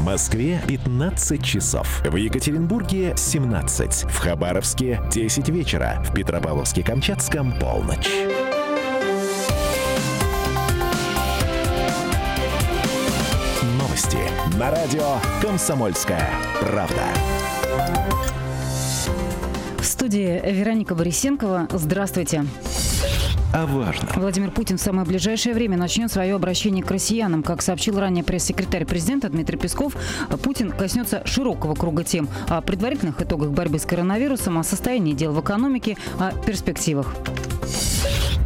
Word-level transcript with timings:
В 0.00 0.02
Москве 0.02 0.62
15 0.66 1.44
часов. 1.44 2.00
В 2.02 2.16
Екатеринбурге 2.16 3.12
17. 3.18 4.04
В 4.04 4.16
Хабаровске 4.16 4.98
10 5.12 5.50
вечера. 5.50 6.02
В 6.02 6.14
Петропавловске-Камчатском 6.14 7.60
полночь. 7.60 8.08
Новости 13.78 14.16
на 14.58 14.70
радио 14.70 15.18
«Комсомольская 15.42 16.30
правда». 16.62 17.04
В 19.78 19.84
студии 19.84 20.40
Вероника 20.50 20.94
Борисенкова. 20.94 21.68
Здравствуйте 21.72 22.46
о 23.52 23.66
важном. 23.66 24.08
Владимир 24.16 24.50
Путин 24.50 24.78
в 24.78 24.80
самое 24.80 25.06
ближайшее 25.06 25.54
время 25.54 25.76
начнет 25.76 26.10
свое 26.10 26.34
обращение 26.34 26.84
к 26.84 26.90
россиянам. 26.90 27.42
Как 27.42 27.62
сообщил 27.62 27.98
ранее 27.98 28.24
пресс-секретарь 28.24 28.84
президента 28.84 29.28
Дмитрий 29.28 29.58
Песков, 29.58 29.96
Путин 30.42 30.70
коснется 30.70 31.22
широкого 31.24 31.74
круга 31.74 32.04
тем 32.04 32.28
о 32.48 32.60
предварительных 32.60 33.20
итогах 33.20 33.50
борьбы 33.50 33.78
с 33.78 33.86
коронавирусом, 33.86 34.58
о 34.58 34.64
состоянии 34.64 35.12
дел 35.12 35.32
в 35.32 35.40
экономике, 35.40 35.96
о 36.18 36.32
перспективах 36.32 37.14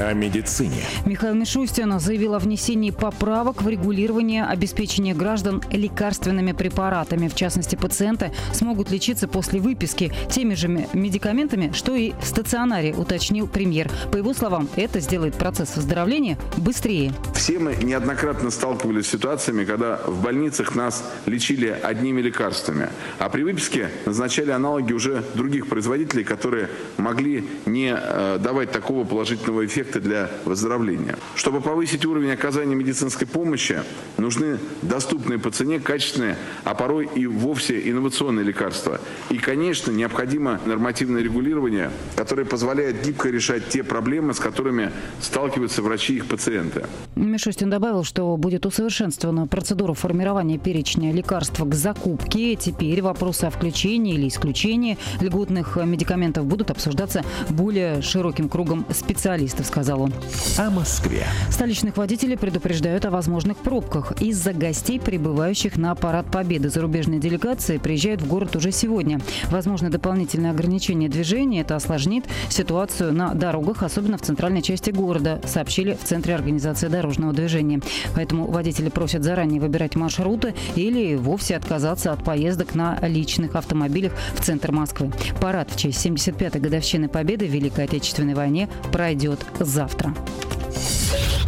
о 0.09 0.13
медицине. 0.15 0.83
Михаил 1.05 1.35
Мишустин 1.35 1.99
заявил 1.99 2.35
о 2.35 2.39
внесении 2.39 2.91
поправок 2.91 3.63
в 3.63 3.69
регулирование 3.69 4.45
обеспечения 4.45 5.15
граждан 5.15 5.63
лекарственными 5.71 6.53
препаратами. 6.53 7.29
В 7.29 7.35
частности, 7.35 7.77
пациенты 7.77 8.33
смогут 8.53 8.91
лечиться 8.91 9.29
после 9.29 9.61
выписки 9.61 10.13
теми 10.31 10.55
же 10.55 10.69
медикаментами, 10.69 11.73
что 11.75 11.95
и 11.95 12.13
в 12.21 12.27
стационаре, 12.27 12.95
уточнил 12.95 13.47
премьер. 13.47 13.91
По 14.13 14.17
его 14.17 14.35
словам, 14.35 14.69
это 14.77 15.01
сделает 15.01 15.35
процесс 15.35 15.77
выздоровления 15.77 16.39
быстрее. 16.57 17.13
Все 17.35 17.59
мы 17.59 17.75
неоднократно 17.75 18.51
сталкивались 18.51 19.07
с 19.07 19.11
ситуациями, 19.11 19.65
когда 19.65 20.01
в 20.07 20.23
больницах 20.23 20.75
нас 20.75 21.05
лечили 21.27 21.69
одними 21.83 22.21
лекарствами, 22.21 22.89
а 23.19 23.29
при 23.29 23.43
выписке 23.43 23.91
назначали 24.07 24.51
аналоги 24.51 24.93
уже 24.93 25.23
других 25.35 25.69
производителей, 25.69 26.25
которые 26.25 26.69
могли 26.97 27.45
не 27.67 27.95
э, 27.97 28.39
давать 28.39 28.71
такого 28.71 29.05
положительного 29.05 29.65
эффекта 29.65 29.94
эффекта 29.95 30.01
для 30.01 30.31
выздоровления. 30.45 31.17
Чтобы 31.35 31.61
повысить 31.61 32.05
уровень 32.05 32.33
оказания 32.33 32.75
медицинской 32.75 33.27
помощи, 33.27 33.83
нужны 34.19 34.59
доступные 34.83 35.39
по 35.39 35.51
цене, 35.51 35.81
качественные, 35.81 36.37
а 36.65 36.75
порой 36.75 37.09
и 37.15 37.27
вовсе 37.27 37.91
инновационные 37.91 38.45
лекарства. 38.45 39.01
И, 39.31 39.39
конечно, 39.39 39.91
необходимо 39.91 40.61
нормативное 40.67 41.23
регулирование, 41.23 41.91
которое 42.17 42.45
позволяет 42.45 43.03
гибко 43.05 43.31
решать 43.31 43.69
те 43.69 43.83
проблемы, 43.83 44.35
с 44.35 44.41
которыми 44.41 44.91
сталкиваются 45.21 45.83
врачи 45.83 46.15
и 46.15 46.17
их 46.17 46.27
пациенты. 46.27 46.85
Мишустин 47.17 47.71
добавил, 47.71 48.05
что 48.05 48.37
будет 48.37 48.67
усовершенствована 48.67 49.47
процедура 49.47 49.95
формирования 49.95 50.59
перечня 50.59 51.13
лекарств 51.13 51.61
к 51.61 51.75
закупке. 51.75 52.57
Теперь 52.57 53.03
вопросы 53.03 53.45
о 53.45 53.51
включении 53.51 54.15
или 54.15 54.29
исключении 54.29 54.99
льготных 55.21 55.77
медикаментов 55.77 56.45
будут 56.45 56.71
обсуждаться 56.71 57.23
более 57.49 58.03
широким 58.03 58.49
кругом 58.49 58.85
специалистов, 58.91 59.67
сказал 59.75 60.03
он. 60.03 60.13
О 60.57 60.71
Москве. 60.71 61.27
Столичных 61.51 61.97
водителей 61.97 62.39
предупреждают 62.39 63.05
о 63.07 63.11
возможных 63.11 63.57
пробках 63.57 64.13
из-за 64.21 64.53
гостей, 64.53 65.01
прибывающих 65.01 65.77
на 65.77 65.97
парад 65.97 66.27
Победы. 66.31 66.69
Зарубежные 66.69 67.19
делегации 67.19 67.79
приезжают 67.79 68.23
в 68.23 68.29
город 68.29 68.55
уже 68.55 68.71
сегодня. 68.71 69.21
Возможно, 69.51 69.91
дополнительное 69.91 70.53
ограничение 70.53 71.09
движения. 71.09 71.63
Это 71.63 71.75
осложнит 71.75 72.25
ситуацию 72.51 73.13
на 73.13 73.35
дорогах, 73.35 73.83
особенно 73.83 74.17
в 74.17 74.23
центральной 74.23 74.63
части 74.63 74.91
города, 74.91 75.41
сообщили 75.45 75.95
в 76.01 76.05
Центре 76.05 76.37
организации 76.37 76.87
дорожного 76.87 77.33
движения. 77.33 77.81
Поэтому 78.15 78.47
водители 78.47 78.91
просят 78.91 79.25
заранее 79.25 79.61
выбирать 79.61 79.97
маршруты 79.97 80.55
или 80.77 81.17
вовсе 81.17 81.57
отказаться 81.57 82.13
от 82.13 82.23
поездок 82.23 82.77
на 82.77 83.01
личных 83.03 83.57
автомобилях 83.57 84.13
в 84.37 84.45
центр 84.45 84.71
Москвы. 84.71 85.11
Парад 85.41 85.73
в 85.73 85.77
честь 85.77 86.07
75-й 86.07 86.61
годовщины 86.61 87.09
Победы 87.09 87.49
в 87.49 87.51
Великой 87.51 87.87
Отечественной 87.87 88.35
войне 88.35 88.69
пройдет 88.93 89.45
завтра. 89.65 90.15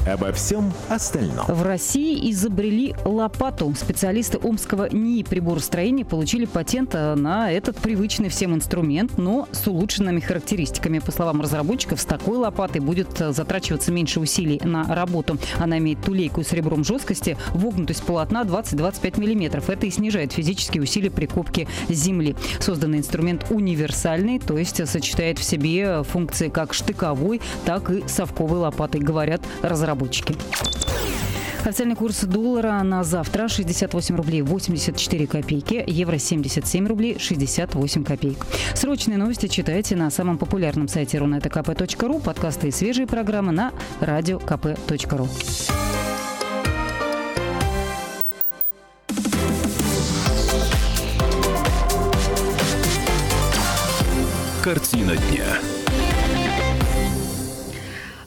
Обо 0.06 0.30
всем 0.30 0.72
остальном. 0.88 1.46
В 1.48 1.62
России 1.64 2.30
изобрели 2.30 2.94
лопату. 3.04 3.74
Специалисты 3.76 4.38
Омского 4.38 4.88
НИИ 4.88 5.24
приборостроения 5.24 6.04
получили 6.04 6.44
патент 6.44 6.94
на 6.94 7.50
этот 7.50 7.76
привычный 7.78 8.28
всем 8.28 8.54
инструмент, 8.54 9.18
но 9.18 9.48
с 9.50 9.66
улучшенными 9.66 10.20
характеристиками. 10.20 11.00
По 11.00 11.10
словам 11.10 11.40
разработчиков, 11.40 12.00
с 12.00 12.04
такой 12.04 12.38
лопатой 12.38 12.80
будет 12.80 13.18
затрачиваться 13.18 13.90
меньше 13.90 14.20
усилий 14.20 14.60
на 14.62 14.84
работу. 14.94 15.38
Она 15.58 15.78
имеет 15.78 16.00
тулейку 16.02 16.44
с 16.44 16.52
ребром 16.52 16.84
жесткости, 16.84 17.36
вогнутость 17.52 18.04
полотна 18.04 18.44
20-25 18.44 19.18
мм. 19.18 19.60
Это 19.66 19.86
и 19.86 19.90
снижает 19.90 20.30
физические 20.30 20.84
усилия 20.84 21.10
при 21.10 21.26
копке 21.26 21.66
земли. 21.88 22.36
Созданный 22.60 22.98
инструмент 22.98 23.46
универсальный, 23.50 24.38
то 24.38 24.56
есть 24.56 24.86
сочетает 24.86 25.40
в 25.40 25.42
себе 25.42 26.04
функции 26.04 26.48
как 26.48 26.74
штыковой, 26.74 27.40
так 27.64 27.90
и 27.90 28.04
совковой 28.06 28.60
лопатой, 28.60 29.00
говорят 29.00 29.40
разработчики 29.62 29.95
разработчики. 29.96 30.36
Официальный 31.64 31.96
курс 31.96 32.20
доллара 32.20 32.80
на 32.84 33.02
завтра 33.02 33.48
68 33.48 34.16
рублей 34.16 34.42
84 34.42 35.26
копейки, 35.26 35.82
евро 35.86 36.16
77 36.16 36.86
рублей 36.86 37.18
68 37.18 38.04
копеек. 38.04 38.46
Срочные 38.74 39.18
новости 39.18 39.48
читайте 39.48 39.96
на 39.96 40.10
самом 40.10 40.38
популярном 40.38 40.86
сайте 40.86 41.18
runetokp.ru, 41.18 42.22
подкасты 42.22 42.68
и 42.68 42.70
свежие 42.70 43.08
программы 43.08 43.50
на 43.50 43.72
радиокп.ру. 44.00 45.28
Картина 54.62 55.16
дня. 55.16 55.75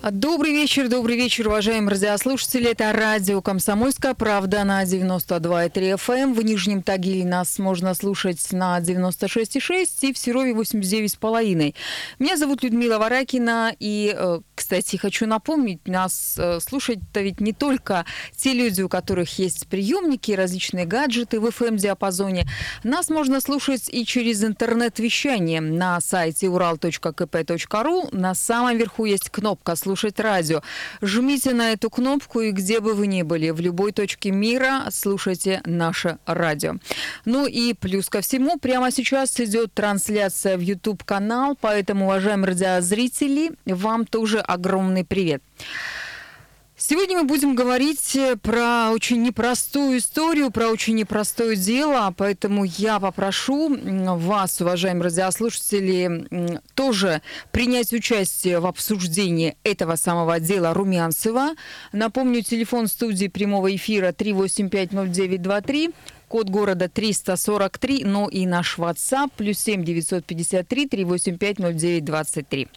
Добрый 0.02 0.54
вечер, 0.54 0.88
добрый 0.88 1.18
вечер, 1.18 1.50
уважаемые 1.50 1.90
радиослушатели. 1.90 2.72
Это 2.72 2.94
радио 2.94 3.42
«Комсомольская 3.42 4.14
правда» 4.14 4.64
на 4.64 4.82
92,3 4.84 5.74
FM. 5.74 6.14
Эм. 6.14 6.34
В 6.34 6.42
Нижнем 6.42 6.84
Тагиле 6.84 7.26
нас 7.26 7.60
можно 7.60 7.94
слушать 7.94 8.40
на 8.54 8.80
96,6 8.80 9.88
и 10.04 10.14
в 10.14 10.18
Серове 10.18 10.54
89,5. 10.54 11.76
Меня 12.18 12.38
зовут 12.38 12.64
Людмила 12.64 12.98
Варакина. 12.98 13.76
И, 13.78 14.16
э, 14.18 14.40
кстати, 14.56 14.96
хочу 14.96 15.26
напомнить, 15.26 15.86
нас 15.86 16.36
э, 16.38 16.62
слушать-то 16.62 17.20
ведь 17.20 17.42
не 17.42 17.52
только 17.52 18.06
те 18.38 18.54
люди, 18.54 18.82
у 18.82 18.88
которых 18.88 19.38
есть 19.38 19.68
приемники, 19.68 20.32
различные 20.32 20.86
гаджеты 20.86 21.42
в 21.42 21.46
FM-диапазоне. 21.48 22.48
Нас 22.86 23.10
можно 23.10 23.42
слушать 23.42 23.90
и 23.90 24.06
через 24.06 24.46
интернет-вещание 24.46 25.60
на 25.60 26.00
сайте 26.00 26.48
ural.kp.ru. 26.48 28.16
На 28.16 28.34
самом 28.34 28.78
верху 28.78 29.04
есть 29.04 29.30
кнопка 29.30 29.76
«Слушать 29.76 29.89
слушать 29.90 30.20
радио. 30.20 30.62
Жмите 31.02 31.52
на 31.54 31.72
эту 31.72 31.90
кнопку, 31.90 32.42
и 32.42 32.52
где 32.52 32.80
бы 32.80 32.94
вы 32.94 33.08
ни 33.08 33.24
были, 33.24 33.50
в 33.50 33.60
любой 33.60 33.92
точке 33.92 34.30
мира 34.30 34.84
слушайте 34.92 35.62
наше 35.66 36.20
радио. 36.28 36.76
Ну 37.26 37.48
и 37.48 37.74
плюс 37.74 38.08
ко 38.08 38.22
всему, 38.22 38.60
прямо 38.60 38.92
сейчас 38.92 39.40
идет 39.40 39.74
трансляция 39.74 40.58
в 40.58 40.62
YouTube-канал, 40.62 41.58
поэтому, 41.60 42.06
уважаемые 42.06 42.50
радиозрители, 42.50 43.52
вам 43.66 44.06
тоже 44.06 44.38
огромный 44.40 45.04
привет. 45.04 45.42
Сегодня 46.82 47.18
мы 47.18 47.24
будем 47.26 47.56
говорить 47.56 48.16
э, 48.16 48.38
про 48.38 48.92
очень 48.92 49.22
непростую 49.22 49.98
историю, 49.98 50.50
про 50.50 50.70
очень 50.70 50.96
непростое 50.96 51.58
дело, 51.58 52.14
поэтому 52.16 52.64
я 52.64 53.02
попрошу 53.02 53.78
вас, 53.78 54.62
уважаемые 54.62 55.04
радиослушатели, 55.04 56.58
тоже 56.76 57.22
принять 57.52 57.92
участие 57.92 58.62
в 58.62 58.66
обсуждении 58.66 59.58
этого 59.66 59.98
самого 59.98 60.40
дела 60.40 60.74
Румянцева. 60.74 61.50
Напомню, 61.92 62.44
телефон 62.44 62.88
студии 62.88 63.28
прямого 63.28 63.76
эфира 63.76 64.14
3850923 64.14 65.94
код 66.30 66.48
города 66.50 66.88
343, 66.88 68.06
но 68.06 68.30
и 68.30 68.46
наш 68.46 68.78
WhatsApp 68.78 69.32
плюс 69.36 69.60
7 69.60 69.84
953 69.84 70.88
385 70.88 71.58
0923. 71.60 72.70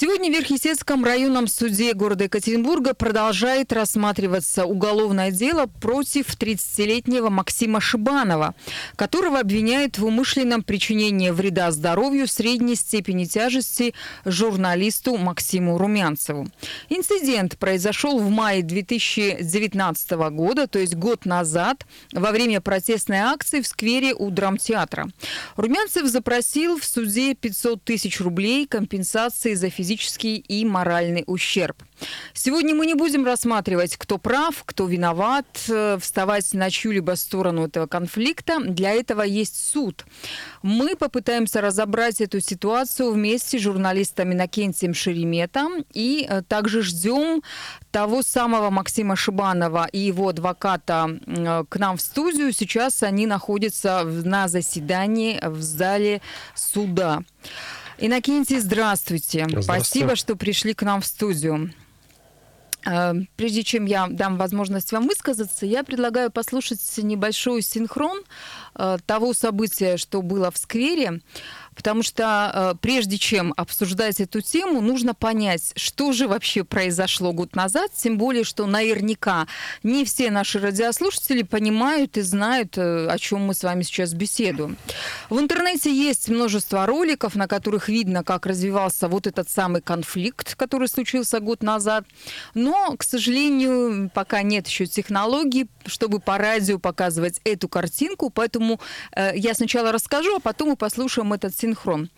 Сегодня 0.00 0.30
в 0.30 0.32
Верхесецком 0.32 1.04
районном 1.04 1.48
суде 1.48 1.92
города 1.92 2.22
Екатеринбурга 2.22 2.94
продолжает 2.94 3.72
рассматриваться 3.72 4.64
уголовное 4.64 5.32
дело 5.32 5.66
против 5.66 6.36
30-летнего 6.38 7.30
Максима 7.30 7.80
Шибанова, 7.80 8.54
которого 8.94 9.40
обвиняют 9.40 9.98
в 9.98 10.04
умышленном 10.04 10.62
причинении 10.62 11.30
вреда 11.30 11.72
здоровью 11.72 12.28
средней 12.28 12.76
степени 12.76 13.24
тяжести 13.24 13.92
журналисту 14.24 15.16
Максиму 15.16 15.76
Румянцеву. 15.78 16.46
Инцидент 16.88 17.58
произошел 17.58 18.20
в 18.20 18.30
мае 18.30 18.62
2019 18.62 20.10
года, 20.30 20.68
то 20.68 20.78
есть 20.78 20.94
год 20.94 21.26
назад, 21.26 21.86
во 22.12 22.30
время 22.30 22.60
протестной 22.60 23.18
акции 23.18 23.62
в 23.62 23.66
сквере 23.66 24.14
у 24.14 24.30
драмтеатра. 24.30 25.08
Румянцев 25.56 26.06
запросил 26.06 26.78
в 26.78 26.84
суде 26.84 27.34
500 27.34 27.82
тысяч 27.82 28.20
рублей 28.20 28.64
компенсации 28.68 29.54
за 29.54 29.70
физическое 29.70 29.87
физический 29.88 30.36
и 30.36 30.64
моральный 30.66 31.24
ущерб. 31.26 31.82
Сегодня 32.34 32.74
мы 32.74 32.86
не 32.86 32.94
будем 32.94 33.24
рассматривать, 33.24 33.96
кто 33.96 34.18
прав, 34.18 34.62
кто 34.64 34.86
виноват, 34.86 35.46
э, 35.68 35.98
вставать 36.00 36.52
на 36.52 36.70
чью-либо 36.70 37.16
сторону 37.16 37.66
этого 37.66 37.86
конфликта. 37.86 38.60
Для 38.60 38.92
этого 38.92 39.22
есть 39.22 39.56
суд. 39.72 40.04
Мы 40.62 40.94
попытаемся 40.94 41.60
разобрать 41.60 42.20
эту 42.20 42.40
ситуацию 42.40 43.12
вместе 43.12 43.58
с 43.58 43.62
журналистом 43.62 44.32
Иннокентием 44.32 44.94
Шеремета 44.94 45.66
и 45.94 46.26
э, 46.28 46.42
также 46.42 46.82
ждем 46.82 47.42
того 47.90 48.22
самого 48.22 48.70
Максима 48.70 49.16
Шибанова 49.16 49.88
и 49.90 49.98
его 49.98 50.28
адвоката 50.28 51.18
э, 51.26 51.64
к 51.68 51.76
нам 51.78 51.96
в 51.96 52.00
студию. 52.00 52.52
Сейчас 52.52 53.02
они 53.02 53.26
находятся 53.26 54.04
на 54.04 54.48
заседании 54.48 55.40
в 55.42 55.62
зале 55.62 56.20
суда. 56.54 57.22
Иннокентий, 58.00 58.60
здравствуйте. 58.60 59.46
здравствуйте. 59.48 59.62
Спасибо, 59.62 60.14
что 60.14 60.36
пришли 60.36 60.72
к 60.72 60.82
нам 60.82 61.00
в 61.00 61.06
студию. 61.06 61.72
Э, 62.86 63.12
прежде 63.34 63.64
чем 63.64 63.86
я 63.86 64.06
дам 64.06 64.36
возможность 64.36 64.92
вам 64.92 65.08
высказаться, 65.08 65.66
я 65.66 65.82
предлагаю 65.82 66.30
послушать 66.30 66.80
небольшой 66.98 67.60
синхрон 67.60 68.22
э, 68.76 68.98
того 69.04 69.34
события, 69.34 69.96
что 69.96 70.22
было 70.22 70.52
в 70.52 70.58
сквере 70.58 71.20
потому 71.78 72.02
что 72.02 72.50
э, 72.52 72.74
прежде 72.80 73.18
чем 73.18 73.54
обсуждать 73.56 74.20
эту 74.20 74.40
тему, 74.40 74.80
нужно 74.80 75.14
понять, 75.14 75.72
что 75.76 76.10
же 76.10 76.26
вообще 76.26 76.64
произошло 76.64 77.32
год 77.32 77.54
назад, 77.54 77.92
тем 77.94 78.18
более, 78.18 78.42
что 78.42 78.66
наверняка 78.66 79.46
не 79.84 80.04
все 80.04 80.32
наши 80.32 80.58
радиослушатели 80.58 81.44
понимают 81.44 82.16
и 82.16 82.22
знают, 82.22 82.76
э, 82.76 83.06
о 83.06 83.16
чем 83.16 83.46
мы 83.46 83.54
с 83.54 83.62
вами 83.62 83.84
сейчас 83.84 84.12
беседуем. 84.12 84.76
В 85.30 85.38
интернете 85.38 85.94
есть 85.94 86.28
множество 86.28 86.84
роликов, 86.84 87.36
на 87.36 87.46
которых 87.46 87.88
видно, 87.88 88.24
как 88.24 88.46
развивался 88.46 89.06
вот 89.06 89.28
этот 89.28 89.48
самый 89.48 89.80
конфликт, 89.80 90.56
который 90.56 90.88
случился 90.88 91.38
год 91.38 91.62
назад, 91.62 92.06
но, 92.54 92.96
к 92.96 93.04
сожалению, 93.04 94.10
пока 94.12 94.42
нет 94.42 94.66
еще 94.66 94.86
технологий, 94.86 95.68
чтобы 95.86 96.18
по 96.18 96.38
радио 96.38 96.80
показывать 96.80 97.40
эту 97.44 97.68
картинку, 97.68 98.30
поэтому 98.30 98.80
э, 99.14 99.30
я 99.36 99.54
сначала 99.54 99.92
расскажу, 99.92 100.34
а 100.34 100.40
потом 100.40 100.70
мы 100.70 100.76
послушаем 100.76 101.32
этот 101.32 101.56
синхрон 101.56 101.67
синхрон. 101.68 102.10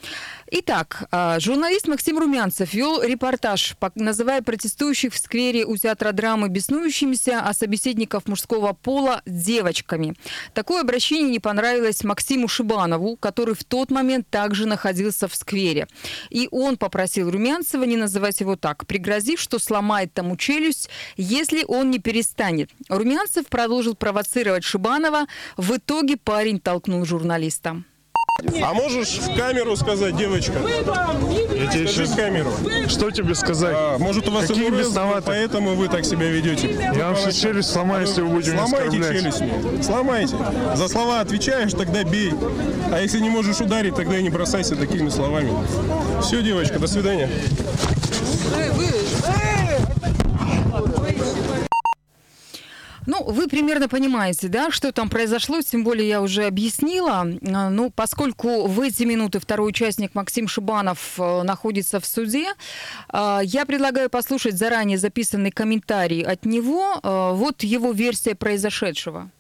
Итак, 0.52 1.05
а, 1.12 1.38
журналист 1.38 1.87
Максим 1.87 2.19
Румянцев 2.19 2.75
вел 2.75 3.02
репортаж, 3.02 3.76
называя 3.94 4.43
протестующих 4.43 5.12
в 5.14 5.19
сквере 5.19 5.64
у 5.64 5.76
театра 5.76 6.12
драмы 6.12 6.49
беснующимися, 6.49 7.41
а 7.41 7.55
собеседников 7.55 8.26
мужского 8.26 8.73
пола 8.73 9.23
девочками. 9.26 10.14
Такое 10.55 10.81
обращение 10.81 11.31
не 11.31 11.38
понравилось 11.38 12.02
Максиму 12.02 12.49
Шибанову, 12.49 13.17
который 13.17 13.55
в 13.55 13.62
тот 13.64 13.91
момент 13.91 14.26
также 14.29 14.67
находился 14.67 15.29
в 15.29 15.35
сквере. 15.35 15.87
И 16.31 16.49
он 16.50 16.76
попросил 16.76 17.31
Румянцева 17.31 17.85
не 17.85 17.97
называть 17.97 18.41
его 18.41 18.56
так, 18.56 18.87
пригрозив, 18.87 19.41
что 19.41 19.58
сломает 19.58 20.12
тому 20.12 20.37
челюсть, 20.37 20.91
если 21.17 21.64
он 21.67 21.91
не 21.91 21.99
перестанет. 22.00 22.70
Румянцев 22.88 23.47
продолжил 23.47 23.94
провоцировать 23.94 24.64
Шибанова. 24.64 25.26
В 25.56 25.76
итоге 25.76 26.17
парень 26.17 26.58
толкнул 26.58 27.05
журналиста. 27.05 27.85
А 28.62 28.75
можешь 28.75 29.19
в 29.19 29.37
камеру 29.37 29.76
сказать, 29.76 30.16
девочка? 30.16 30.52
Я 31.54 31.66
тебе 31.66 31.87
Скажи 31.87 31.88
сейчас... 31.88 32.10
в 32.10 32.16
камеру. 32.16 32.50
Что 32.88 33.10
тебе 33.10 33.34
сказать? 33.34 33.75
А, 33.76 33.98
может, 33.98 34.28
у 34.28 34.31
вас 34.31 34.46
Какие 34.46 34.69
ИВРС, 34.69 34.88
бесноваты? 34.88 35.22
поэтому 35.26 35.75
вы 35.75 35.88
так 35.88 36.04
себя 36.04 36.28
ведете. 36.28 36.70
Я 36.94 37.06
вам 37.08 37.16
сейчас 37.16 37.37
челюсть 37.37 37.70
сломаю, 37.70 38.06
если 38.06 38.22
вы 38.22 38.28
будете 38.28 38.56
Сломайте 38.56 38.98
челюсть 38.98 39.40
мне. 39.40 39.82
Сломайте. 39.82 40.37
За 40.75 40.88
слова 40.88 41.20
отвечаешь, 41.20 41.72
тогда 41.72 42.04
бей. 42.04 42.32
А 42.92 43.00
если 43.00 43.20
не 43.20 43.31
можешь 43.31 43.60
ударить, 43.60 43.94
тогда 43.94 44.19
и 44.19 44.22
не 44.22 44.31
бросайся 44.31 44.76
такими 44.76 45.08
словами. 45.08 45.52
Все, 46.22 46.42
девочка, 46.42 46.78
до 46.78 46.87
свидания. 46.87 47.28
Ну, 48.56 48.72
вы 48.75 48.87
примерно 53.48 53.88
понимаете, 53.88 54.48
да, 54.48 54.70
что 54.70 54.92
там 54.92 55.08
произошло, 55.08 55.60
тем 55.62 55.84
более 55.84 56.08
я 56.08 56.22
уже 56.22 56.44
объяснила. 56.46 57.20
А, 57.20 57.70
Ну, 57.70 57.90
поскольку 57.90 58.66
в 58.66 58.80
эти 58.80 59.04
минуты 59.04 59.40
второй 59.40 59.68
участник 59.70 60.14
Максим 60.14 60.48
Шибанов 60.48 61.18
э, 61.18 61.42
находится 61.42 62.00
в 62.00 62.06
суде, 62.06 62.46
э, 63.12 63.40
я 63.44 63.66
предлагаю 63.66 64.10
послушать 64.10 64.56
заранее 64.56 64.98
записанный 64.98 65.50
комментарий 65.50 66.22
от 66.22 66.44
него. 66.44 67.00
Э, 67.02 67.32
Вот 67.34 67.62
его 67.62 67.92
версия 67.92 68.34
произошедшего. 68.34 69.30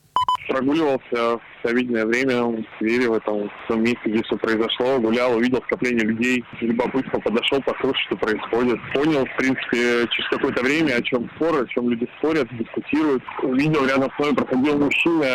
Прогуливался 0.50 1.38
в 1.62 1.66
обеденное 1.66 2.06
время 2.06 2.42
в 2.42 2.64
сквере, 2.76 3.08
в 3.08 3.14
этом 3.14 3.48
в 3.48 3.68
том 3.68 3.82
месте, 3.82 4.00
где 4.04 4.22
все 4.24 4.36
произошло, 4.36 4.98
гулял, 4.98 5.36
увидел 5.36 5.62
скопление 5.66 6.04
людей, 6.04 6.44
любопытно 6.60 7.20
подошел, 7.20 7.62
послушал, 7.62 8.02
что 8.06 8.16
происходит. 8.16 8.78
Понял, 8.92 9.24
в 9.24 9.36
принципе, 9.36 10.06
через 10.10 10.28
какое-то 10.30 10.62
время, 10.62 10.96
о 10.96 11.02
чем 11.02 11.30
спор, 11.36 11.62
о 11.62 11.66
чем 11.66 11.88
люди 11.88 12.08
спорят, 12.18 12.48
дискутируют. 12.50 13.22
Увидел, 13.42 13.86
рядом 13.86 14.10
с 14.10 14.18
мной 14.18 14.34
проходил 14.34 14.78
мужчина, 14.78 15.26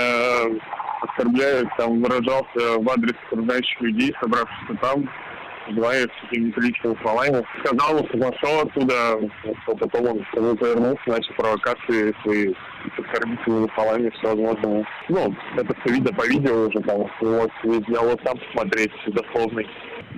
оскорбляет, 1.01 1.67
там, 1.77 2.01
выражался 2.01 2.79
в 2.79 2.89
адрес 2.89 3.15
окружающих 3.31 3.81
людей, 3.81 4.13
собравшихся 4.19 4.77
там, 4.81 5.09
такими 5.65 6.47
неприличными 6.47 6.97
словами. 7.01 7.45
Сказал, 7.63 8.05
что 8.07 8.17
пошел 8.17 8.59
оттуда, 8.61 9.19
что 9.63 9.75
потом 9.75 10.07
он 10.07 10.57
повернулся, 10.57 11.01
начал 11.07 11.33
провокации 11.35 12.15
свои 12.23 12.53
с 12.53 12.99
оскорбительными 12.99 13.69
словами 13.73 14.09
всевозможными. 14.11 14.85
Ну, 15.09 15.35
это 15.57 15.75
все 15.81 15.95
видно 15.95 16.13
по 16.13 16.27
видео 16.27 16.67
уже, 16.67 16.79
там, 16.81 17.09
вот, 17.21 17.51
весь 17.63 17.85
диалог 17.85 18.21
там 18.23 18.37
посмотреть, 18.37 18.91
дословный. 19.07 19.67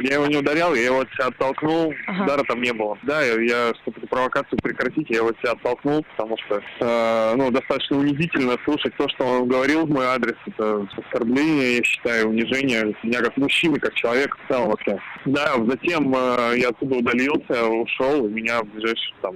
Я 0.01 0.15
его 0.15 0.27
не 0.27 0.37
ударял, 0.37 0.73
я 0.75 0.85
его 0.85 0.99
от 1.01 1.11
себя 1.13 1.27
оттолкнул, 1.27 1.93
Ага. 2.07 2.23
удара 2.23 2.43
там 2.43 2.61
не 2.61 2.71
было. 2.73 2.97
Да, 3.03 3.21
я, 3.21 3.39
я 3.41 3.73
чтобы 3.81 3.97
эту 3.97 4.07
провокацию 4.07 4.59
прекратить, 4.61 5.09
я 5.09 5.17
его 5.17 5.29
от 5.29 5.37
себя 5.39 5.51
оттолкнул, 5.51 6.05
потому 6.15 6.37
что, 6.37 6.61
э, 6.79 7.33
ну, 7.35 7.51
достаточно 7.51 7.97
унизительно 7.97 8.57
слушать 8.65 8.93
то, 8.97 9.07
что 9.09 9.25
он 9.25 9.47
говорил 9.47 9.85
в 9.85 9.89
мой 9.89 10.05
адрес. 10.05 10.35
Это 10.45 10.87
оскорбление, 10.97 11.77
я 11.77 11.83
считаю, 11.83 12.29
унижение 12.29 12.95
меня 13.03 13.21
как 13.21 13.35
мужчины, 13.37 13.79
как 13.79 13.93
человека 13.95 14.37
в 14.45 14.51
целом 14.51 14.69
вообще. 14.69 14.99
Да, 15.25 15.55
затем 15.67 16.13
э, 16.15 16.53
я 16.57 16.69
оттуда 16.69 16.95
удалился, 16.97 17.65
ушел, 17.65 18.27
и 18.27 18.31
меня 18.31 18.61
в 18.61 18.65
ближайших 18.67 19.15
там 19.21 19.35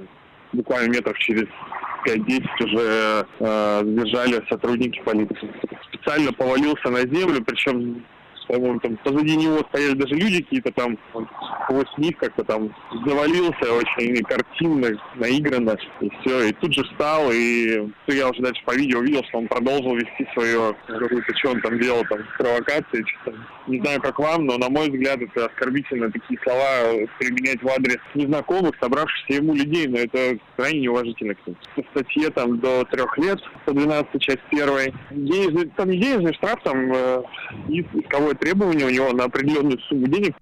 буквально 0.53 0.91
метров 0.91 1.17
через 1.19 1.47
5-10 2.05 2.45
уже 2.65 3.25
э, 3.39 3.81
задержали 3.83 4.43
сотрудники 4.49 5.01
полиции. 5.01 5.49
Специально 5.93 6.33
повалился 6.33 6.89
на 6.89 6.99
землю, 7.01 7.43
причем 7.45 8.03
по-моему, 8.51 8.79
там 8.79 8.97
позади 8.97 9.37
него 9.37 9.59
стояли 9.69 9.93
даже 9.93 10.15
люди 10.15 10.43
какие-то 10.43 10.71
там, 10.73 10.97
сквозь 11.63 11.97
них 11.97 12.17
как-то 12.17 12.43
там 12.43 12.75
завалился 13.05 13.73
очень 13.73 14.21
картинно, 14.23 14.89
наигранно, 15.15 15.77
и 16.01 16.09
все. 16.21 16.49
И 16.49 16.53
тут 16.53 16.73
же 16.73 16.83
встал, 16.83 17.31
и 17.31 17.89
я 18.07 18.29
уже 18.29 18.41
дальше 18.41 18.61
по 18.65 18.75
видео 18.75 18.99
увидел, 18.99 19.23
что 19.29 19.37
он 19.37 19.47
продолжил 19.47 19.95
вести 19.95 20.27
свое, 20.33 20.75
какую-то, 20.85 21.37
что 21.37 21.51
он 21.51 21.61
там 21.61 21.79
делал, 21.79 22.03
там, 22.09 22.19
провокации, 22.37 23.05
что-то. 23.05 23.37
Не 23.67 23.79
знаю, 23.79 24.01
как 24.01 24.19
вам, 24.19 24.45
но, 24.45 24.57
на 24.57 24.69
мой 24.69 24.89
взгляд, 24.89 25.21
это 25.21 25.45
оскорбительно 25.45 26.11
такие 26.11 26.39
слова 26.43 27.07
применять 27.19 27.61
в 27.61 27.67
адрес 27.69 27.99
незнакомых, 28.15 28.73
собравшихся 28.81 29.41
ему 29.41 29.53
людей, 29.53 29.87
но 29.87 29.99
это 29.99 30.37
крайне 30.57 30.81
неуважительно 30.81 31.35
к 31.35 31.47
ним. 31.47 31.55
В 31.77 31.83
статье 31.91 32.29
там 32.31 32.59
до 32.59 32.83
трех 32.85 33.17
лет, 33.17 33.39
112 33.63 34.21
часть 34.21 34.41
первой, 34.49 34.93
денежный, 35.11 35.71
там 35.77 35.89
не 35.89 35.99
денежный 35.99 36.33
штраф, 36.33 36.59
там 36.63 36.91
э, 36.93 37.23
и 37.69 37.81
исковое 37.93 38.33
требование 38.41 38.87
у 38.87 38.89
него 38.89 39.13
на 39.13 39.25
определенную 39.25 39.79
сумму 39.87 40.07
денег 40.07 40.35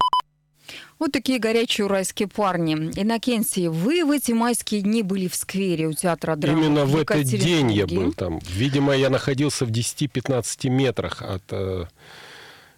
Вот 1.00 1.12
такие 1.12 1.38
горячие 1.38 1.86
уральские 1.86 2.30
парни. 2.30 2.74
Иннокентий, 2.74 3.68
вы 3.68 4.06
в 4.06 4.12
эти 4.12 4.32
майские 4.32 4.82
дни 4.82 5.04
были 5.04 5.28
в 5.28 5.36
сквере 5.36 5.88
у 5.88 5.94
театра 5.94 6.36
драмы. 6.36 6.66
Именно 6.66 6.86
в 6.86 6.96
этот 6.96 7.24
день 7.24 7.72
я 7.74 7.86
был 7.86 8.14
там. 8.14 8.40
Видимо, 8.48 8.96
я 8.96 9.10
находился 9.10 9.66
в 9.66 9.72
10-15 9.72 10.70
метрах 10.70 11.22
от 11.22 11.44
э, 11.52 11.86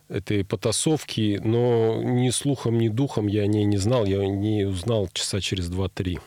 этой 0.10 0.44
потасовки, 0.44 1.40
но 1.44 2.02
ни 2.04 2.32
слухом, 2.32 2.80
ни 2.80 2.90
духом 2.90 3.28
я 3.28 3.44
о 3.44 3.48
ней 3.48 3.66
не 3.66 3.78
знал. 3.78 4.06
Я 4.06 4.26
не 4.26 4.66
узнал 4.66 5.08
часа 5.14 5.40
через 5.40 5.70
2-3. 5.70 6.20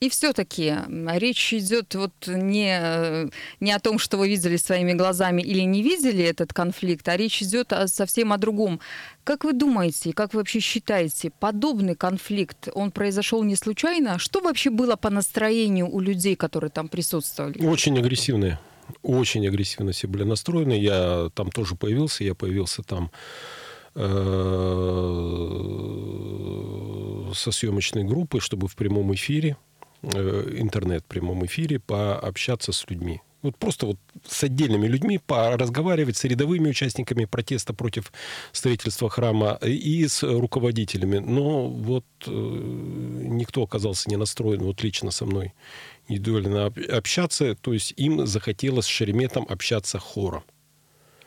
И 0.00 0.08
все-таки 0.08 0.74
речь 1.16 1.52
идет 1.52 1.94
вот 1.96 2.12
не, 2.26 2.78
э, 2.80 3.28
не 3.58 3.72
о 3.72 3.80
том, 3.80 3.98
что 3.98 4.16
вы 4.16 4.28
видели 4.28 4.56
своими 4.56 4.92
глазами 4.92 5.42
или 5.42 5.62
не 5.62 5.82
видели 5.82 6.24
этот 6.24 6.52
конфликт, 6.52 7.08
а 7.08 7.16
речь 7.16 7.42
идет 7.42 7.72
о- 7.72 7.88
совсем 7.88 8.32
о 8.32 8.38
другом. 8.38 8.78
Как 9.24 9.44
вы 9.44 9.52
думаете, 9.52 10.12
как 10.12 10.34
вы 10.34 10.38
вообще 10.38 10.60
считаете, 10.60 11.32
подобный 11.40 11.96
конфликт, 11.96 12.68
он 12.74 12.92
произошел 12.92 13.42
не 13.42 13.56
случайно? 13.56 14.18
Что 14.18 14.40
вообще 14.40 14.70
было 14.70 14.94
по 14.96 15.10
настроению 15.10 15.88
у 15.88 16.00
людей, 16.00 16.36
которые 16.36 16.70
там 16.70 16.88
присутствовали? 16.88 17.66
Очень 17.66 17.98
агрессивные. 17.98 18.60
Очень 19.02 19.46
агрессивно 19.48 19.92
все 19.92 20.06
были 20.06 20.22
настроены. 20.22 20.72
Я 20.72 21.30
там 21.34 21.50
тоже 21.50 21.74
появился. 21.74 22.24
Я 22.24 22.34
появился 22.34 22.82
там 22.82 23.10
э, 26.08 27.32
со 27.34 27.50
съемочной 27.50 28.04
группой, 28.04 28.40
чтобы 28.40 28.68
в 28.68 28.76
прямом 28.76 29.12
эфире, 29.14 29.56
интернет 30.02 31.02
в 31.02 31.06
прямом 31.06 31.44
эфире, 31.46 31.78
пообщаться 31.80 32.72
с 32.72 32.88
людьми. 32.88 33.20
Вот 33.40 33.56
просто 33.56 33.86
вот 33.86 33.98
с 34.26 34.42
отдельными 34.42 34.88
людьми 34.88 35.20
разговаривать, 35.28 36.16
с 36.16 36.24
рядовыми 36.24 36.70
участниками 36.70 37.24
протеста 37.24 37.72
против 37.72 38.12
строительства 38.50 39.08
храма 39.08 39.58
и 39.62 40.08
с 40.08 40.24
руководителями. 40.24 41.18
Но 41.18 41.68
вот 41.68 42.04
э, 42.26 42.30
никто 42.30 43.62
оказался 43.62 44.10
не 44.10 44.16
настроен 44.16 44.62
вот 44.62 44.82
лично 44.82 45.12
со 45.12 45.24
мной 45.24 45.54
индивидуально 46.08 46.66
общаться. 46.66 47.54
То 47.54 47.72
есть 47.72 47.94
им 47.96 48.26
захотелось 48.26 48.86
с 48.86 48.88
Шереметом 48.88 49.46
общаться 49.48 50.00
хором. 50.00 50.42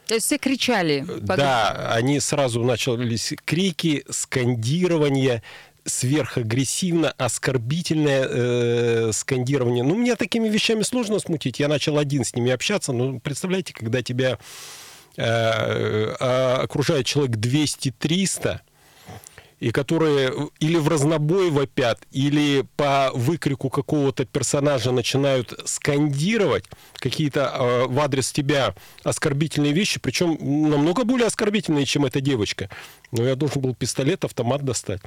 То 0.08 0.16
есть 0.16 0.26
все 0.26 0.38
кричали? 0.38 1.06
Да, 1.22 1.94
они 1.94 2.20
сразу 2.20 2.62
начались 2.62 3.34
крики, 3.46 4.04
скандирование, 4.10 5.42
сверхагрессивно, 5.86 7.12
оскорбительное 7.12 8.28
э, 8.30 9.12
скандирование. 9.14 9.84
Ну, 9.84 9.96
мне 9.96 10.16
такими 10.16 10.48
вещами 10.48 10.84
сложно 10.84 11.20
смутить. 11.20 11.60
Я 11.60 11.68
начал 11.68 11.98
один 11.98 12.24
с 12.24 12.36
ними 12.36 12.52
общаться. 12.52 12.94
Ну, 12.94 13.20
представляете, 13.20 13.74
когда 13.74 14.02
тебя 14.02 14.38
э, 15.18 15.24
э, 15.24 16.54
окружает 16.64 17.06
человек 17.06 17.38
200-300, 17.38 18.60
и 19.62 19.70
которые 19.72 20.50
или 20.60 20.78
в 20.78 20.88
разнобой 20.88 21.52
вопят, 21.52 22.00
или 22.12 22.66
по 22.78 23.12
выкрику 23.14 23.70
какого-то 23.70 24.26
персонажа 24.26 24.92
начинают 24.92 25.54
скандировать 25.66 26.66
какие-то 26.96 27.52
э, 27.54 27.86
в 27.88 28.00
адрес 28.00 28.32
тебя 28.32 28.76
оскорбительные 29.04 29.72
вещи, 29.72 30.00
причем 30.00 30.38
намного 30.42 31.04
более 31.04 31.28
оскорбительные, 31.28 31.86
чем 31.86 32.06
эта 32.06 32.22
девочка. 32.22 32.70
Но 33.12 33.24
я 33.24 33.36
должен 33.36 33.62
был 33.62 33.76
пистолет, 33.76 34.26
автомат 34.26 34.64
достать 34.64 35.02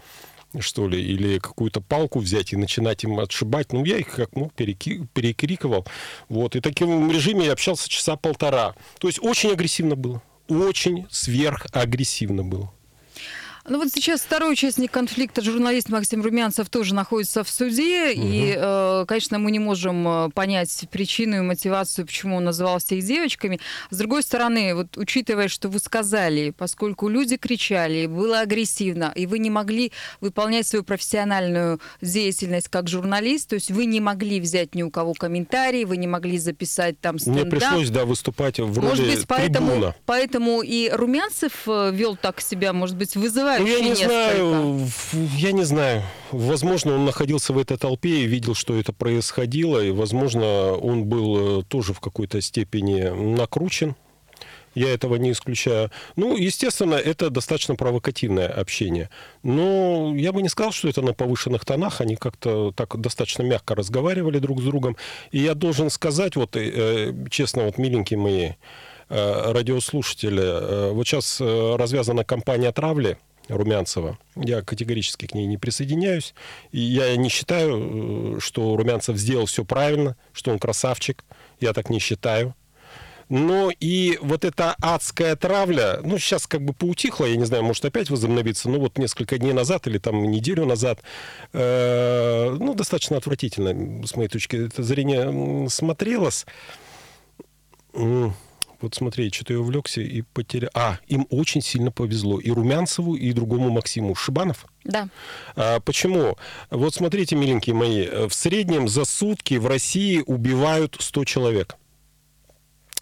что 0.60 0.88
ли, 0.88 1.00
или 1.02 1.38
какую-то 1.38 1.80
палку 1.80 2.18
взять 2.20 2.52
и 2.52 2.56
начинать 2.56 3.04
им 3.04 3.18
отшибать. 3.18 3.72
Ну, 3.72 3.84
я 3.84 3.98
их 3.98 4.08
как 4.08 4.34
мог 4.36 4.52
переки- 4.54 5.06
перекрикивал. 5.12 5.86
Вот. 6.28 6.56
И 6.56 6.60
таким 6.60 7.10
режиме 7.10 7.46
я 7.46 7.52
общался 7.52 7.88
часа 7.88 8.16
полтора. 8.16 8.74
То 8.98 9.08
есть 9.08 9.18
очень 9.22 9.50
агрессивно 9.52 9.96
было. 9.96 10.22
Очень 10.48 11.06
сверхагрессивно 11.10 12.44
было. 12.44 12.72
Ну 13.66 13.78
вот 13.78 13.88
сейчас 13.88 14.20
второй 14.20 14.52
участник 14.52 14.90
конфликта, 14.90 15.40
журналист 15.40 15.88
Максим 15.88 16.20
Румянцев, 16.20 16.68
тоже 16.68 16.94
находится 16.94 17.42
в 17.44 17.48
суде. 17.48 18.10
Угу. 18.10 18.22
И, 18.22 18.54
э, 18.54 19.04
конечно, 19.08 19.38
мы 19.38 19.50
не 19.50 19.58
можем 19.58 20.06
э, 20.06 20.30
понять 20.34 20.84
причину 20.90 21.38
и 21.38 21.40
мотивацию, 21.40 22.04
почему 22.04 22.36
он 22.36 22.44
назывался 22.44 22.94
их 22.94 23.04
девочками. 23.06 23.58
С 23.88 23.96
другой 23.96 24.22
стороны, 24.22 24.74
вот 24.74 24.98
учитывая, 24.98 25.48
что 25.48 25.70
вы 25.70 25.78
сказали, 25.78 26.50
поскольку 26.50 27.08
люди 27.08 27.38
кричали, 27.38 28.04
было 28.04 28.40
агрессивно, 28.40 29.10
и 29.14 29.24
вы 29.24 29.38
не 29.38 29.48
могли 29.48 29.92
выполнять 30.20 30.66
свою 30.66 30.84
профессиональную 30.84 31.80
деятельность 32.02 32.68
как 32.68 32.88
журналист, 32.88 33.48
то 33.48 33.54
есть 33.54 33.70
вы 33.70 33.86
не 33.86 34.00
могли 34.00 34.40
взять 34.40 34.74
ни 34.74 34.82
у 34.82 34.90
кого 34.90 35.14
комментарии, 35.14 35.84
вы 35.84 35.96
не 35.96 36.06
могли 36.06 36.36
записать 36.36 37.00
там 37.00 37.18
стендап. 37.18 37.44
Мне 37.44 37.50
пришлось, 37.50 37.88
да, 37.88 38.04
выступать 38.04 38.60
в 38.60 38.78
роли 38.78 38.86
Может 38.90 39.06
быть, 39.06 39.26
поэтому, 39.26 39.70
трибуна. 39.70 39.94
поэтому 40.04 40.60
и 40.60 40.90
Румянцев 40.90 41.66
э, 41.66 41.92
вел 41.94 42.14
так 42.14 42.42
себя, 42.42 42.74
может 42.74 42.96
быть, 42.98 43.16
вызывая 43.16 43.53
ну, 43.58 43.66
я 43.66 43.80
не 43.80 43.94
знаю, 43.94 44.88
я 45.36 45.52
не 45.52 45.64
знаю. 45.64 46.02
Возможно, 46.30 46.94
он 46.94 47.04
находился 47.04 47.52
в 47.52 47.58
этой 47.58 47.76
толпе 47.76 48.22
и 48.22 48.26
видел, 48.26 48.54
что 48.54 48.78
это 48.78 48.92
происходило, 48.92 49.82
и, 49.82 49.90
возможно, 49.90 50.72
он 50.72 51.04
был 51.04 51.60
э, 51.60 51.62
тоже 51.64 51.92
в 51.92 52.00
какой-то 52.00 52.40
степени 52.40 53.02
накручен. 53.34 53.94
Я 54.74 54.92
этого 54.92 55.14
не 55.14 55.30
исключаю. 55.30 55.90
Ну, 56.16 56.36
естественно, 56.36 56.94
это 56.94 57.30
достаточно 57.30 57.76
провокативное 57.76 58.48
общение. 58.48 59.08
Но 59.44 60.12
я 60.16 60.32
бы 60.32 60.42
не 60.42 60.48
сказал, 60.48 60.72
что 60.72 60.88
это 60.88 61.00
на 61.00 61.14
повышенных 61.14 61.64
тонах. 61.64 62.00
Они 62.00 62.16
как-то 62.16 62.72
так 62.72 63.00
достаточно 63.00 63.44
мягко 63.44 63.76
разговаривали 63.76 64.40
друг 64.40 64.60
с 64.60 64.64
другом. 64.64 64.96
И 65.30 65.38
я 65.38 65.54
должен 65.54 65.90
сказать, 65.90 66.34
вот 66.34 66.56
э, 66.56 67.14
честно, 67.30 67.64
вот 67.64 67.78
миленькие 67.78 68.18
мои 68.18 68.50
э, 69.08 69.52
радиослушатели, 69.52 70.90
вот 70.92 71.06
сейчас 71.06 71.40
развязана 71.40 72.24
кампания 72.24 72.72
травли 72.72 73.16
Румянцева. 73.48 74.18
Я 74.36 74.62
категорически 74.62 75.26
к 75.26 75.34
ней 75.34 75.46
не 75.46 75.58
присоединяюсь. 75.58 76.34
И 76.72 76.80
я 76.80 77.16
не 77.16 77.28
считаю, 77.28 78.36
э, 78.36 78.40
что 78.40 78.76
Румянцев 78.76 79.16
сделал 79.16 79.46
все 79.46 79.64
правильно, 79.64 80.16
что 80.32 80.50
он 80.50 80.58
красавчик. 80.58 81.24
Я 81.60 81.72
так 81.72 81.90
не 81.90 81.98
считаю. 81.98 82.54
Но 83.28 83.70
и 83.80 84.18
вот 84.20 84.44
эта 84.44 84.74
адская 84.80 85.34
травля, 85.34 86.00
ну, 86.02 86.18
сейчас 86.18 86.46
как 86.46 86.62
бы 86.62 86.74
поутихла, 86.74 87.24
я 87.24 87.36
не 87.36 87.44
знаю, 87.44 87.64
может 87.64 87.84
опять 87.84 88.10
возобновиться, 88.10 88.68
ну, 88.68 88.78
вот 88.78 88.98
несколько 88.98 89.38
дней 89.38 89.52
назад 89.52 89.86
или 89.86 89.98
там 89.98 90.30
неделю 90.30 90.66
назад, 90.66 91.00
э, 91.52 92.56
ну, 92.58 92.74
достаточно 92.74 93.16
отвратительно, 93.16 94.06
с 94.06 94.14
моей 94.16 94.28
точки 94.28 94.68
зрения, 94.76 95.68
смотрелось. 95.68 96.44
Вот 98.84 98.94
смотри, 98.94 99.32
что-то 99.32 99.54
я 99.54 99.60
увлекся 99.60 100.02
и 100.02 100.20
потерял. 100.20 100.68
А, 100.74 100.98
им 101.06 101.26
очень 101.30 101.62
сильно 101.62 101.90
повезло. 101.90 102.38
И 102.38 102.50
Румянцеву, 102.50 103.14
и 103.14 103.32
другому 103.32 103.70
Максиму. 103.70 104.14
Шибанов? 104.14 104.66
Да. 104.84 105.08
А, 105.56 105.80
почему? 105.80 106.36
Вот 106.68 106.94
смотрите, 106.94 107.34
миленькие 107.34 107.74
мои, 107.74 108.28
в 108.28 108.34
среднем 108.34 108.86
за 108.88 109.06
сутки 109.06 109.54
в 109.54 109.66
России 109.66 110.22
убивают 110.26 110.98
100 111.00 111.24
человек. 111.24 111.76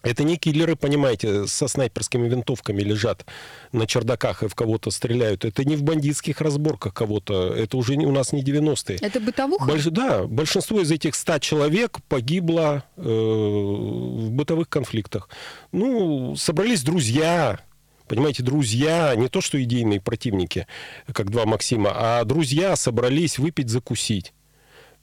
Это 0.03 0.25
не 0.25 0.35
киллеры, 0.35 0.75
понимаете, 0.75 1.47
со 1.47 1.69
снайперскими 1.69 2.27
винтовками 2.27 2.81
лежат 2.81 3.25
на 3.71 3.87
чердаках 3.87 4.43
и 4.43 4.49
в 4.49 4.55
кого-то 4.55 4.91
стреляют. 4.91 5.45
Это 5.45 5.63
не 5.63 5.77
в 5.77 5.83
бандитских 5.83 6.41
разборках 6.41 6.93
кого-то. 6.93 7.53
Это 7.53 7.77
уже 7.77 7.95
у 7.95 8.11
нас 8.11 8.33
не 8.33 8.43
90-е. 8.43 8.97
Это 9.01 9.21
бытовуха? 9.21 9.65
Больш, 9.65 9.85
да. 9.85 10.25
Большинство 10.25 10.81
из 10.81 10.91
этих 10.91 11.15
100 11.15 11.39
человек 11.39 11.99
погибло 12.09 12.83
э, 12.97 13.01
в 13.01 14.29
бытовых 14.31 14.67
конфликтах. 14.67 15.29
Ну, 15.71 16.35
собрались 16.35 16.83
друзья, 16.83 17.59
Понимаете, 18.05 18.43
друзья, 18.43 19.15
не 19.15 19.29
то 19.29 19.39
что 19.39 19.63
идейные 19.63 20.01
противники, 20.01 20.67
как 21.13 21.31
два 21.31 21.45
Максима, 21.45 21.93
а 21.95 22.25
друзья 22.25 22.75
собрались 22.75 23.39
выпить, 23.39 23.69
закусить. 23.69 24.33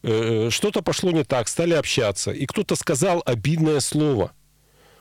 Э, 0.03 0.49
что-то 0.51 0.83
пошло 0.83 1.11
не 1.11 1.25
так, 1.25 1.49
стали 1.49 1.73
общаться. 1.73 2.31
И 2.31 2.45
кто-то 2.45 2.77
сказал 2.77 3.23
обидное 3.25 3.81
слово– 3.81 4.33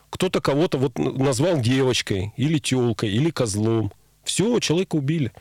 кто-то 0.09 0.41
кого-то 0.41 0.77
вот 0.77 0.97
назвал 0.97 1.59
девочкой, 1.59 2.33
или 2.37 2.57
телкой, 2.57 3.11
или 3.11 3.29
козлом. 3.29 3.91
Все, 4.23 4.59
человека 4.59 4.95
убили. 4.95 5.31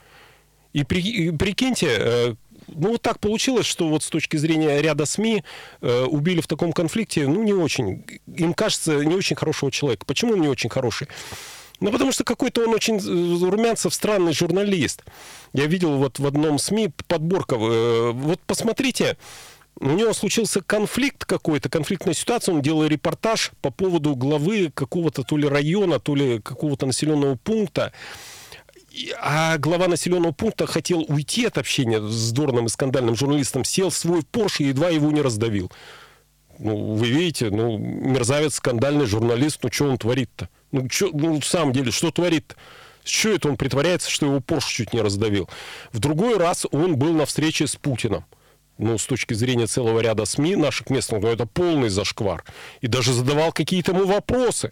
И, 0.73 0.85
при, 0.85 1.01
и 1.01 1.31
прикиньте, 1.31 1.89
э, 1.89 2.35
ну 2.69 2.93
вот 2.93 3.03
так 3.03 3.19
получилось, 3.21 3.67
что 3.67 3.89
вот 3.89 4.03
с 4.03 4.09
точки 4.09 4.37
зрения 4.37 4.81
ряда 4.81 5.07
СМИ 5.07 5.43
э, 5.81 6.05
убили 6.05 6.41
в 6.41 6.47
таком 6.47 6.73
конфликте, 6.73 7.27
ну 7.27 7.43
не 7.43 7.55
очень, 7.55 8.05
им 8.27 8.55
кажется, 8.55 9.05
не 9.05 9.15
очень 9.15 9.37
хорошего 9.37 9.71
человека. 9.71 10.05
Почему 10.07 10.35
он 10.35 10.41
не 10.41 10.49
очень 10.49 10.71
хороший? 10.71 11.09
Ну, 11.81 11.93
потому 11.93 12.11
что 12.11 12.25
какой-то 12.25 12.63
он 12.67 12.75
очень 12.75 12.99
румянцев 13.49 13.95
странный 13.95 14.33
журналист. 14.33 15.05
Я 15.53 15.67
видел 15.67 15.97
вот 15.97 16.19
в 16.19 16.27
одном 16.27 16.59
СМИ 16.59 16.91
подборка. 17.07 17.55
Э, 17.57 18.11
вот 18.13 18.41
посмотрите, 18.47 19.17
у 19.81 19.87
него 19.87 20.13
случился 20.13 20.61
конфликт 20.61 21.25
какой-то, 21.25 21.69
конфликтная 21.69 22.15
ситуация, 22.15 22.55
он 22.55 22.63
делал 22.63 22.87
репортаж 22.87 23.53
по 23.61 23.71
поводу 23.71 24.17
главы 24.17 24.71
какого-то 24.75 25.23
то 25.23 25.37
ли 25.37 25.47
района, 25.47 26.01
то 26.01 26.15
ли 26.15 26.41
какого-то 26.41 26.87
населенного 26.87 27.37
пункта. 27.37 27.93
А 29.21 29.57
глава 29.59 29.87
населенного 29.87 30.33
пункта 30.33 30.67
хотел 30.67 31.05
уйти 31.09 31.47
от 31.47 31.59
общения 31.59 32.01
с 32.01 32.33
дурным 32.33 32.67
и 32.67 32.69
скандальным 32.69 33.15
журналистом, 33.15 33.65
сел 33.65 33.91
в 33.91 33.97
свой 33.97 34.23
Порш 34.23 34.61
и 34.61 34.65
едва 34.65 34.89
его 34.89 35.11
не 35.13 35.21
раздавил. 35.21 35.71
Ну, 36.59 36.95
вы 36.95 37.07
видите, 37.07 37.51
ну, 37.51 37.79
мерзавец, 37.79 38.57
скандальный 38.57 39.07
журналист, 39.07 39.61
ну, 39.63 39.71
что 39.71 39.85
он 39.85 39.99
творит-то? 39.99 40.49
Ну, 40.73 40.89
чё, 40.89 41.11
ну, 41.13 41.39
в 41.39 41.47
самом 41.47 41.73
деле, 41.73 41.93
что 41.93 42.11
творит-то? 42.11 42.57
Что 43.05 43.29
это 43.29 43.49
он 43.49 43.57
притворяется, 43.57 44.11
что 44.11 44.27
его 44.27 44.41
Порш 44.41 44.65
чуть 44.67 44.93
не 44.93 45.01
раздавил? 45.01 45.49
В 45.93 46.01
другой 46.01 46.37
раз 46.37 46.67
он 46.73 46.97
был 46.97 47.13
на 47.13 47.27
встрече 47.27 47.69
с 47.69 47.77
Путиным 47.77 48.25
ну, 48.79 48.97
с 48.97 49.07
точки 49.07 49.35
зрения 49.35 49.67
целого 49.67 50.01
ряда 50.01 50.25
СМИ 50.25 50.57
наших 50.57 50.89
местных, 50.91 51.21
ну, 51.23 51.29
это 51.29 51.47
полный 51.47 51.89
зашквар. 51.89 52.45
И 52.81 52.87
даже 52.87 53.13
задавал 53.13 53.53
какие-то 53.53 53.93
ему 53.93 54.07
вопросы. 54.07 54.71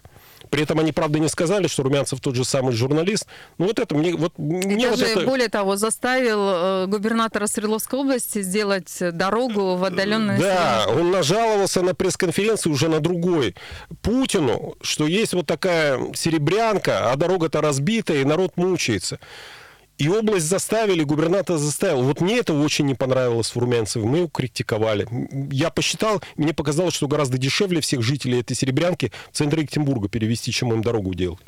При 0.50 0.62
этом 0.62 0.78
они, 0.78 0.92
правда, 0.92 1.18
не 1.18 1.28
сказали, 1.28 1.66
что 1.66 1.82
Румянцев 1.82 2.20
тот 2.20 2.36
же 2.36 2.44
самый 2.44 2.72
журналист. 2.72 3.26
Ну, 3.58 3.66
вот 3.66 3.78
это 3.80 3.96
мне... 3.96 4.14
Вот, 4.14 4.38
мне 4.38 4.90
даже, 4.90 5.04
вот 5.04 5.16
это... 5.16 5.26
более 5.26 5.48
того, 5.48 5.76
заставил 5.76 6.38
э, 6.40 6.86
губернатора 6.86 7.46
Свердловской 7.48 7.98
области 7.98 8.42
сделать 8.42 8.96
дорогу 9.00 9.76
в 9.76 9.84
отдаленное 9.84 10.38
Да, 10.38 10.86
он 10.88 11.10
нажаловался 11.10 11.82
на 11.82 11.94
пресс-конференции 11.94 12.70
уже 12.70 12.88
на 12.88 13.00
другой 13.00 13.56
Путину, 14.02 14.76
что 14.82 15.06
есть 15.06 15.34
вот 15.34 15.46
такая 15.46 15.98
серебрянка, 16.14 17.10
а 17.10 17.16
дорога-то 17.16 17.60
разбитая, 17.60 18.20
и 18.20 18.24
народ 18.24 18.56
мучается. 18.56 19.18
И 19.98 20.08
область 20.08 20.46
заставили, 20.46 21.04
губернатор 21.04 21.56
заставил. 21.56 22.02
Вот 22.02 22.20
мне 22.20 22.38
это 22.38 22.52
очень 22.52 22.84
не 22.86 22.94
понравилось 22.94 23.54
в 23.54 23.58
Румянцеве. 23.58 24.04
Мы 24.04 24.18
его 24.18 24.28
критиковали. 24.28 25.08
Я 25.50 25.70
посчитал, 25.70 26.22
мне 26.36 26.52
показалось, 26.52 26.94
что 26.94 27.08
гораздо 27.08 27.38
дешевле 27.38 27.80
всех 27.80 28.02
жителей 28.02 28.40
этой 28.40 28.54
Серебрянки 28.54 29.10
в 29.32 29.36
центр 29.36 29.60
Екатеринбурга 29.60 30.08
перевести, 30.08 30.52
чем 30.52 30.72
им 30.72 30.82
дорогу 30.82 31.14
делать. 31.14 31.40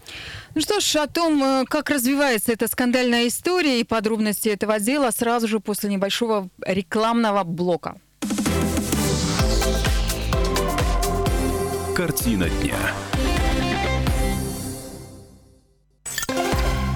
Ну 0.54 0.60
что 0.62 0.80
ж, 0.80 0.96
о 0.96 1.06
том, 1.06 1.42
э, 1.42 1.64
как 1.68 1.90
развивается 1.90 2.52
эта 2.52 2.68
скандальная 2.68 3.28
история 3.28 3.80
и 3.80 3.84
подробности 3.84 4.48
этого 4.48 4.80
дела 4.80 5.10
сразу 5.10 5.46
же 5.46 5.60
после 5.60 5.90
небольшого 5.90 6.48
рекламного 6.64 7.44
блока. 7.44 7.96
Картина 11.94 12.48
дня. 12.62 12.76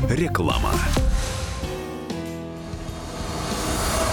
Реклама. 0.09 0.73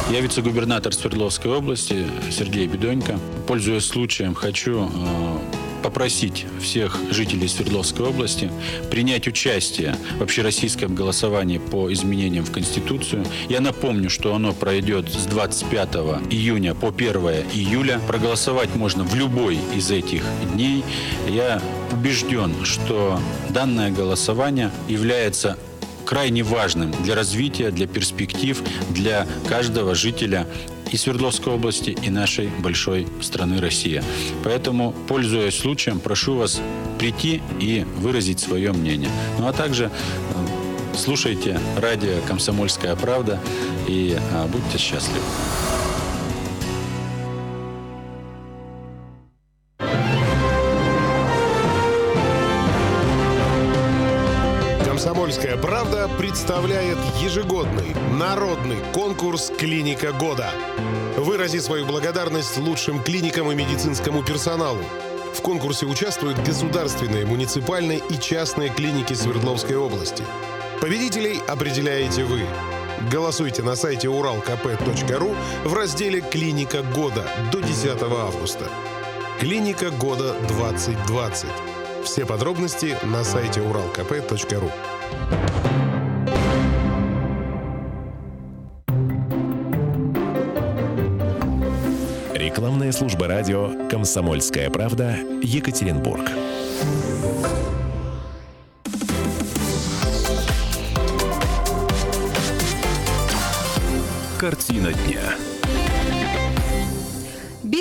Я 0.09 0.21
вице-губернатор 0.21 0.91
Свердловской 0.91 1.51
области 1.51 2.07
Сергей 2.31 2.65
Бедонько. 2.65 3.19
Пользуясь 3.45 3.85
случаем, 3.85 4.33
хочу 4.33 4.85
э, 4.85 5.37
попросить 5.83 6.47
всех 6.59 6.97
жителей 7.11 7.47
Свердловской 7.47 8.07
области 8.07 8.51
принять 8.89 9.27
участие 9.27 9.95
в 10.17 10.23
общероссийском 10.23 10.95
голосовании 10.95 11.59
по 11.59 11.93
изменениям 11.93 12.43
в 12.43 12.51
Конституцию. 12.51 13.23
Я 13.49 13.61
напомню, 13.61 14.09
что 14.09 14.33
оно 14.33 14.51
пройдет 14.51 15.09
с 15.09 15.27
25 15.27 15.95
июня 16.31 16.73
по 16.73 16.87
1 16.87 17.15
июля. 17.53 18.01
Проголосовать 18.07 18.75
можно 18.75 19.03
в 19.03 19.13
любой 19.13 19.59
из 19.75 19.91
этих 19.91 20.23
дней. 20.53 20.83
Я 21.27 21.61
убежден, 21.91 22.65
что 22.65 23.19
данное 23.49 23.91
голосование 23.91 24.71
является 24.87 25.55
крайне 26.09 26.41
важным 26.41 26.91
для 27.03 27.13
развития, 27.13 27.69
для 27.69 27.85
перспектив, 27.85 28.59
для 28.89 29.27
каждого 29.47 29.93
жителя 29.93 30.47
и 30.91 30.97
Свердловской 30.97 31.53
области, 31.53 31.91
и 31.91 32.09
нашей 32.09 32.47
большой 32.47 33.07
страны 33.21 33.61
Россия. 33.61 34.03
Поэтому, 34.43 34.91
пользуясь 35.07 35.59
случаем, 35.59 35.99
прошу 35.99 36.37
вас 36.37 36.61
прийти 36.97 37.43
и 37.59 37.85
выразить 37.97 38.39
свое 38.39 38.73
мнение. 38.73 39.11
Ну 39.37 39.47
а 39.47 39.53
также 39.53 39.85
э, 39.85 40.97
слушайте 40.97 41.59
радио 41.77 42.19
«Комсомольская 42.27 42.95
правда» 42.95 43.39
и 43.87 44.17
а, 44.33 44.47
будьте 44.47 44.79
счастливы. 44.79 45.21
«Комсомольская 55.39 55.57
правда» 55.57 56.09
представляет 56.17 56.97
ежегодный 57.21 57.95
народный 58.11 58.75
конкурс 58.93 59.53
«Клиника 59.57 60.11
года». 60.11 60.51
Вырази 61.15 61.59
свою 61.59 61.85
благодарность 61.85 62.57
лучшим 62.57 63.01
клиникам 63.01 63.49
и 63.49 63.55
медицинскому 63.55 64.21
персоналу. 64.21 64.83
В 65.33 65.41
конкурсе 65.41 65.85
участвуют 65.85 66.39
государственные, 66.39 67.25
муниципальные 67.25 68.01
и 68.09 68.19
частные 68.19 68.69
клиники 68.69 69.13
Свердловской 69.13 69.77
области. 69.77 70.25
Победителей 70.81 71.41
определяете 71.47 72.25
вы. 72.25 72.41
Голосуйте 73.09 73.63
на 73.63 73.75
сайте 73.75 74.09
уралкп.ру 74.09 75.35
в 75.63 75.73
разделе 75.73 76.19
«Клиника 76.19 76.83
года» 76.83 77.25
до 77.53 77.61
10 77.61 78.01
августа. 78.01 78.65
Клиника 79.39 79.89
года 79.89 80.35
2020. 80.49 81.49
Все 82.03 82.25
подробности 82.25 82.97
на 83.03 83.23
сайте 83.23 83.61
уралкп.ру. 83.61 84.69
Рекламная 92.33 92.91
служба 92.91 93.27
радио 93.27 93.87
«Комсомольская 93.89 94.69
правда» 94.69 95.15
Екатеринбург. 95.41 96.29
Картина 104.39 104.93
дня. 104.93 105.48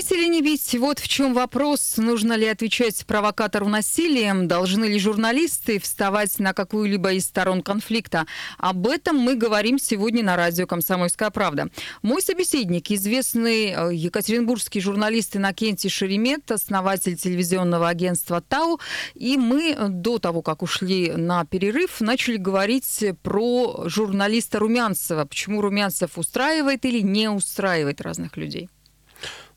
Бить 0.08 0.18
или 0.18 0.28
не 0.28 0.42
бить? 0.42 0.74
Вот 0.78 0.98
в 0.98 1.08
чем 1.08 1.34
вопрос. 1.34 1.96
Нужно 1.96 2.34
ли 2.34 2.46
отвечать 2.46 3.04
провокатору 3.06 3.68
насилием? 3.68 4.48
Должны 4.48 4.86
ли 4.86 4.98
журналисты 4.98 5.78
вставать 5.78 6.38
на 6.38 6.54
какую-либо 6.54 7.12
из 7.12 7.24
сторон 7.24 7.62
конфликта? 7.62 8.26
Об 8.58 8.86
этом 8.86 9.16
мы 9.16 9.34
говорим 9.34 9.78
сегодня 9.78 10.22
на 10.22 10.36
радио 10.36 10.66
«Комсомольская 10.66 11.30
правда». 11.30 11.68
Мой 12.02 12.22
собеседник, 12.22 12.90
известный 12.90 13.72
э, 13.72 13.94
екатеринбургский 13.94 14.80
журналист 14.80 15.36
Иннокентий 15.36 15.90
Шеремет, 15.90 16.50
основатель 16.50 17.16
телевизионного 17.16 17.88
агентства 17.88 18.40
«Тау». 18.40 18.80
И 19.14 19.36
мы 19.36 19.76
до 19.88 20.18
того, 20.18 20.42
как 20.42 20.62
ушли 20.62 21.12
на 21.12 21.44
перерыв, 21.44 22.00
начали 22.00 22.36
говорить 22.36 23.04
про 23.22 23.84
журналиста 23.86 24.58
Румянцева. 24.58 25.24
Почему 25.24 25.60
Румянцев 25.60 26.16
устраивает 26.16 26.84
или 26.84 27.00
не 27.00 27.28
устраивает 27.28 28.00
разных 28.00 28.36
людей? 28.36 28.68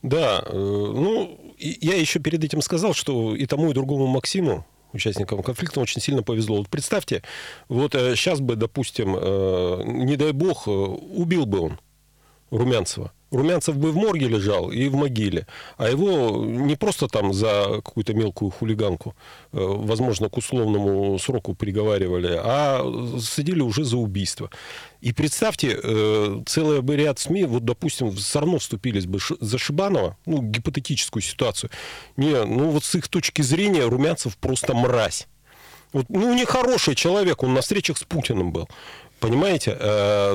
Да, 0.02 0.44
э, 0.46 0.54
ну, 0.54 1.40
я 1.58 1.96
еще 1.96 2.20
перед 2.20 2.44
этим 2.44 2.62
сказал, 2.62 2.94
что 2.94 3.36
и 3.36 3.46
тому, 3.46 3.70
и 3.70 3.74
другому 3.74 4.08
Максиму, 4.08 4.66
участникам 4.94 5.44
конфликта, 5.44 5.80
очень 5.80 6.02
сильно 6.02 6.24
повезло. 6.24 6.58
Вот 6.58 6.70
представьте, 6.70 7.24
вот 7.70 7.94
сейчас 7.94 8.40
бы, 8.40 8.56
допустим, 8.56 9.16
э, 9.16 9.84
не 9.86 10.16
дай 10.16 10.32
бог, 10.32 10.68
э, 10.68 10.72
убил 10.72 11.46
бы 11.46 11.60
он 11.60 11.80
Румянцева. 12.50 13.12
Румянцев 13.32 13.78
бы 13.78 13.92
в 13.92 13.96
морге 13.96 14.28
лежал 14.28 14.72
и 14.72 14.90
в 14.90 14.96
могиле, 14.96 15.48
а 15.78 15.90
его 15.90 16.46
не 16.46 16.76
просто 16.76 17.08
там 17.08 17.34
за 17.34 17.82
какую-то 17.84 18.14
мелкую 18.14 18.52
хулиганку, 18.52 19.16
возможно, 19.52 20.30
к 20.30 20.38
условному 20.38 21.18
сроку 21.18 21.56
приговаривали, 21.56 22.38
а 22.38 22.86
садили 23.20 23.62
уже 23.62 23.86
за 23.86 23.98
убийство. 23.98 24.50
И 25.00 25.14
представьте, 25.14 25.80
целый 26.46 26.82
бы 26.82 26.96
ряд 26.96 27.20
СМИ, 27.20 27.46
вот, 27.46 27.64
допустим, 27.66 28.12
все 28.12 28.40
равно 28.40 28.60
вступились 28.60 29.06
бы 29.06 29.20
за 29.40 29.58
Шибанова, 29.58 30.18
ну, 30.26 30.42
гипотетическую 30.42 31.24
ситуацию. 31.24 31.72
Не, 32.18 32.44
ну, 32.44 32.70
вот 32.70 32.84
с 32.84 32.94
их 32.96 33.08
точки 33.08 33.42
зрения 33.42 33.86
Румянцев 33.86 34.38
просто 34.38 34.76
мразь. 34.76 35.28
Вот, 35.94 36.06
ну, 36.10 36.34
нехороший 36.34 36.96
человек, 36.96 37.44
он 37.44 37.54
на 37.54 37.62
встречах 37.62 37.98
с 37.98 38.04
Путиным 38.04 38.52
был. 38.52 38.70
Понимаете, 39.22 39.76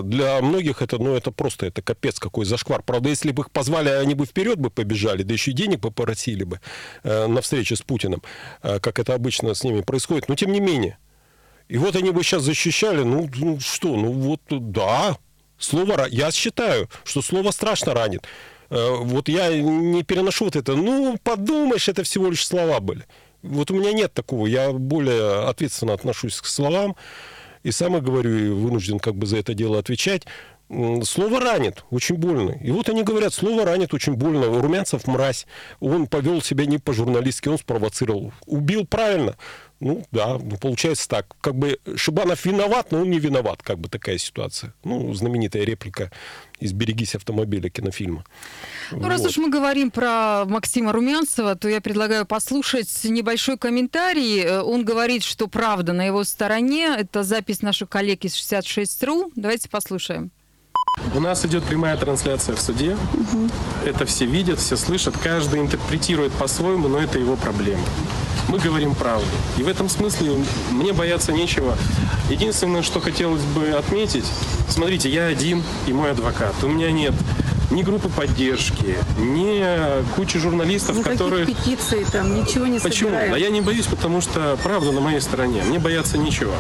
для 0.04 0.40
многих 0.40 0.80
это, 0.80 0.98
ну, 0.98 1.16
это 1.16 1.32
просто, 1.32 1.66
это 1.66 1.82
капец 1.82 2.20
какой 2.20 2.46
зашквар. 2.46 2.82
Правда, 2.82 3.08
если 3.08 3.32
бы 3.32 3.42
их 3.42 3.50
позвали, 3.50 3.88
они 3.88 4.14
бы 4.14 4.26
вперед 4.26 4.60
бы 4.60 4.70
побежали, 4.70 5.24
да 5.24 5.34
еще 5.34 5.50
и 5.50 5.54
денег 5.54 5.80
попросили 5.80 6.44
бы 6.44 6.60
на 7.02 7.42
встрече 7.42 7.74
с 7.74 7.82
Путиным, 7.82 8.22
как 8.62 9.00
это 9.00 9.12
обычно 9.14 9.54
с 9.54 9.64
ними 9.64 9.80
происходит. 9.80 10.28
Но 10.28 10.36
тем 10.36 10.52
не 10.52 10.60
менее. 10.60 10.98
И 11.68 11.78
вот 11.78 11.96
они 11.96 12.12
бы 12.12 12.22
сейчас 12.22 12.44
защищали, 12.44 13.02
ну, 13.02 13.28
ну 13.34 13.58
что, 13.58 13.96
ну 13.96 14.12
вот, 14.12 14.40
да, 14.48 15.18
слово, 15.58 16.06
я 16.08 16.30
считаю, 16.30 16.88
что 17.02 17.22
слово 17.22 17.50
страшно 17.50 17.92
ранит. 17.92 18.22
Вот 18.70 19.28
я 19.28 19.48
не 19.52 20.04
переношу 20.04 20.44
вот 20.44 20.54
это, 20.54 20.76
ну, 20.76 21.18
подумаешь, 21.24 21.88
это 21.88 22.04
всего 22.04 22.28
лишь 22.30 22.46
слова 22.46 22.78
были. 22.78 23.04
Вот 23.42 23.72
у 23.72 23.74
меня 23.74 23.92
нет 23.92 24.14
такого, 24.14 24.46
я 24.46 24.70
более 24.70 25.48
ответственно 25.48 25.92
отношусь 25.92 26.40
к 26.40 26.46
словам, 26.46 26.94
и 27.66 27.72
сам 27.72 27.96
и 27.96 28.00
говорю, 28.00 28.38
и 28.38 28.48
вынужден 28.50 29.00
как 29.00 29.16
бы 29.16 29.26
за 29.26 29.38
это 29.38 29.52
дело 29.52 29.80
отвечать. 29.80 30.22
Слово 31.02 31.40
ранит, 31.40 31.84
очень 31.90 32.14
больно. 32.14 32.52
И 32.62 32.70
вот 32.70 32.88
они 32.88 33.02
говорят, 33.02 33.34
слово 33.34 33.64
ранит 33.64 33.92
очень 33.92 34.14
больно. 34.14 34.46
Румянцев 34.46 35.08
мразь. 35.08 35.48
Он 35.80 36.06
повел 36.06 36.40
себя 36.42 36.64
не 36.64 36.78
по-журналистски, 36.78 37.48
он 37.48 37.58
спровоцировал. 37.58 38.32
Убил 38.46 38.86
правильно. 38.86 39.36
Ну, 39.78 40.04
да, 40.10 40.38
ну, 40.38 40.56
получается 40.56 41.06
так. 41.08 41.26
Как 41.40 41.54
бы 41.54 41.78
Шибанов 41.96 42.44
виноват, 42.46 42.92
но 42.92 43.02
он 43.02 43.10
не 43.10 43.18
виноват. 43.18 43.62
Как 43.62 43.78
бы 43.78 43.88
такая 43.88 44.16
ситуация. 44.16 44.72
Ну, 44.84 45.12
знаменитая 45.12 45.64
реплика 45.64 46.10
из 46.60 46.72
«Берегись 46.72 47.14
автомобиля» 47.14 47.68
кинофильма. 47.68 48.24
Ну, 48.90 48.98
вот. 48.98 49.08
раз 49.08 49.26
уж 49.26 49.36
мы 49.36 49.50
говорим 49.50 49.90
про 49.90 50.44
Максима 50.46 50.92
Румянцева, 50.92 51.56
то 51.56 51.68
я 51.68 51.82
предлагаю 51.82 52.24
послушать 52.24 52.88
небольшой 53.04 53.58
комментарий. 53.58 54.60
Он 54.60 54.84
говорит, 54.84 55.22
что 55.22 55.46
правда 55.46 55.92
на 55.92 56.06
его 56.06 56.24
стороне. 56.24 56.96
Это 56.98 57.22
запись 57.22 57.60
наших 57.60 57.90
коллег 57.90 58.24
из 58.24 58.34
66.ru. 58.34 59.30
Давайте 59.36 59.68
послушаем. 59.68 60.30
У 61.14 61.20
нас 61.20 61.44
идет 61.44 61.64
прямая 61.64 61.96
трансляция 61.98 62.56
в 62.56 62.60
суде. 62.60 62.96
Угу. 63.12 63.50
Это 63.84 64.06
все 64.06 64.24
видят, 64.24 64.58
все 64.58 64.76
слышат. 64.76 65.16
Каждый 65.18 65.60
интерпретирует 65.60 66.32
по-своему, 66.32 66.88
но 66.88 66.98
это 66.98 67.18
его 67.18 67.36
проблема. 67.36 67.84
Мы 68.48 68.58
говорим 68.58 68.94
правду. 68.94 69.26
И 69.56 69.62
в 69.62 69.68
этом 69.68 69.88
смысле 69.88 70.32
мне 70.70 70.92
бояться 70.92 71.32
нечего. 71.32 71.76
Единственное, 72.30 72.82
что 72.82 73.00
хотелось 73.00 73.42
бы 73.42 73.70
отметить, 73.70 74.26
смотрите, 74.68 75.08
я 75.08 75.26
один 75.26 75.62
и 75.86 75.92
мой 75.92 76.10
адвокат. 76.12 76.54
У 76.62 76.68
меня 76.68 76.90
нет 76.90 77.14
ни 77.70 77.82
группы 77.82 78.08
поддержки, 78.08 78.96
ни 79.18 79.64
кучи 80.14 80.38
журналистов, 80.38 80.96
Никаких 80.96 81.18
которые... 81.18 81.46
петиций 81.46 82.04
там, 82.04 82.34
ничего 82.34 82.66
не 82.66 82.78
Почему? 82.78 83.10
собираем. 83.10 83.34
А 83.34 83.38
я 83.38 83.50
не 83.50 83.60
боюсь, 83.60 83.86
потому 83.86 84.20
что 84.20 84.56
правда 84.62 84.92
на 84.92 85.00
моей 85.00 85.20
стороне. 85.20 85.62
Мне 85.64 85.78
бояться 85.78 86.16
нечего. 86.18 86.54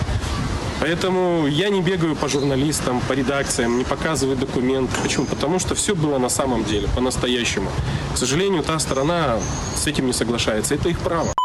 Поэтому 0.80 1.46
я 1.46 1.70
не 1.70 1.80
бегаю 1.80 2.14
по 2.16 2.28
журналистам, 2.28 3.00
по 3.08 3.14
редакциям, 3.14 3.78
не 3.78 3.84
показываю 3.84 4.36
документы. 4.36 4.92
Почему? 5.02 5.24
Потому 5.24 5.58
что 5.58 5.74
все 5.74 5.94
было 5.94 6.18
на 6.18 6.28
самом 6.28 6.64
деле, 6.64 6.86
по-настоящему. 6.94 7.70
К 8.12 8.18
сожалению, 8.18 8.62
та 8.62 8.78
сторона 8.78 9.38
с 9.74 9.86
этим 9.86 10.06
не 10.06 10.12
соглашается. 10.12 10.74
Это 10.74 10.88
их 10.90 10.98
право. 10.98 11.35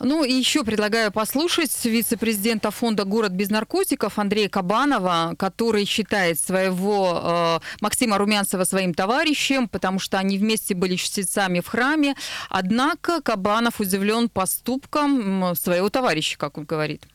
Ну 0.00 0.22
и 0.22 0.32
еще 0.32 0.64
предлагаю 0.64 1.10
послушать 1.10 1.72
вице-президента 1.84 2.70
фонда 2.70 3.04
«Город 3.04 3.32
без 3.32 3.50
наркотиков» 3.50 4.18
Андрея 4.18 4.48
Кабанова, 4.48 5.34
который 5.36 5.84
считает 5.84 6.38
своего 6.38 7.20
э, 7.22 7.58
Максима 7.80 8.16
Румянцева 8.16 8.64
своим 8.64 8.94
товарищем, 8.94 9.68
потому 9.68 9.98
что 9.98 10.18
они 10.18 10.38
вместе 10.38 10.74
были 10.74 10.94
чтецами 10.94 11.60
в 11.60 11.66
храме. 11.66 12.14
Однако 12.48 13.20
Кабанов 13.20 13.80
удивлен 13.80 14.28
поступком 14.28 15.54
своего 15.56 15.88
товарища, 15.90 16.38
как 16.38 16.58
он 16.58 16.64
говорит. 16.64 17.06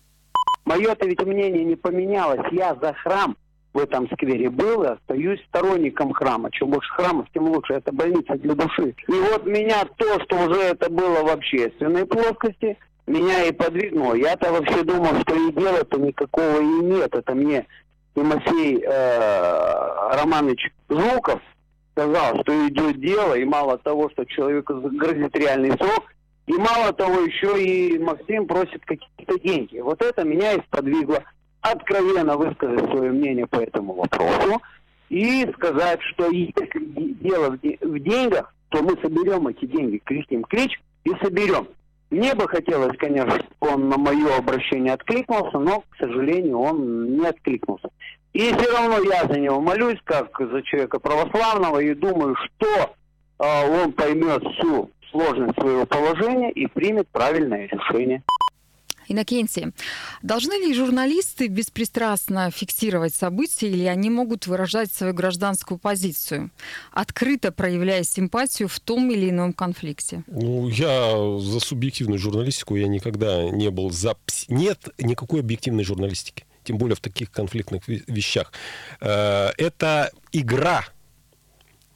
Мое-то 0.65 1.05
ведь 1.05 1.21
мнение 1.21 1.63
не 1.63 1.75
поменялось. 1.75 2.41
Я 2.51 2.75
за 2.75 2.93
храм 2.93 3.35
в 3.73 3.79
этом 3.79 4.07
сквере 4.11 4.49
был 4.49 4.83
и 4.83 4.87
остаюсь 4.87 5.43
сторонником 5.49 6.13
храма. 6.13 6.51
Чем 6.51 6.69
больше 6.69 6.93
храмов, 6.93 7.27
тем 7.33 7.47
лучше. 7.49 7.73
Это 7.73 7.91
больница 7.91 8.35
для 8.35 8.53
души. 8.53 8.95
И 9.07 9.11
вот 9.11 9.45
меня 9.45 9.83
то, 9.97 10.19
что 10.21 10.37
уже 10.45 10.59
это 10.59 10.89
было 10.89 11.23
в 11.23 11.29
общественной 11.29 12.05
плоскости, 12.05 12.77
меня 13.07 13.45
и 13.45 13.51
подвигнуло. 13.51 14.13
Я-то 14.13 14.51
вообще 14.51 14.83
думал, 14.83 15.19
что 15.21 15.35
и 15.35 15.51
дела-то 15.51 15.99
никакого 15.99 16.61
и 16.61 16.83
нет. 16.83 17.13
Это 17.15 17.33
мне 17.33 17.65
Тимофей 18.15 18.83
э, 18.85 20.15
Романович 20.17 20.71
Жуков 20.89 21.41
сказал, 21.91 22.41
что 22.41 22.67
идет 22.67 22.99
дело, 22.99 23.33
и 23.33 23.43
мало 23.43 23.77
того, 23.77 24.09
что 24.11 24.25
человеку 24.25 24.73
грозит 24.75 25.35
реальный 25.35 25.71
срок, 25.71 26.05
и 26.47 26.53
мало 26.53 26.91
того, 26.93 27.21
еще 27.21 27.61
и 27.61 27.99
Максим 27.99 28.47
просит 28.47 28.83
какие-то 28.85 29.39
деньги. 29.39 29.79
Вот 29.79 30.01
это 30.01 30.23
меня 30.23 30.53
и 30.53 30.61
сподвигло 30.63 31.23
откровенно 31.63 32.37
высказать 32.37 32.89
свое 32.91 33.11
мнение 33.11 33.47
по 33.47 33.57
этому 33.57 33.93
вопросу 33.93 34.61
и 35.09 35.47
сказать, 35.53 36.01
что 36.01 36.29
если 36.29 36.69
дело 37.21 37.57
в 37.81 37.99
деньгах, 37.99 38.53
то 38.69 38.81
мы 38.83 38.97
соберем 39.01 39.47
эти 39.47 39.65
деньги, 39.65 40.01
кричим 40.03 40.43
клич 40.43 40.79
и 41.03 41.11
соберем. 41.21 41.67
Мне 42.09 42.35
бы 42.35 42.47
хотелось, 42.47 42.95
конечно, 42.97 43.31
чтобы 43.31 43.73
он 43.73 43.89
на 43.89 43.97
мое 43.97 44.37
обращение 44.37 44.93
откликнулся, 44.93 45.57
но, 45.57 45.81
к 45.89 45.97
сожалению, 45.97 46.59
он 46.59 47.17
не 47.17 47.25
откликнулся. 47.25 47.89
И 48.33 48.51
все 48.53 48.71
равно 48.71 48.99
я 49.01 49.25
за 49.25 49.39
него 49.39 49.61
молюсь, 49.61 49.99
как 50.03 50.29
за 50.39 50.61
человека 50.63 50.99
православного, 50.99 51.79
и 51.79 51.93
думаю, 51.93 52.35
что 52.35 52.95
э, 53.39 53.83
он 53.83 53.93
поймет 53.93 54.43
всю 54.43 54.91
сложность 55.11 55.59
своего 55.59 55.85
положения 55.85 56.51
и 56.51 56.67
примет 56.67 57.07
правильное 57.09 57.67
решение. 57.67 58.23
Иннокентий, 59.07 59.73
должны 60.21 60.53
ли 60.53 60.73
журналисты 60.73 61.47
беспристрастно 61.47 62.51
фиксировать 62.51 63.13
события 63.13 63.69
или 63.69 63.85
они 63.85 64.09
могут 64.09 64.47
выражать 64.47 64.91
свою 64.91 65.13
гражданскую 65.13 65.77
позицию, 65.77 66.51
открыто 66.91 67.51
проявляя 67.51 68.03
симпатию 68.03 68.67
в 68.67 68.79
том 68.79 69.11
или 69.11 69.29
ином 69.29 69.53
конфликте? 69.53 70.23
Ну, 70.27 70.67
я 70.69 71.39
за 71.39 71.59
субъективную 71.59 72.19
журналистику 72.19 72.75
я 72.75 72.87
никогда 72.87 73.49
не 73.49 73.69
был 73.69 73.91
за... 73.91 74.15
Нет 74.47 74.89
никакой 74.97 75.41
объективной 75.41 75.83
журналистики, 75.83 76.45
тем 76.63 76.77
более 76.77 76.95
в 76.95 77.01
таких 77.01 77.31
конфликтных 77.31 77.87
вещах. 77.87 78.51
Э, 79.01 79.49
это 79.57 80.11
игра 80.31 80.85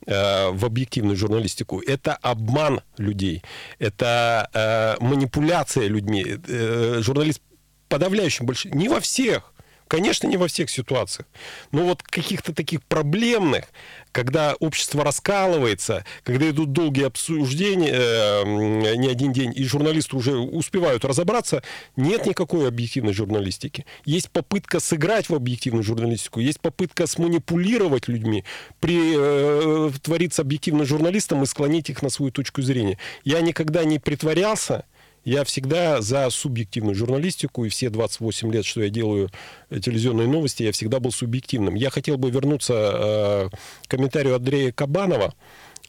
Э, 0.10 0.52
в 0.52 0.64
объективную 0.64 1.18
журналистику, 1.18 1.82
это 1.82 2.16
обман 2.22 2.80
людей, 2.98 3.44
это 3.78 4.50
э, 4.54 5.04
манипуляция 5.04 5.90
людьми. 5.90 6.26
Э, 6.48 7.00
журналист 7.02 7.42
подавляющим 7.90 8.46
больше, 8.46 8.70
не 8.70 8.88
во 8.88 9.02
всех, 9.02 9.52
Конечно, 9.88 10.28
не 10.28 10.38
во 10.38 10.48
всех 10.48 10.70
ситуациях. 10.70 11.28
Но 11.72 11.84
вот 11.84 12.04
каких-то 12.04 12.54
таких 12.54 12.84
проблемных, 12.84 13.66
когда 14.12 14.56
общество 14.60 15.04
раскалывается, 15.04 16.04
когда 16.24 16.50
идут 16.50 16.74
долгие 16.74 17.06
обсуждения, 17.06 17.92
э, 17.94 18.96
не 18.96 19.08
один 19.08 19.32
день, 19.32 19.54
и 19.56 19.64
журналисты 19.64 20.18
уже 20.18 20.36
успевают 20.36 21.06
разобраться, 21.06 21.64
нет 21.96 22.26
никакой 22.26 22.68
объективной 22.68 23.14
журналистики. 23.14 23.86
Есть 24.06 24.30
попытка 24.32 24.80
сыграть 24.80 25.30
в 25.30 25.36
объективную 25.36 25.84
журналистику, 25.84 26.40
есть 26.40 26.60
попытка 26.60 27.08
сманипулировать 27.08 28.08
людьми, 28.08 28.44
притвориться 28.80 30.42
э, 30.42 30.46
объективным 30.46 30.86
журналистом 30.86 31.44
и 31.44 31.46
склонить 31.46 31.90
их 31.90 32.02
на 32.02 32.10
свою 32.10 32.32
точку 32.32 32.62
зрения. 32.62 32.98
Я 33.24 33.42
никогда 33.42 33.86
не 33.86 34.00
притворялся, 34.00 34.84
я 35.28 35.44
всегда 35.44 36.02
за 36.02 36.30
субъективную 36.30 36.96
журналистику, 36.96 37.66
и 37.66 37.70
все 37.70 37.90
28 37.90 38.50
лет, 38.54 38.64
что 38.64 38.82
я 38.82 38.90
делаю 38.90 39.30
э, 39.70 39.82
телевизионные 39.82 40.26
новости, 40.26 40.64
я 40.64 40.72
всегда 40.72 41.02
был 41.02 41.12
субъективным. 41.12 41.76
Я 41.76 41.90
хотел 41.90 42.18
бы 42.18 42.32
вернуться 42.32 42.74
э, 42.74 43.50
к 43.50 43.90
комментарию 43.90 44.38
Андрея 44.38 44.72
Кабанова, 44.72 45.34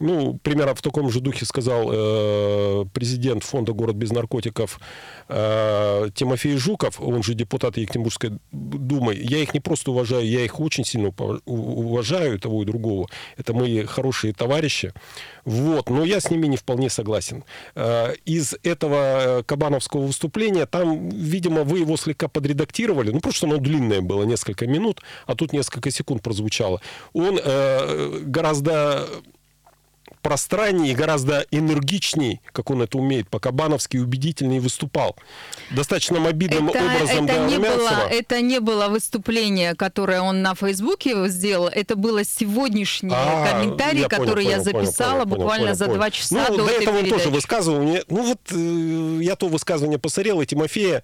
ну, 0.00 0.38
примерно 0.42 0.74
в 0.74 0.82
таком 0.82 1.10
же 1.10 1.20
духе 1.20 1.44
сказал 1.44 1.90
э, 1.92 2.84
президент 2.92 3.44
фонда 3.44 3.72
«Город 3.72 3.96
без 3.96 4.10
наркотиков» 4.10 4.80
э, 5.28 6.08
Тимофей 6.14 6.56
Жуков, 6.56 7.00
он 7.00 7.22
же 7.22 7.34
депутат 7.34 7.76
Екатеринбургской 7.76 8.38
думы. 8.52 9.14
Я 9.14 9.38
их 9.38 9.54
не 9.54 9.60
просто 9.60 9.90
уважаю, 9.90 10.26
я 10.26 10.44
их 10.44 10.60
очень 10.60 10.84
сильно 10.84 11.12
уважаю, 11.46 12.38
того 12.38 12.62
и 12.62 12.66
другого. 12.66 13.08
Это 13.36 13.54
мои 13.54 13.84
хорошие 13.84 14.32
товарищи. 14.32 14.92
Вот, 15.44 15.90
но 15.90 16.04
я 16.04 16.20
с 16.20 16.30
ними 16.30 16.46
не 16.46 16.56
вполне 16.56 16.90
согласен. 16.90 17.44
Э, 17.74 18.14
из 18.24 18.54
этого 18.62 19.42
кабановского 19.46 20.06
выступления, 20.06 20.66
там, 20.66 21.08
видимо, 21.08 21.64
вы 21.64 21.80
его 21.80 21.96
слегка 21.96 22.28
подредактировали, 22.28 23.10
ну, 23.10 23.20
просто 23.20 23.46
оно 23.46 23.58
длинное 23.58 24.00
было, 24.00 24.24
несколько 24.24 24.66
минут, 24.66 25.02
а 25.26 25.34
тут 25.34 25.52
несколько 25.52 25.90
секунд 25.90 26.22
прозвучало. 26.22 26.80
Он 27.12 27.38
э, 27.42 28.20
гораздо 28.24 29.08
пространнее 30.22 30.92
и 30.92 30.94
гораздо 30.94 31.46
энергичней, 31.50 32.40
как 32.52 32.70
он 32.70 32.82
это 32.82 32.98
умеет, 32.98 33.28
по-кабановски 33.28 33.96
убедительнее 33.96 34.60
выступал. 34.60 35.16
Достаточно 35.70 36.20
мобильным 36.20 36.70
это, 36.70 36.84
образом 36.84 37.24
это 37.26 37.46
не 37.46 37.58
было, 37.58 37.90
Это 38.10 38.40
не 38.40 38.60
было 38.60 38.88
выступление, 38.88 39.74
которое 39.74 40.20
он 40.20 40.42
на 40.42 40.54
Фейсбуке 40.54 41.28
сделал, 41.28 41.68
это 41.68 41.96
было 41.96 42.24
сегодняшний 42.24 43.12
а, 43.14 43.50
комментарий, 43.50 44.02
я 44.02 44.08
который 44.08 44.44
понял, 44.44 44.58
я 44.58 44.62
записала 44.62 45.24
понял, 45.24 45.36
буквально 45.36 45.66
понял, 45.66 45.76
за 45.76 45.86
два 45.86 46.10
часа 46.10 46.46
ну, 46.48 46.56
до, 46.58 46.64
до 46.66 46.70
этого 46.70 46.98
он 46.98 47.06
тоже 47.06 47.30
высказывал 47.30 47.82
мне. 47.82 48.02
Ну 48.08 48.22
вот 48.22 48.40
э, 48.50 49.20
я 49.22 49.36
то 49.36 49.48
высказывание 49.48 49.98
посмотрел, 49.98 50.40
и 50.40 50.46
Тимофея 50.46 51.02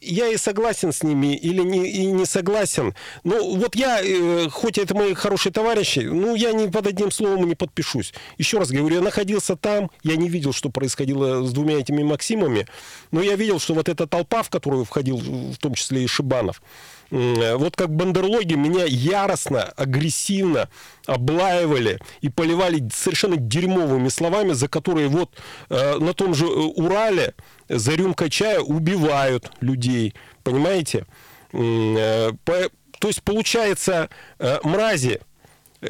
я 0.00 0.28
и 0.28 0.36
согласен 0.36 0.92
с 0.92 1.02
ними, 1.02 1.36
или 1.36 1.62
не, 1.62 1.88
и 1.88 2.06
не 2.06 2.24
согласен. 2.24 2.94
Ну, 3.24 3.56
вот 3.56 3.74
я, 3.76 4.00
э, 4.02 4.48
хоть 4.50 4.78
это 4.78 4.94
мои 4.94 5.14
хорошие 5.14 5.52
товарищи, 5.52 6.00
ну, 6.00 6.34
я 6.34 6.52
ни 6.52 6.68
под 6.68 6.86
одним 6.86 7.10
словом 7.10 7.46
не 7.46 7.54
подпишусь. 7.54 8.12
Еще 8.38 8.58
раз 8.58 8.70
говорю, 8.70 8.96
я 8.96 9.02
находился 9.02 9.56
там, 9.56 9.90
я 10.02 10.16
не 10.16 10.28
видел, 10.28 10.52
что 10.52 10.70
происходило 10.70 11.44
с 11.44 11.52
двумя 11.52 11.78
этими 11.78 12.02
Максимами, 12.02 12.66
но 13.10 13.22
я 13.22 13.36
видел, 13.36 13.60
что 13.60 13.74
вот 13.74 13.88
эта 13.88 14.06
толпа, 14.06 14.42
в 14.42 14.50
которую 14.50 14.84
входил 14.84 15.18
в 15.18 15.56
том 15.58 15.74
числе 15.74 16.04
и 16.04 16.06
Шибанов, 16.06 16.62
вот 17.10 17.74
как 17.74 17.90
бандерлоги 17.90 18.54
меня 18.54 18.84
яростно, 18.86 19.64
агрессивно 19.76 20.68
облаивали 21.06 21.98
и 22.20 22.28
поливали 22.28 22.88
совершенно 22.94 23.36
дерьмовыми 23.36 24.08
словами, 24.08 24.52
за 24.52 24.68
которые 24.68 25.08
вот 25.08 25.30
э, 25.68 25.98
на 25.98 26.14
том 26.14 26.34
же 26.34 26.46
э, 26.46 26.48
Урале 26.48 27.34
за 27.70 27.94
рюмкой 27.94 28.30
чая 28.30 28.60
убивают 28.60 29.50
людей. 29.60 30.14
Понимаете? 30.42 31.06
Э, 31.52 32.32
то 32.44 33.08
есть 33.08 33.22
получается 33.22 34.10
э, 34.38 34.58
мрази, 34.62 35.20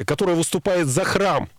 которая 0.05 0.35
выступает 0.35 0.87
за 0.87 1.03
храм, 1.03 1.49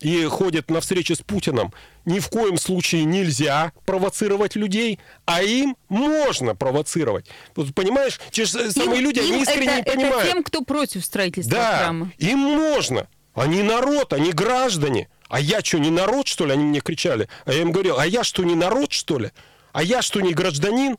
и 0.00 0.24
ходят 0.26 0.70
на 0.70 0.80
встречи 0.80 1.12
с 1.12 1.18
Путиным, 1.18 1.72
ни 2.04 2.20
в 2.20 2.28
коем 2.28 2.56
случае 2.56 3.04
нельзя 3.04 3.72
провоцировать 3.84 4.54
людей, 4.56 4.98
а 5.24 5.42
им 5.42 5.76
можно 5.88 6.54
провоцировать. 6.54 7.26
Вот, 7.56 7.74
понимаешь, 7.74 8.20
те 8.30 8.44
же 8.44 8.70
самые 8.70 9.00
им, 9.00 9.04
люди, 9.04 9.18
им 9.18 9.34
они 9.34 9.42
искренне 9.42 9.80
это, 9.80 9.90
не 9.90 9.96
понимают. 9.96 10.24
Это 10.24 10.32
тем, 10.32 10.44
кто 10.44 10.62
против 10.62 11.04
строительства 11.04 11.56
да, 11.56 11.78
храма. 11.78 12.12
им 12.18 12.38
можно. 12.38 13.08
Они 13.34 13.62
народ, 13.62 14.12
они 14.12 14.32
граждане. 14.32 15.08
А 15.28 15.40
я 15.40 15.60
что, 15.62 15.78
не 15.78 15.90
народ, 15.90 16.26
что 16.26 16.46
ли? 16.46 16.52
Они 16.52 16.64
мне 16.64 16.80
кричали. 16.80 17.28
А 17.44 17.52
я 17.52 17.62
им 17.62 17.72
говорил, 17.72 17.98
а 17.98 18.06
я 18.06 18.24
что, 18.24 18.44
не 18.44 18.54
народ, 18.54 18.92
что 18.92 19.18
ли? 19.18 19.30
А 19.72 19.82
я 19.82 20.02
что, 20.02 20.20
не 20.20 20.32
гражданин? 20.32 20.96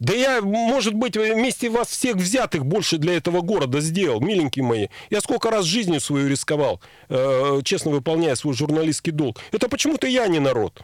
Да 0.00 0.14
я, 0.14 0.40
может 0.42 0.94
быть, 0.94 1.16
вместе 1.16 1.70
вас 1.70 1.88
всех 1.88 2.16
взятых 2.16 2.64
больше 2.64 2.98
для 2.98 3.16
этого 3.16 3.40
города 3.40 3.80
сделал, 3.80 4.20
миленькие 4.20 4.64
мои. 4.64 4.88
Я 5.10 5.20
сколько 5.20 5.50
раз 5.50 5.64
жизнью 5.64 6.00
свою 6.00 6.28
рисковал, 6.28 6.80
э, 7.08 7.60
честно 7.64 7.90
выполняя 7.90 8.36
свой 8.36 8.54
журналистский 8.54 9.12
долг. 9.12 9.40
Это 9.50 9.68
почему-то 9.68 10.06
я 10.06 10.28
не 10.28 10.38
народ. 10.38 10.82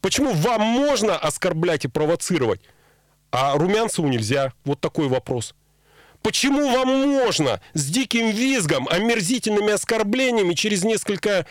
Почему 0.00 0.32
вам 0.32 0.62
можно 0.62 1.16
оскорблять 1.16 1.84
и 1.84 1.88
провоцировать, 1.88 2.60
а 3.32 3.56
Румянцеву 3.56 4.08
нельзя? 4.08 4.52
Вот 4.64 4.80
такой 4.80 5.08
вопрос. 5.08 5.54
Почему 6.22 6.70
вам 6.70 6.88
можно? 7.08 7.60
С 7.72 7.86
диким 7.86 8.30
визгом, 8.30 8.88
омерзительными 8.88 9.72
оскорблениями 9.72 10.54
через 10.54 10.84
несколько, 10.84 11.46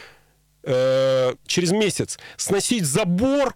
э, 0.63 1.33
через 1.47 1.71
месяц 1.71 2.19
сносить 2.37 2.85
забор 2.85 3.55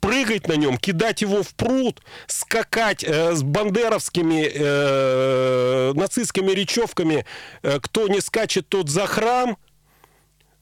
прыгать 0.00 0.46
на 0.46 0.52
нем, 0.52 0.76
кидать 0.76 1.22
его 1.22 1.42
в 1.42 1.54
пруд, 1.54 2.00
скакать 2.26 3.02
э, 3.02 3.34
с 3.34 3.42
бандеровскими 3.42 4.50
э, 4.54 5.92
нацистскими 5.94 6.52
речевками 6.52 7.26
э, 7.62 7.80
«Кто 7.80 8.06
не 8.06 8.20
скачет, 8.20 8.68
тот 8.68 8.88
за 8.88 9.06
храм», 9.06 9.56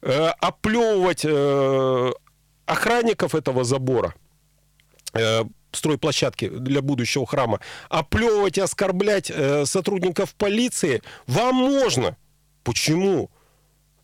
э, 0.01 0.29
оплевывать 0.39 1.25
э, 1.25 2.13
охранников 2.65 3.35
этого 3.35 3.65
забора– 3.65 4.15
э, 5.15 5.45
стройплощадки 5.77 6.49
для 6.49 6.83
будущего 6.83 7.27
храма, 7.27 7.61
оплевывать 7.89 8.59
и 8.59 8.61
оскорблять 8.61 9.31
э, 9.31 9.67
сотрудников 9.67 10.35
полиции 10.35 11.03
вам 11.27 11.57
можно. 11.57 12.17
Почему? 12.63 13.31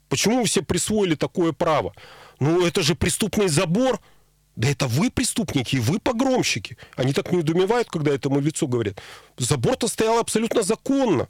Почему 0.09 0.41
вы 0.41 0.45
все 0.47 0.63
присвоили 0.63 1.15
такое 1.15 1.53
право? 1.53 1.95
Ну, 2.41 2.67
это 2.67 2.83
же 2.83 2.95
преступный 2.95 3.49
забор. 3.49 4.01
Да 4.57 4.69
это 4.69 4.87
вы 4.89 5.11
преступники, 5.11 5.77
вы 5.77 6.01
погромщики. 6.01 6.77
Они 6.97 7.13
так 7.13 7.33
недоумевают, 7.33 7.89
когда 7.89 8.13
этому 8.13 8.41
лицу 8.41 8.67
говорят. 8.67 9.01
Забор-то 9.39 9.89
стоял 9.89 10.19
абсолютно 10.19 10.63
законно. 10.63 11.29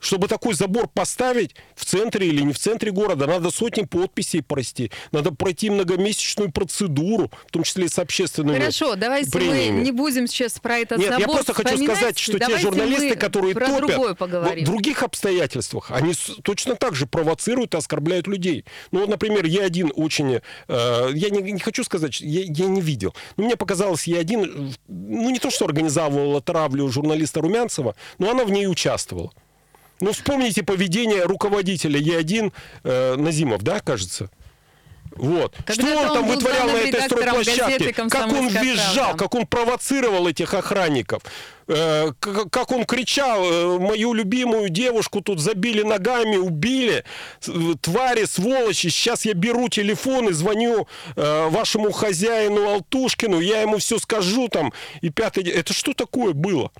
Чтобы 0.00 0.28
такой 0.28 0.54
забор 0.54 0.88
поставить 0.88 1.54
в 1.74 1.84
центре 1.84 2.28
или 2.28 2.42
не 2.42 2.52
в 2.52 2.58
центре 2.58 2.90
города, 2.90 3.26
надо 3.26 3.50
сотни 3.50 3.82
подписей 3.82 4.42
пройти. 4.42 4.90
Надо 5.12 5.32
пройти 5.32 5.70
многомесячную 5.70 6.52
процедуру, 6.52 7.30
в 7.46 7.50
том 7.50 7.62
числе 7.64 7.86
и 7.86 7.88
с 7.88 7.98
общественными 7.98 8.58
Хорошо, 8.58 8.94
давайте 8.94 9.30
премиями. 9.30 9.78
мы 9.78 9.84
не 9.84 9.92
будем 9.92 10.26
сейчас 10.26 10.58
про 10.60 10.78
этот 10.78 10.98
Нет, 10.98 11.08
забор 11.10 11.20
я 11.20 11.26
просто 11.26 11.54
хочу 11.54 11.84
сказать, 11.84 12.18
что 12.18 12.38
те 12.38 12.58
журналисты, 12.58 13.16
которые 13.16 13.54
про 13.54 13.66
топят 13.66 14.20
в 14.20 14.64
других 14.64 15.02
обстоятельствах, 15.02 15.90
они 15.90 16.14
точно 16.42 16.76
так 16.76 16.94
же 16.94 17.06
провоцируют 17.06 17.74
и 17.74 17.78
оскорбляют 17.78 18.26
людей. 18.26 18.64
Ну, 18.92 19.00
вот, 19.00 19.08
например, 19.08 19.44
я 19.46 19.64
один 19.64 19.92
очень... 19.94 20.40
э, 20.68 21.10
я 21.14 21.30
не, 21.30 21.52
не 21.52 21.60
хочу 21.60 21.84
сказать, 21.84 22.20
я, 22.20 22.42
я 22.42 22.66
не 22.66 22.80
видел. 22.80 23.14
Но 23.36 23.44
мне 23.44 23.56
показалось, 23.56 24.06
я 24.06 24.18
один... 24.20 24.44
э, 24.44 24.72
Ну, 24.88 25.30
не 25.30 25.38
то, 25.38 25.50
что 25.50 25.64
организовывала 25.64 26.40
травлю 26.40 26.88
журналиста 26.88 27.40
Румянцева, 27.40 27.94
но 28.18 28.30
она 28.30 28.44
в 28.44 28.50
ней 28.50 28.66
участвовала. 28.66 29.32
Ну, 30.00 30.12
вспомните 30.12 30.62
поведение 30.62 31.24
руководителя 31.24 32.00
Е1 32.00 32.52
э, 32.84 33.16
Назимов, 33.16 33.62
да, 33.62 33.80
кажется? 33.80 34.30
Вот. 35.16 35.54
Когда-то 35.66 35.82
что 35.82 36.00
он 36.00 36.14
там 36.14 36.26
вытворял 36.28 36.68
на 36.68 36.76
этой 36.76 37.02
стройплощадке? 37.02 37.92
Как 37.92 38.04
он 38.04 38.10
«Комсомольская 38.10 38.62
визжал, 38.62 39.04
правда». 39.06 39.24
как 39.24 39.34
он 39.34 39.46
провоцировал 39.46 40.28
этих 40.28 40.54
охранников. 40.54 41.22
Э, 41.66 42.12
к- 42.20 42.48
как 42.50 42.70
он 42.70 42.84
кричал, 42.84 43.42
э, 43.42 43.78
мою 43.78 44.12
любимую 44.12 44.68
девушку 44.68 45.20
тут 45.20 45.40
забили 45.40 45.82
ногами, 45.82 46.36
убили, 46.36 47.04
э, 47.46 47.50
твари, 47.80 48.26
сволочи, 48.26 48.88
сейчас 48.88 49.24
я 49.24 49.34
беру 49.34 49.68
телефон 49.68 50.28
и 50.28 50.32
звоню 50.32 50.86
э, 51.16 51.48
вашему 51.48 51.90
хозяину 51.90 52.68
Алтушкину, 52.68 53.40
я 53.40 53.62
ему 53.62 53.78
все 53.78 53.98
скажу 53.98 54.48
там, 54.48 54.72
и 55.00 55.10
пятый... 55.10 55.42
Это 55.44 55.72
что 55.72 55.94
такое 55.94 56.32
было? 56.32 56.70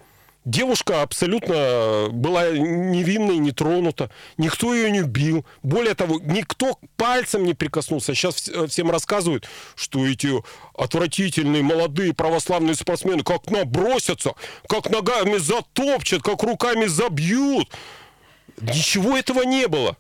Девушка 0.49 1.03
абсолютно 1.03 2.09
была 2.11 2.49
невинной, 2.49 3.37
не 3.37 3.53
тронута. 3.53 4.11
Никто 4.39 4.75
ее 4.75 4.91
не 4.91 5.03
бил. 5.03 5.45
Более 5.63 5.95
того, 5.95 6.19
никто 6.25 6.79
пальцем 6.97 7.45
не 7.45 7.53
прикоснулся. 7.53 8.15
Сейчас 8.15 8.37
вс- 8.37 8.67
всем 8.69 8.91
рассказывают, 8.91 9.47
что 9.75 10.07
эти 10.07 10.31
отвратительные 10.73 11.63
молодые 11.63 12.15
православные 12.15 12.77
спортсмены 12.77 13.25
как 13.25 13.51
набросятся, 13.51 14.33
как 14.71 14.89
ногами 14.89 15.37
затопчат, 15.37 16.23
как 16.23 16.43
руками 16.43 16.87
забьют. 16.87 17.69
Ничего 18.59 19.19
этого 19.19 19.43
не 19.43 19.69
было. 19.69 19.99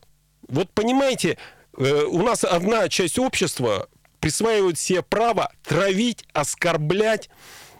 Вот 0.48 0.70
понимаете, 0.70 1.36
э, 1.76 2.04
у 2.04 2.22
нас 2.22 2.42
одна 2.42 2.88
часть 2.88 3.18
общества 3.18 3.90
присваивает 4.18 4.78
себе 4.78 5.02
право 5.02 5.52
травить, 5.62 6.24
оскорблять 6.32 7.28
э, 7.28 7.32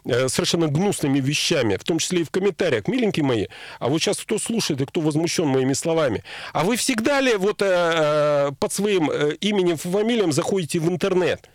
совершенно 0.05 0.69
гнусными 0.69 1.21
вещами, 1.21 1.77
в 1.77 1.85
том 1.85 1.99
числе 1.99 2.21
и 2.21 2.25
в 2.25 2.31
комментариях. 2.31 2.89
Миленькие 2.89 3.25
мои, 3.25 3.47
а 3.79 3.89
вот 3.89 4.01
сейчас 4.01 4.19
кто 4.19 4.39
слушает 4.39 4.81
и 4.81 4.87
кто 4.87 5.01
возмущен 5.01 5.47
моими 5.47 5.73
словами? 5.73 6.25
А 6.53 6.65
вы 6.65 6.77
всегда 6.77 7.21
ли 7.21 7.37
вот 7.37 7.63
э, 7.63 7.67
э, 7.67 8.53
под 8.59 8.73
своим 8.73 9.11
э, 9.11 9.35
именем, 9.41 9.77
фамилием 9.77 10.33
заходите 10.33 10.79
в 10.79 10.89
интернет? 10.89 11.49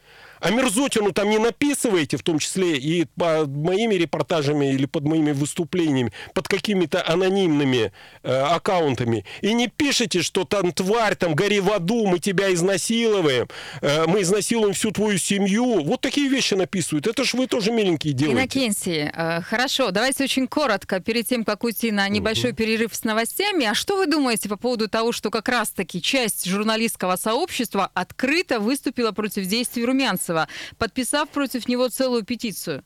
А 0.43 0.51
мерзотину 0.51 1.13
там 1.13 1.29
не 1.29 1.37
написываете, 1.37 2.17
в 2.17 2.21
том 2.21 2.37
числе 2.37 2.77
и 2.77 3.05
под 3.05 3.47
моими 3.47 3.95
репортажами 3.95 4.73
или 4.73 4.85
под 4.85 5.05
моими 5.05 5.31
выступлениями, 5.31 6.11
под 6.33 6.49
какими-то 6.49 7.01
анонимными 7.07 7.93
э, 8.23 8.29
аккаунтами. 8.29 9.23
И 9.39 9.53
не 9.53 9.69
пишите, 9.69 10.21
что 10.21 10.43
там 10.43 10.73
тварь, 10.73 11.15
там 11.15 11.33
гори 11.33 11.61
в 11.61 11.71
аду, 11.71 12.07
мы 12.07 12.19
тебя 12.19 12.53
изнасилуем, 12.53 13.47
э, 13.79 14.05
мы 14.05 14.23
изнасилуем 14.23 14.73
всю 14.73 14.91
твою 14.91 15.17
семью. 15.17 15.81
Вот 15.81 16.01
такие 16.01 16.27
вещи 16.27 16.55
написывают. 16.55 17.07
Это 17.07 17.23
ж 17.23 17.35
вы 17.35 17.47
тоже 17.47 17.71
миленькие 17.71 18.11
делаете. 18.11 18.41
Иннокентий, 18.41 19.11
э, 19.13 19.41
хорошо, 19.43 19.91
давайте 19.91 20.25
очень 20.25 20.47
коротко, 20.47 20.99
перед 20.99 21.25
тем, 21.25 21.45
как 21.45 21.63
уйти 21.63 21.89
на 21.89 22.09
небольшой 22.09 22.51
перерыв 22.51 22.93
с 22.93 23.05
новостями. 23.05 23.65
А 23.65 23.73
что 23.73 23.95
вы 23.95 24.07
думаете 24.07 24.49
по 24.49 24.57
поводу 24.57 24.89
того, 24.89 25.13
что 25.13 25.29
как 25.29 25.47
раз-таки 25.47 26.01
часть 26.01 26.45
журналистского 26.45 27.15
сообщества 27.15 27.89
открыто 27.93 28.59
выступила 28.59 29.13
против 29.13 29.45
действий 29.45 29.85
Румянцева, 30.33 30.47
подписав 30.77 31.29
против 31.29 31.67
него 31.69 31.89
целую 31.89 32.23
петицию? 32.23 32.83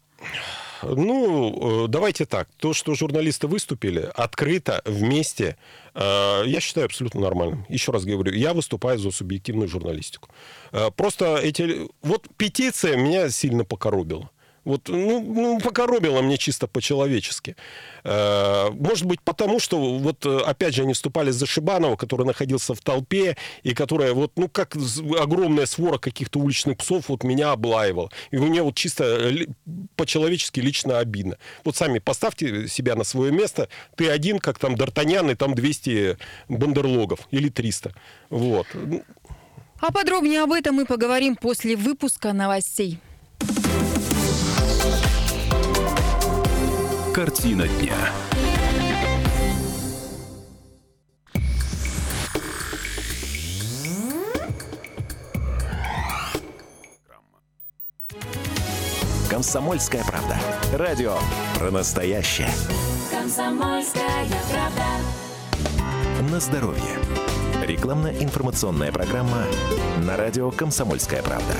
Ну, 0.83 1.85
э, 1.85 1.87
давайте 1.87 2.25
так. 2.25 2.47
То, 2.57 2.73
что 2.73 2.93
журналисты 2.95 3.47
выступили 3.47 4.09
открыто, 4.15 4.81
вместе, 4.85 5.55
э, 5.95 6.43
я 6.45 6.59
считаю 6.59 6.85
абсолютно 6.85 7.21
нормальным. 7.21 7.65
Еще 7.69 7.91
раз 7.91 8.05
говорю, 8.05 8.31
я 8.33 8.53
выступаю 8.53 8.99
за 8.99 9.11
субъективную 9.11 9.67
журналистику. 9.67 10.29
Э, 10.71 10.91
Просто 10.95 11.37
эти... 11.37 11.87
Вот 12.01 12.27
петиция 12.37 12.95
меня 12.95 13.29
сильно 13.29 13.63
покоробила. 13.65 14.29
Вот, 14.67 14.89
ну, 14.89 15.21
ну, 15.21 15.59
покоробило 15.61 16.21
мне 16.21 16.37
чисто 16.37 16.67
по-человечески. 16.67 17.55
Э, 18.03 18.69
Может 18.71 19.05
быть, 19.05 19.21
потому 19.21 19.61
что, 19.61 19.97
вот, 19.97 20.25
опять 20.25 20.75
же, 20.75 20.81
они 20.81 20.91
вступали 20.91 21.31
за 21.31 21.45
Шибанова, 21.45 21.95
который 21.95 22.25
находился 22.25 22.75
в 22.75 22.81
толпе, 22.81 23.37
и 23.63 23.73
которая, 23.73 24.13
вот, 24.13 24.33
ну, 24.35 24.49
как 24.49 24.75
огромная 25.17 25.67
свора 25.67 25.99
каких-то 25.99 26.39
уличных 26.39 26.79
псов, 26.79 27.07
вот, 27.07 27.23
меня 27.23 27.53
облаивал. 27.53 28.11
И 28.31 28.37
мне 28.37 28.61
вот 28.61 28.75
чисто 28.75 29.31
по-человечески 29.95 30.59
лично 30.59 30.99
обидно. 30.99 31.37
Вот 31.63 31.77
сами 31.77 31.99
поставьте 31.99 32.67
себя 32.67 32.95
на 32.95 33.05
свое 33.05 33.31
место. 33.31 33.69
Ты 33.95 34.09
один, 34.09 34.39
как 34.39 34.59
там 34.59 34.75
Д'Артаньян, 34.75 35.31
и 35.31 35.35
там 35.35 35.55
200 35.55 36.17
бандерлогов 36.49 37.21
или 37.31 37.47
300. 37.47 37.93
Вот. 38.29 38.67
А 39.79 39.93
подробнее 39.93 40.41
об 40.41 40.51
этом 40.51 40.75
мы 40.75 40.85
поговорим 40.85 41.37
после 41.37 41.77
выпуска 41.77 42.33
новостей. 42.33 42.99
Картина 47.17 47.67
дня. 47.67 47.95
Комсомольская 59.31 60.03
правда. 60.03 60.37
Радио 60.73 61.15
про 61.57 61.71
настоящее. 61.71 62.51
Комсомольская 63.09 64.03
правда. 64.51 64.85
На 66.31 66.39
здоровье. 66.39 66.83
Рекламно-информационная 67.63 68.91
программа 68.91 69.43
на 70.03 70.17
радио 70.17 70.51
«Комсомольская 70.51 71.23
правда». 71.23 71.55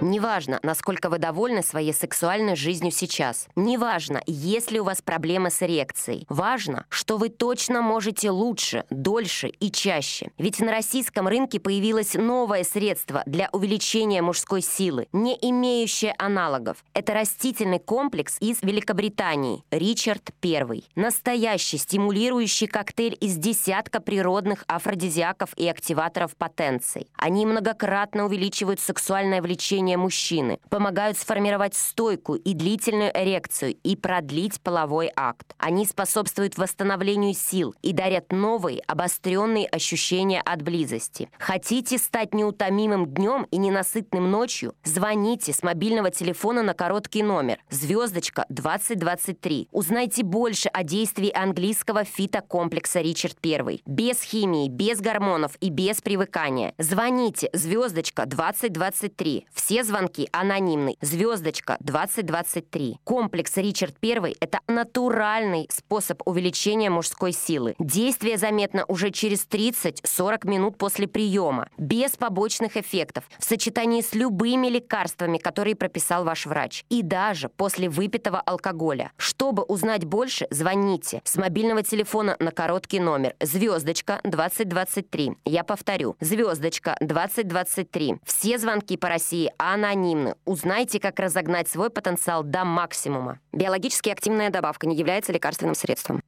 Неважно, 0.00 0.58
насколько 0.62 1.10
вы 1.10 1.18
довольны 1.18 1.62
своей 1.62 1.92
сексуальной 1.92 2.56
жизнью 2.56 2.90
сейчас. 2.90 3.48
Неважно, 3.54 4.22
есть 4.26 4.70
ли 4.70 4.80
у 4.80 4.84
вас 4.84 5.02
проблемы 5.02 5.50
с 5.50 5.62
эрекцией. 5.62 6.24
Важно, 6.28 6.86
что 6.88 7.18
вы 7.18 7.28
точно 7.28 7.82
можете 7.82 8.30
лучше, 8.30 8.84
дольше 8.88 9.48
и 9.48 9.70
чаще. 9.70 10.30
Ведь 10.38 10.60
на 10.60 10.70
российском 10.70 11.28
рынке 11.28 11.60
появилось 11.60 12.14
новое 12.14 12.64
средство 12.64 13.22
для 13.26 13.50
увеличения 13.52 14.22
мужской 14.22 14.62
силы, 14.62 15.06
не 15.12 15.36
имеющее 15.40 16.14
аналогов. 16.18 16.82
Это 16.94 17.12
растительный 17.12 17.78
комплекс 17.78 18.36
из 18.40 18.62
Великобритании 18.62 19.64
«Ричард 19.70 20.30
I». 20.42 20.84
Настоящий 20.94 21.76
стимулирующий 21.78 22.66
коктейль 22.66 23.16
из 23.20 23.36
десятка 23.36 24.00
природных 24.00 24.64
афродизиаков 24.66 25.50
и 25.56 25.68
активаторов 25.68 26.36
потенций. 26.36 27.06
Они 27.16 27.44
многократно 27.44 28.24
увеличивают 28.24 28.80
сексуальное 28.80 29.42
влечение 29.42 29.89
мужчины, 29.96 30.58
помогают 30.68 31.18
сформировать 31.18 31.74
стойкую 31.74 32.40
и 32.40 32.54
длительную 32.54 33.10
эрекцию 33.14 33.76
и 33.82 33.96
продлить 33.96 34.60
половой 34.60 35.10
акт. 35.16 35.54
Они 35.58 35.86
способствуют 35.86 36.58
восстановлению 36.58 37.34
сил 37.34 37.74
и 37.82 37.92
дарят 37.92 38.32
новые, 38.32 38.80
обостренные 38.86 39.66
ощущения 39.66 40.40
от 40.40 40.62
близости. 40.62 41.30
Хотите 41.38 41.98
стать 41.98 42.34
неутомимым 42.34 43.06
днем 43.06 43.46
и 43.50 43.56
ненасытным 43.56 44.30
ночью? 44.30 44.74
Звоните 44.84 45.52
с 45.52 45.62
мобильного 45.62 46.10
телефона 46.10 46.62
на 46.62 46.74
короткий 46.74 47.22
номер 47.22 47.58
звездочка 47.70 48.46
2023. 48.48 49.68
Узнайте 49.72 50.22
больше 50.22 50.68
о 50.68 50.82
действии 50.82 51.30
английского 51.34 52.04
фитокомплекса 52.04 53.00
Ричард 53.00 53.38
I. 53.44 53.80
Без 53.86 54.22
химии, 54.22 54.68
без 54.68 55.00
гормонов 55.00 55.56
и 55.60 55.70
без 55.70 56.00
привыкания. 56.00 56.74
Звоните 56.78 57.50
звездочка 57.52 58.26
2023. 58.26 59.46
Все 59.52 59.79
Звонки 59.82 60.28
анонимны. 60.32 60.96
Звездочка 61.00 61.76
2023. 61.80 62.98
Комплекс 63.04 63.56
Ричард 63.56 63.96
I– 64.02 64.34
это 64.40 64.60
натуральный 64.66 65.66
способ 65.70 66.20
увеличения 66.26 66.90
мужской 66.90 67.32
силы. 67.32 67.74
Действие 67.78 68.36
заметно 68.36 68.84
уже 68.88 69.10
через 69.10 69.46
30-40 69.46 70.46
минут 70.48 70.76
после 70.76 71.08
приема, 71.08 71.68
без 71.78 72.16
побочных 72.16 72.76
эффектов, 72.76 73.24
в 73.38 73.44
сочетании 73.44 74.02
с 74.02 74.14
любыми 74.14 74.66
лекарствами, 74.68 75.38
которые 75.38 75.76
прописал 75.76 76.24
ваш 76.24 76.46
врач, 76.46 76.84
и 76.90 77.02
даже 77.02 77.48
после 77.48 77.88
выпитого 77.88 78.40
алкоголя. 78.40 79.12
Чтобы 79.16 79.62
узнать 79.62 80.04
больше, 80.04 80.46
звоните 80.50 81.22
с 81.24 81.36
мобильного 81.36 81.82
телефона 81.82 82.36
на 82.38 82.50
короткий 82.50 83.00
номер 83.00 83.34
звездочка 83.40 84.20
2023. 84.24 85.32
Я 85.46 85.64
повторю, 85.64 86.16
звездочка 86.20 86.96
2023. 87.00 88.16
Все 88.24 88.58
звонки 88.58 88.96
по 88.96 89.08
России 89.08 89.52
анонимны. 89.72 90.34
Узнайте, 90.44 91.00
как 91.00 91.18
разогнать 91.20 91.68
свой 91.68 91.90
потенциал 91.90 92.42
до 92.42 92.64
максимума. 92.64 93.38
Биологически 93.52 94.10
активная 94.10 94.50
добавка 94.50 94.86
не 94.86 94.96
является 94.96 95.32
лекарственным 95.32 95.74
средством. 95.74 96.20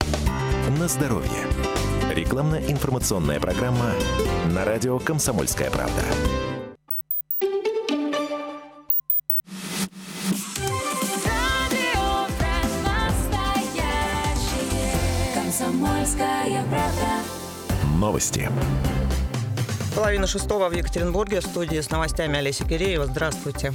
На 0.78 0.88
здоровье. 0.88 1.46
Рекламно-информационная 2.12 3.40
программа 3.40 3.92
на 4.46 4.64
радио 4.64 4.98
«Комсомольская 4.98 5.70
правда». 5.70 6.02
Комсомольская 15.34 16.64
правда. 16.64 17.22
Новости. 17.98 18.50
Половина 19.94 20.26
шестого 20.26 20.70
в 20.70 20.72
Екатеринбурге 20.72 21.40
в 21.40 21.44
студии 21.44 21.78
с 21.78 21.90
новостями 21.90 22.38
Олеся 22.38 22.64
Киреева. 22.64 23.04
Здравствуйте. 23.06 23.74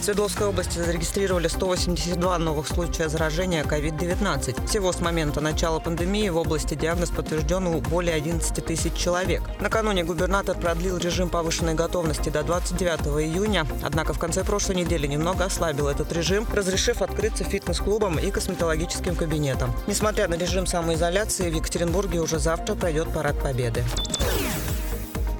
В 0.00 0.04
Свердловской 0.04 0.46
области 0.46 0.78
зарегистрировали 0.78 1.48
182 1.48 2.38
новых 2.38 2.68
случая 2.68 3.08
заражения 3.08 3.64
COVID-19. 3.64 4.66
Всего 4.68 4.92
с 4.92 5.00
момента 5.00 5.40
начала 5.40 5.80
пандемии 5.80 6.28
в 6.28 6.36
области 6.36 6.74
диагноз 6.74 7.10
подтвержден 7.10 7.66
у 7.66 7.80
более 7.80 8.14
11 8.14 8.64
тысяч 8.64 8.94
человек. 8.94 9.42
Накануне 9.58 10.04
губернатор 10.04 10.56
продлил 10.56 10.96
режим 10.96 11.28
повышенной 11.28 11.74
готовности 11.74 12.30
до 12.30 12.44
29 12.44 13.08
июня, 13.20 13.66
однако 13.82 14.14
в 14.14 14.18
конце 14.20 14.44
прошлой 14.44 14.76
недели 14.76 15.08
немного 15.08 15.44
ослабил 15.44 15.88
этот 15.88 16.12
режим, 16.12 16.46
разрешив 16.52 17.02
открыться 17.02 17.42
фитнес-клубам 17.42 18.18
и 18.20 18.30
косметологическим 18.30 19.16
кабинетам. 19.16 19.74
Несмотря 19.88 20.28
на 20.28 20.34
режим 20.34 20.66
самоизоляции, 20.66 21.50
в 21.50 21.54
Екатеринбурге 21.54 22.20
уже 22.20 22.38
завтра 22.38 22.76
пройдет 22.76 23.12
парад 23.12 23.38
Победы. 23.42 23.84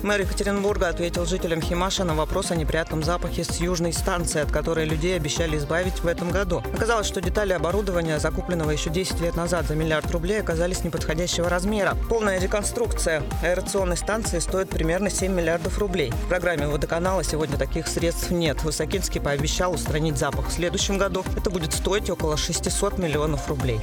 Мэр 0.03 0.23
Екатеринбурга 0.23 0.89
ответил 0.89 1.27
жителям 1.27 1.61
Химаша 1.61 2.05
на 2.05 2.15
вопрос 2.15 2.51
о 2.51 2.57
неприятном 2.57 3.03
запахе 3.03 3.45
с 3.45 3.61
южной 3.61 3.93
станции, 3.93 4.41
от 4.41 4.51
которой 4.51 4.87
людей 4.87 5.15
обещали 5.15 5.59
избавить 5.59 6.03
в 6.03 6.07
этом 6.07 6.31
году. 6.31 6.63
Оказалось, 6.75 7.07
что 7.07 7.21
детали 7.21 7.53
оборудования, 7.53 8.19
закупленного 8.19 8.71
еще 8.71 8.89
10 8.89 9.21
лет 9.21 9.37
назад 9.37 9.67
за 9.67 9.75
миллиард 9.75 10.11
рублей, 10.11 10.41
оказались 10.41 10.85
неподходящего 10.85 11.51
размера. 11.51 11.99
Полная 12.09 12.41
реконструкция 12.41 13.23
аэрационной 13.43 13.99
станции 13.99 14.39
стоит 14.39 14.71
примерно 14.71 15.11
7 15.11 15.31
миллиардов 15.33 15.79
рублей. 15.79 16.13
В 16.25 16.29
программе 16.29 16.67
водоканала 16.67 17.23
сегодня 17.23 17.59
таких 17.59 17.87
средств 17.87 18.31
нет. 18.31 18.63
Высокинский 18.65 19.21
пообещал 19.21 19.75
устранить 19.75 20.17
запах 20.17 20.49
в 20.49 20.53
следующем 20.53 20.97
году. 20.97 21.25
Это 21.37 21.51
будет 21.51 21.75
стоить 21.75 22.09
около 22.09 22.39
600 22.39 22.97
миллионов 22.97 23.47
рублей. 23.49 23.81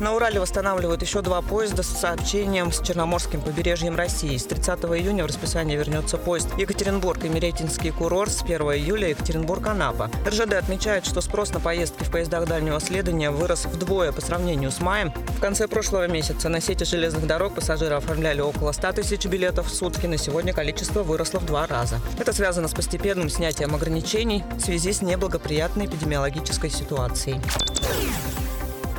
На 0.00 0.12
Урале 0.12 0.40
восстанавливают 0.40 1.02
еще 1.02 1.22
два 1.22 1.40
поезда 1.40 1.84
с 1.84 1.86
сообщением 1.86 2.72
с 2.72 2.80
Черноморским 2.80 3.40
побережьем 3.40 3.94
России. 3.94 4.36
С 4.36 4.44
30 4.44 4.80
июня 4.80 5.22
в 5.22 5.28
расписание 5.28 5.78
вернется 5.78 6.18
поезд 6.18 6.48
Екатеринбург 6.58 7.24
и 7.24 7.28
Миретинский 7.28 7.92
курорт. 7.92 8.32
С 8.32 8.42
1 8.42 8.60
июля 8.60 9.10
Екатеринбург-Анапа. 9.10 10.10
РЖД 10.26 10.54
отмечает, 10.54 11.06
что 11.06 11.20
спрос 11.20 11.52
на 11.52 11.60
поездки 11.60 12.02
в 12.02 12.10
поездах 12.10 12.46
дальнего 12.48 12.80
следования 12.80 13.30
вырос 13.30 13.66
вдвое 13.66 14.10
по 14.10 14.20
сравнению 14.20 14.72
с 14.72 14.80
маем. 14.80 15.12
В 15.12 15.40
конце 15.40 15.68
прошлого 15.68 16.08
месяца 16.08 16.48
на 16.48 16.60
сети 16.60 16.82
железных 16.82 17.28
дорог 17.28 17.54
пассажиры 17.54 17.94
оформляли 17.94 18.40
около 18.40 18.72
100 18.72 18.94
тысяч 18.94 19.26
билетов 19.26 19.68
в 19.68 19.74
сутки. 19.74 20.06
На 20.06 20.18
сегодня 20.18 20.52
количество 20.52 21.04
выросло 21.04 21.38
в 21.38 21.46
два 21.46 21.68
раза. 21.68 22.00
Это 22.18 22.32
связано 22.32 22.66
с 22.66 22.74
постепенным 22.74 23.28
снятием 23.30 23.72
ограничений 23.76 24.42
в 24.56 24.60
связи 24.60 24.92
с 24.92 25.02
неблагоприятной 25.02 25.86
эпидемиологической 25.86 26.70
ситуацией. 26.70 27.40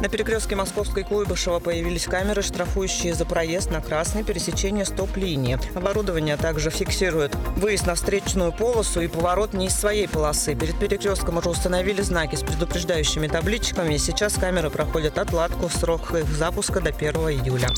На 0.06 0.10
перекрестке 0.10 0.56
Московской 0.56 1.02
и 1.02 1.04
Куйбышева 1.04 1.58
появились 1.58 2.06
камеры, 2.06 2.44
штрафующие 2.44 3.15
за 3.15 3.26
проезд 3.26 3.72
на 3.72 3.82
красной 3.82 4.24
пересечение 4.24 4.86
стоп-линии. 4.86 5.58
Оборудование 5.74 6.38
также 6.38 6.70
фиксирует 6.70 7.34
выезд 7.58 7.88
на 7.88 7.96
встречную 7.96 8.52
полосу 8.52 9.02
и 9.02 9.08
поворот 9.08 9.54
не 9.54 9.65
из 9.65 9.74
своей 9.74 10.08
полосы. 10.08 10.54
Перед 10.54 10.78
перекрестком 10.78 11.38
уже 11.38 11.50
установили 11.50 12.04
знаки 12.04 12.36
с 12.36 12.44
предупреждающими 12.44 13.28
табличками. 13.28 13.98
Сейчас 13.98 14.36
камеры 14.36 14.70
проходят 14.70 15.18
отладку. 15.18 15.70
Срок 15.70 16.13
их 16.13 16.28
запуска 16.28 16.82
до 16.82 16.89
1 16.89 17.15
июля. 17.41 17.70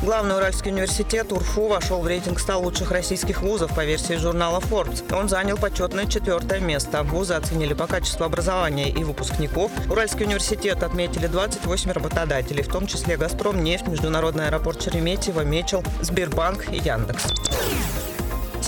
Главный 0.00 0.36
Уральский 0.36 0.70
университет 0.70 1.32
УРФУ 1.32 1.66
вошел 1.66 2.00
в 2.00 2.06
рейтинг 2.06 2.38
100 2.38 2.60
лучших 2.60 2.92
российских 2.92 3.42
вузов 3.42 3.74
по 3.74 3.84
версии 3.84 4.14
журнала 4.14 4.60
Forbes. 4.60 5.02
Он 5.12 5.28
занял 5.28 5.58
почетное 5.58 6.06
четвертое 6.06 6.60
место. 6.60 7.02
Вузы 7.02 7.34
оценили 7.34 7.74
по 7.74 7.88
качеству 7.88 8.24
образования 8.24 8.90
и 8.90 9.02
выпускников. 9.02 9.72
Уральский 9.90 10.26
университет 10.26 10.84
отметили 10.84 11.26
28 11.26 11.90
работодателей, 11.90 12.62
в 12.62 12.68
том 12.68 12.86
числе 12.86 13.16
«Газпром», 13.16 13.62
«Нефть», 13.64 13.88
Международный 13.88 14.46
аэропорт 14.46 14.80
Шереметьево, 14.80 15.40
«Мечел», 15.40 15.82
Сбербанк 16.00 16.72
и 16.72 16.76
Яндекс. 16.76 17.24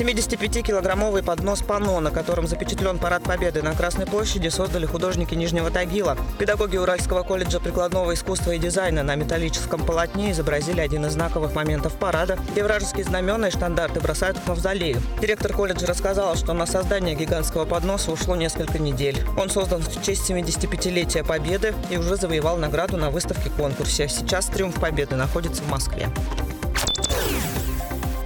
75-килограммовый 0.01 1.23
поднос 1.23 1.61
панно, 1.61 2.01
на 2.01 2.11
котором 2.11 2.47
запечатлен 2.47 2.99
парад 2.99 3.23
Победы 3.23 3.63
на 3.63 3.75
Красной 3.75 4.07
площади, 4.07 4.49
создали 4.49 4.87
художники 4.87 5.35
Нижнего 5.35 5.71
Тагила. 5.71 6.17
Педагоги 6.39 6.79
Уральского 6.79 7.23
колледжа 7.23 7.61
прикладного 7.61 8.15
искусства 8.15 8.53
и 8.53 8.59
дизайна 8.59 9.03
на 9.03 9.15
металлическом 9.15 9.85
полотне 9.85 10.31
изобразили 10.31 10.81
один 10.81 11.05
из 11.05 11.13
знаковых 11.13 11.55
моментов 11.55 11.97
парада, 11.97 12.39
где 12.51 12.65
вражеские 12.65 13.05
знамена 13.05 13.49
и 13.49 13.51
штандарты 13.51 14.01
бросают 14.01 14.39
в 14.39 14.47
мавзолею. 14.47 15.03
Директор 15.21 15.53
колледжа 15.53 15.87
рассказала, 15.87 16.35
что 16.35 16.55
на 16.55 16.65
создание 16.65 17.15
гигантского 17.15 17.67
подноса 17.67 18.11
ушло 18.11 18.37
несколько 18.37 18.79
недель. 18.79 19.23
Он 19.37 19.51
создан 19.51 19.83
в 19.83 20.03
честь 20.03 20.31
75-летия 20.31 21.27
Победы 21.27 21.75
и 21.91 21.99
уже 21.99 22.17
завоевал 22.17 22.57
награду 22.57 22.97
на 22.97 23.11
выставке-конкурсе. 23.11 24.09
Сейчас 24.09 24.47
«Триумф 24.47 24.77
Победы» 24.81 25.17
находится 25.17 25.63
в 25.63 25.69
Москве. 25.69 26.09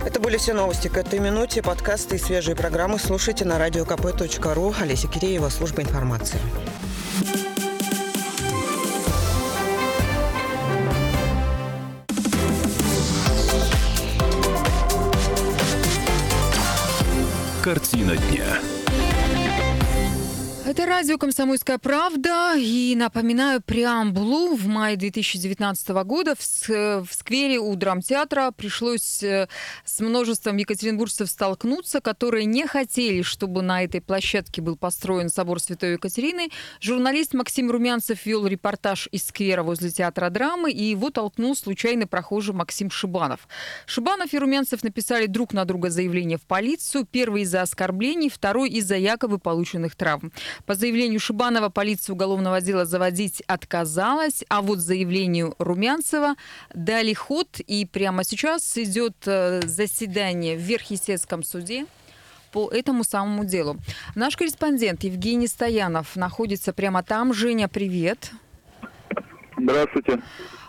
Это 0.07 0.21
были 0.21 0.37
все 0.37 0.53
новости 0.53 0.89
к 0.89 0.99
этой 0.99 1.19
минуте. 1.19 1.63
Подкасты 1.63 2.17
и 2.17 2.19
свежие 2.19 2.55
программы 2.55 2.99
слушайте 2.99 3.45
на 3.45 3.59
радиокп.ру. 3.59 4.75
Олеся 4.81 5.09
Киреева, 5.09 5.49
служба 5.49 5.83
информации. 5.83 6.39
Картина 17.63 18.15
дня. 18.15 18.84
Это 20.77 20.87
радио 20.87 21.19
«Комсомольская 21.19 21.79
правда». 21.79 22.57
И 22.59 22.97
напоминаю 22.97 23.63
преамбулу. 23.63 24.57
В 24.57 24.67
мае 24.67 24.97
2019 24.97 25.89
года 26.05 26.35
в, 26.35 26.69
в 26.69 27.09
сквере 27.13 27.61
у 27.61 27.73
драмтеатра 27.77 28.51
пришлось 28.51 29.23
э, 29.23 29.47
с 29.85 30.01
множеством 30.01 30.57
екатеринбуржцев 30.57 31.31
столкнуться, 31.31 32.01
которые 32.01 32.47
не 32.47 32.67
хотели, 32.67 33.23
чтобы 33.23 33.63
на 33.63 33.85
этой 33.85 34.01
площадке 34.01 34.63
был 34.63 34.75
построен 34.75 35.29
собор 35.29 35.61
Святой 35.61 35.93
Екатерины. 35.93 36.49
Журналист 36.81 37.35
Максим 37.35 37.71
Румянцев 37.71 38.27
вел 38.27 38.45
репортаж 38.45 39.09
из 39.13 39.29
сквера 39.29 39.63
возле 39.63 39.91
театра 39.91 40.29
драмы, 40.29 40.73
и 40.73 40.83
его 40.83 41.11
толкнул 41.11 41.55
случайный 41.55 42.07
прохожий 42.07 42.53
Максим 42.53 42.91
Шибанов. 42.91 43.47
Шибанов 43.87 44.35
и 44.35 44.39
Румянцев 44.41 44.83
написали 44.83 45.27
друг 45.27 45.53
на 45.53 45.67
друга 45.67 45.89
заявление 45.89 46.37
в 46.37 46.43
полицию. 46.43 47.07
Первый 47.09 47.43
из-за 47.43 47.63
оскорблений, 47.63 48.29
второй 48.29 48.71
из-за 48.71 48.97
якобы 48.97 49.39
полученных 49.39 49.95
травм. 49.95 50.33
По 50.67 50.75
заявлению 50.75 51.21
Шибанова 51.21 51.69
полиция 51.69 52.15
уголовного 52.15 52.61
дела 52.61 52.87
заводить 52.87 53.43
отказалась, 53.47 54.45
а 54.49 54.63
вот 54.63 54.79
заявлению 54.79 55.55
Румянцева 55.59 56.37
дали 56.73 57.13
ход, 57.13 57.61
и 57.61 57.85
прямо 57.85 58.25
сейчас 58.25 58.79
идет 58.79 59.17
э, 59.27 59.61
заседание 59.67 60.57
в 60.57 60.61
Верхъестецком 60.61 61.43
суде 61.43 61.87
по 62.51 62.71
этому 62.71 63.05
самому 63.05 63.45
делу. 63.45 63.77
Наш 64.15 64.37
корреспондент 64.37 65.05
Евгений 65.05 65.49
Стоянов 65.49 66.17
находится 66.17 66.73
прямо 66.73 67.03
там. 67.03 67.35
Женя, 67.35 67.69
привет. 67.69 68.31
Здравствуйте. 69.59 70.23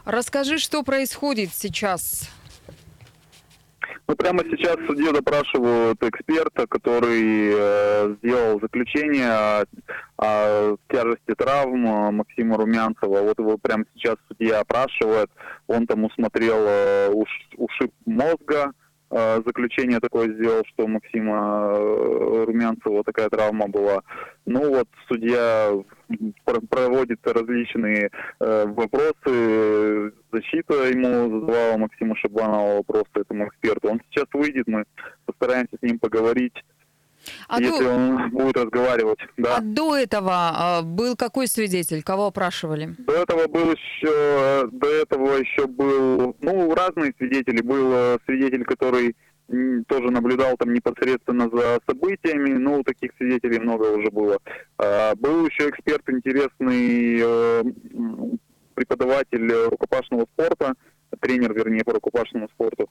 Расскажи, 0.04 0.58
что 0.58 0.84
происходит 0.84 1.52
сейчас. 1.54 2.30
Ну, 4.08 4.16
прямо 4.16 4.44
сейчас 4.44 4.78
в 4.78 4.88
суде 4.88 5.12
допрашивают 5.12 6.02
эксперта, 6.04 6.68
который 6.68 7.52
э, 7.54 8.16
сделал 8.22 8.60
заключение 8.60 9.30
о, 9.30 9.66
о 10.18 10.78
тяжести 10.90 11.34
травм 11.36 11.88
э, 11.88 12.12
Максима 12.12 12.58
Румянцева. 12.58 13.22
Вот 13.22 13.40
его 13.40 13.58
прямо 13.58 13.86
сейчас 13.96 14.16
судья 14.28 14.60
опрашивает. 14.60 15.30
Он 15.68 15.88
там 15.88 16.04
усмотрел 16.04 16.58
э, 16.60 17.10
уш, 17.10 17.30
ушиб 17.58 17.92
мозга, 18.06 18.72
заключение 19.10 20.00
такое 20.00 20.34
сделал, 20.34 20.64
что 20.74 20.88
Максима 20.88 21.74
э, 21.76 22.44
Румянцева 22.46 23.04
такая 23.04 23.30
травма 23.30 23.68
была. 23.68 24.02
Ну 24.46 24.70
вот 24.70 24.88
судья 25.08 25.72
пр- 26.44 26.62
проводит 26.70 27.20
различные 27.26 28.10
э, 28.40 28.66
вопросы, 28.66 30.12
защита 30.32 30.74
ему 30.88 31.40
задавала 31.40 31.78
Максиму 31.78 32.16
Шабанову 32.16 32.78
вопросы 32.78 33.10
этому 33.16 33.48
эксперту. 33.48 33.90
Он 33.90 34.02
сейчас 34.10 34.26
выйдет, 34.34 34.68
мы 34.68 34.86
постараемся 35.26 35.78
с 35.78 35.82
ним 35.82 36.00
поговорить. 36.00 36.56
А 37.48 37.60
если 37.62 37.84
до- 37.84 37.90
он 37.94 38.30
будет 38.32 38.58
разговаривать, 38.58 39.20
да. 39.38 39.58
А 39.58 39.62
до 39.62 39.96
этого 39.96 40.32
а, 40.34 40.82
был 40.82 41.16
какой 41.16 41.48
свидетель? 41.48 42.04
Кого 42.04 42.28
опрашивали? 42.28 42.96
До 43.00 43.14
этого 43.14 43.48
был 43.48 43.72
еще, 43.72 44.68
до 44.72 44.88
этого 44.88 45.36
еще 45.38 45.68
был, 45.68 46.36
ну, 46.42 46.74
разные 46.76 47.14
свидетели. 47.18 47.62
Был 47.62 47.92
э, 47.94 48.18
свидетель, 48.26 48.64
который 48.64 49.16
тоже 49.88 50.10
наблюдал 50.10 50.56
там 50.58 50.74
непосредственно 50.74 51.48
за 51.54 51.80
событиями, 51.88 52.54
ну, 52.58 52.84
таких 52.84 53.12
свидетелей 53.18 53.60
много 53.60 53.84
уже 53.96 54.10
было. 54.10 54.40
А, 54.80 55.14
Был 55.16 55.46
еще 55.46 55.70
эксперт 55.70 56.02
интересный, 56.10 57.20
э, 57.22 57.64
преподаватель 58.74 59.52
э, 59.52 59.68
рукопашного 59.70 60.26
спорта, 60.34 60.74
тренер, 61.22 61.54
вернее, 61.54 61.84
по 61.84 61.94
рукопашному 61.94 62.50
спорту. 62.50 62.90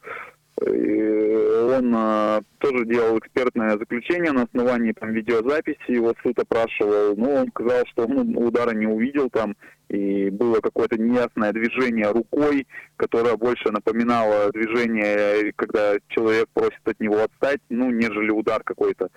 Он 0.66 1.94
э, 1.94 2.40
тоже 2.58 2.86
делал 2.86 3.18
экспертное 3.18 3.76
заключение 3.76 4.32
на 4.32 4.42
основании 4.42 4.92
там 4.92 5.12
видеозаписи, 5.12 5.90
его 5.90 6.14
суд 6.22 6.38
опрашивал. 6.38 7.16
Ну, 7.16 7.34
он 7.34 7.48
сказал, 7.48 7.84
что 7.92 8.04
он 8.06 8.36
удара 8.36 8.72
не 8.72 8.86
увидел 8.86 9.28
там, 9.30 9.56
и 9.88 10.30
было 10.30 10.60
какое-то 10.60 10.96
неясное 10.98 11.52
движение 11.52 12.10
рукой, 12.10 12.66
которое 12.96 13.36
больше 13.36 13.70
напоминало 13.70 14.50
движение, 14.52 15.52
когда 15.56 15.94
человек 16.08 16.48
просит 16.54 16.86
от 16.86 16.98
него 17.00 17.22
отстать, 17.22 17.60
ну, 17.68 17.90
нежели 17.90 18.30
удар 18.30 18.62
какой-то. 18.64 19.10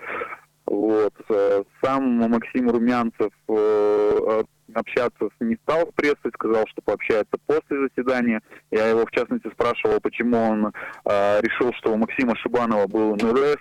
Вот. 0.68 1.14
Э, 1.30 1.64
Сам 1.82 2.18
Максим 2.30 2.70
Румянцев 2.70 3.32
э, 3.48 4.44
общаться 4.74 5.26
с- 5.30 5.44
не 5.46 5.56
стал 5.64 5.88
с 5.88 5.94
прессой, 5.96 6.32
сказал, 6.34 6.66
что 6.68 6.82
пообщается 6.84 7.38
после 7.48 7.88
заседания. 7.88 8.42
Я 8.72 8.88
его, 8.90 9.06
в 9.06 9.12
частности, 9.12 9.50
спрашивал, 9.54 10.00
почему 10.02 10.38
он 10.38 10.68
э, 10.68 11.42
решил, 11.42 11.72
что 11.74 11.94
у 11.94 11.98
Максима 11.98 12.36
Шибанова 12.36 12.86
был 12.88 13.16
НРС. 13.16 13.58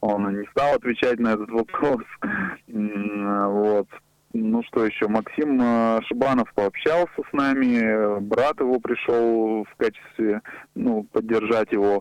Он 0.00 0.38
не 0.38 0.46
стал 0.48 0.74
отвечать 0.74 1.18
на 1.18 1.32
этот 1.32 1.50
вопрос. 1.50 2.02
Вот. 2.68 3.88
Ну 4.32 4.62
что 4.62 4.84
еще, 4.84 5.08
Максим 5.08 5.60
э, 5.60 6.00
Шибанов 6.06 6.52
пообщался 6.54 7.10
с 7.28 7.32
нами, 7.32 7.80
э, 7.82 8.20
брат 8.20 8.60
его 8.60 8.78
пришел 8.78 9.64
в 9.64 9.76
качестве, 9.76 10.40
ну, 10.76 11.02
поддержать 11.12 11.72
его. 11.72 12.00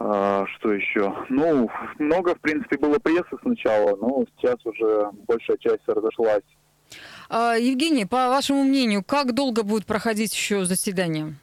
А, 0.00 0.46
что 0.46 0.72
еще? 0.72 1.12
Ну, 1.28 1.68
много, 1.98 2.34
в 2.34 2.40
принципе, 2.40 2.78
было 2.78 2.98
прессы 2.98 3.36
сначала, 3.42 3.96
но 3.96 4.24
сейчас 4.36 4.56
уже 4.64 5.10
большая 5.26 5.56
часть 5.58 5.82
разошлась. 5.86 6.44
А, 7.28 7.56
Евгений, 7.56 8.06
по 8.06 8.28
вашему 8.28 8.62
мнению, 8.62 9.02
как 9.04 9.34
долго 9.34 9.62
будет 9.64 9.86
проходить 9.86 10.32
еще 10.32 10.64
заседание? 10.64 11.34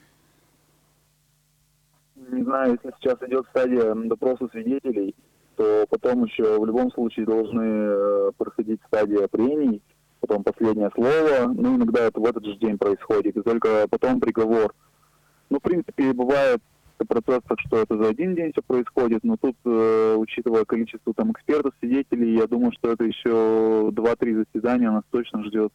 Не 2.15 2.43
знаю, 2.43 2.79
если 2.81 2.95
сейчас 2.99 3.21
идет 3.27 3.45
стадия 3.49 3.93
допроса 3.93 4.47
свидетелей, 4.51 5.13
то 5.57 5.85
потом 5.89 6.25
еще 6.25 6.59
в 6.59 6.65
любом 6.65 6.91
случае 6.91 7.25
должны 7.25 7.63
э, 7.63 8.31
проходить 8.37 8.79
стадия 8.87 9.27
прений, 9.27 9.81
потом 10.21 10.43
последнее 10.43 10.89
слово, 10.95 11.53
ну, 11.53 11.75
иногда 11.75 12.05
это 12.05 12.19
в 12.19 12.25
этот 12.25 12.43
же 12.45 12.55
день 12.55 12.77
происходит, 12.77 13.37
и 13.37 13.41
только 13.41 13.87
потом 13.89 14.19
приговор. 14.19 14.73
Ну, 15.49 15.59
в 15.59 15.61
принципе, 15.61 16.13
бывает 16.13 16.61
процесс, 17.03 17.41
так 17.47 17.59
что 17.59 17.77
это 17.77 17.97
за 17.97 18.09
один 18.09 18.35
день 18.35 18.51
все 18.53 18.61
происходит, 18.61 19.23
но 19.23 19.35
тут, 19.35 19.55
э, 19.65 20.15
учитывая 20.17 20.63
количество 20.63 21.13
там 21.13 21.31
экспертов, 21.31 21.73
свидетелей, 21.79 22.35
я 22.35 22.47
думаю, 22.47 22.71
что 22.71 22.91
это 22.91 23.03
еще 23.03 23.91
2-3 23.91 24.45
заседания 24.45 24.91
нас 24.91 25.03
точно 25.11 25.43
ждет. 25.43 25.73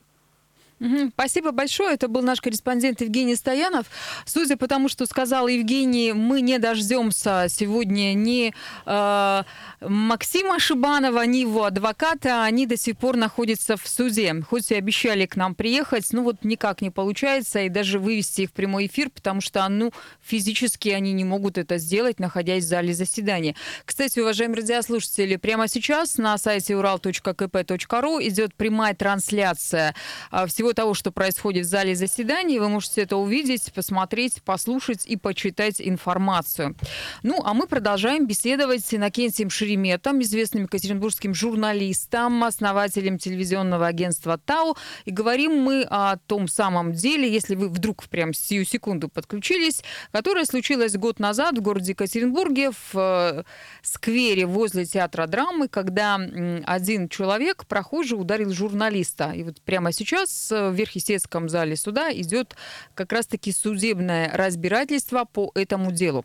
Спасибо 1.12 1.52
большое. 1.52 1.94
Это 1.94 2.08
был 2.08 2.22
наш 2.22 2.40
корреспондент 2.40 3.02
Евгений 3.02 3.36
Стоянов. 3.36 3.86
Судя 4.24 4.56
по 4.56 4.66
тому, 4.66 4.88
что 4.88 5.04
сказал 5.04 5.46
Евгений, 5.46 6.12
мы 6.12 6.40
не 6.40 6.58
дождемся 6.58 7.46
сегодня 7.50 8.14
ни 8.14 8.54
э, 8.86 9.42
Максима 9.80 10.58
Шибанова, 10.58 11.26
ни 11.26 11.38
его 11.38 11.64
адвоката. 11.64 12.44
Они 12.44 12.66
до 12.66 12.78
сих 12.78 12.96
пор 12.96 13.16
находятся 13.16 13.76
в 13.76 13.86
суде. 13.86 14.34
Хоть 14.48 14.70
и 14.70 14.74
обещали 14.74 15.26
к 15.26 15.36
нам 15.36 15.54
приехать, 15.54 16.08
ну 16.12 16.22
вот 16.22 16.44
никак 16.44 16.80
не 16.80 16.90
получается. 16.90 17.60
И 17.60 17.68
даже 17.68 17.98
вывести 17.98 18.42
их 18.42 18.50
в 18.50 18.52
прямой 18.52 18.86
эфир, 18.86 19.10
потому 19.10 19.42
что 19.42 19.68
ну, 19.68 19.92
физически 20.22 20.88
они 20.88 21.12
не 21.12 21.24
могут 21.24 21.58
это 21.58 21.76
сделать, 21.76 22.18
находясь 22.20 22.64
в 22.64 22.68
зале 22.68 22.94
заседания. 22.94 23.54
Кстати, 23.84 24.18
уважаемые 24.18 24.60
радиослушатели, 24.60 25.36
прямо 25.36 25.68
сейчас 25.68 26.16
на 26.16 26.38
сайте 26.38 26.72
ural.kp.ru 26.72 28.26
идет 28.26 28.54
прямая 28.54 28.94
трансляция 28.94 29.94
а, 30.30 30.46
всего 30.70 30.74
того, 30.74 30.94
что 30.94 31.10
происходит 31.10 31.66
в 31.66 31.68
зале 31.68 31.94
заседаний. 31.94 32.58
Вы 32.58 32.68
можете 32.68 33.02
это 33.02 33.16
увидеть, 33.16 33.72
посмотреть, 33.72 34.42
послушать 34.44 35.04
и 35.06 35.16
почитать 35.16 35.80
информацию. 35.80 36.76
Ну, 37.22 37.42
а 37.44 37.54
мы 37.54 37.66
продолжаем 37.66 38.26
беседовать 38.26 38.84
с 38.84 38.94
Иннокентием 38.94 39.50
Шереметом, 39.50 40.20
известным 40.22 40.64
екатеринбургским 40.64 41.34
журналистом, 41.34 42.44
основателем 42.44 43.18
телевизионного 43.18 43.86
агентства 43.86 44.38
«Тау». 44.38 44.76
И 45.06 45.10
говорим 45.10 45.56
мы 45.60 45.82
о 45.90 46.16
том 46.26 46.46
самом 46.46 46.92
деле, 46.92 47.28
если 47.30 47.56
вы 47.56 47.68
вдруг 47.68 48.04
прям 48.04 48.32
сию 48.32 48.64
секунду 48.64 49.08
подключились, 49.08 49.82
которое 50.12 50.44
случилось 50.44 50.96
год 50.96 51.18
назад 51.18 51.58
в 51.58 51.62
городе 51.62 51.92
Екатеринбурге 51.92 52.70
в 52.70 52.94
э, 52.94 53.42
сквере 53.82 54.46
возле 54.46 54.84
театра 54.84 55.26
драмы, 55.26 55.68
когда 55.68 56.14
один 56.66 57.08
человек, 57.08 57.66
прохожий, 57.66 58.20
ударил 58.20 58.52
журналиста. 58.52 59.32
И 59.32 59.42
вот 59.42 59.60
прямо 59.62 59.92
сейчас 59.92 60.52
э, 60.52 60.59
в 60.68 60.74
Верхесецком 60.74 61.48
зале 61.48 61.76
суда 61.76 62.12
идет 62.12 62.56
как 62.94 63.12
раз-таки 63.12 63.52
судебное 63.52 64.30
разбирательство 64.34 65.24
по 65.24 65.50
этому 65.54 65.92
делу. 65.92 66.24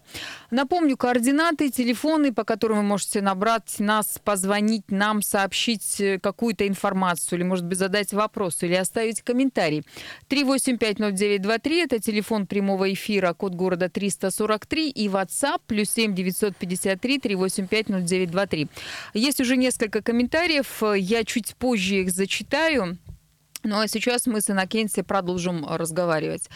Напомню, 0.51 0.97
координаты, 0.97 1.69
телефоны, 1.69 2.33
по 2.33 2.43
которым 2.43 2.77
вы 2.77 2.83
можете 2.83 3.21
набрать 3.21 3.79
нас, 3.79 4.19
позвонить 4.23 4.91
нам, 4.91 5.21
сообщить 5.21 6.01
э, 6.01 6.19
какую-то 6.19 6.67
информацию 6.67 7.39
или, 7.39 7.45
может 7.45 7.65
быть, 7.65 7.77
задать 7.77 8.13
вопрос 8.13 8.63
или 8.63 8.73
оставить 8.73 9.21
комментарий. 9.21 9.83
3850923– 10.29 11.83
это 11.85 11.99
телефон 11.99 12.47
прямого 12.47 12.91
эфира, 12.91 13.33
код 13.33 13.55
города 13.55 13.89
343 13.89 14.89
и 14.89 15.07
WhatsApp 15.07 15.61
плюс 15.67 15.89
7 15.91 16.13
953 16.13 17.19
385 17.19 17.87
0923. 17.89 18.67
Есть 19.13 19.39
уже 19.39 19.57
несколько 19.57 20.01
комментариев, 20.01 20.81
я 20.95 21.23
чуть 21.23 21.55
позже 21.55 22.01
их 22.01 22.11
зачитаю. 22.11 22.97
Ну 23.65 23.79
а 23.79 23.87
сейчас 23.87 24.27
мы 24.27 24.41
с 24.41 24.49
Иннокентием 24.51 25.05
продолжим 25.05 25.65
разговаривать. 25.67 26.49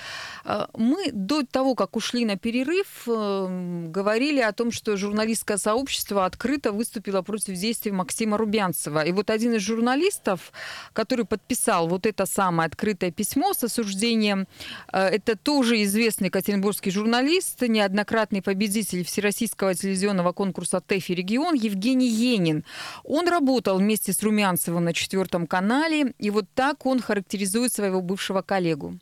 Э, 0.45 0.67
Мы 0.75 1.11
до 1.11 1.43
того, 1.43 1.73
как 1.73 1.95
ушли 1.95 2.23
на 2.23 2.37
перерыв, 2.37 3.07
э, 3.07 3.87
говорили 3.89 4.41
о 4.41 4.51
том, 4.51 4.71
что 4.71 4.95
журналистское 4.95 5.57
сообщество 5.57 6.25
открыто 6.25 6.71
выступило 6.71 7.23
против 7.23 7.55
действий 7.55 7.91
Максима 7.91 8.37
Рубянцева. 8.37 9.03
И 9.05 9.11
вот 9.11 9.31
один 9.31 9.55
из 9.55 9.61
журналистов, 9.63 10.51
который 10.93 11.25
подписал 11.25 11.87
вот 11.87 12.05
это 12.05 12.27
самое 12.27 12.67
открытое 12.67 13.11
письмо 13.11 13.53
с 13.53 13.63
осуждением, 13.63 14.47
э, 14.93 14.99
это 14.99 15.35
тоже 15.35 15.81
известный 15.83 16.27
екатеринбургский 16.27 16.91
журналист, 16.91 17.61
неоднократный 17.61 18.43
победитель 18.43 19.03
Всероссийского 19.03 19.73
телевизионного 19.73 20.31
конкурса 20.31 20.79
ТЭФИ 20.79 21.13
«Регион» 21.13 21.55
Евгений 21.55 22.09
Енин. 22.09 22.63
Он 23.03 23.27
работал 23.27 23.79
вместе 23.79 24.13
с 24.13 24.21
Румянцевым 24.21 24.83
на 24.83 24.93
четвертом 24.93 25.47
канале, 25.47 26.13
и 26.19 26.29
вот 26.29 26.45
так 26.53 26.85
он 26.85 26.98
характеризует 27.01 27.73
своего 27.73 28.01
бывшего 28.01 28.41
коллегу. 28.41 28.95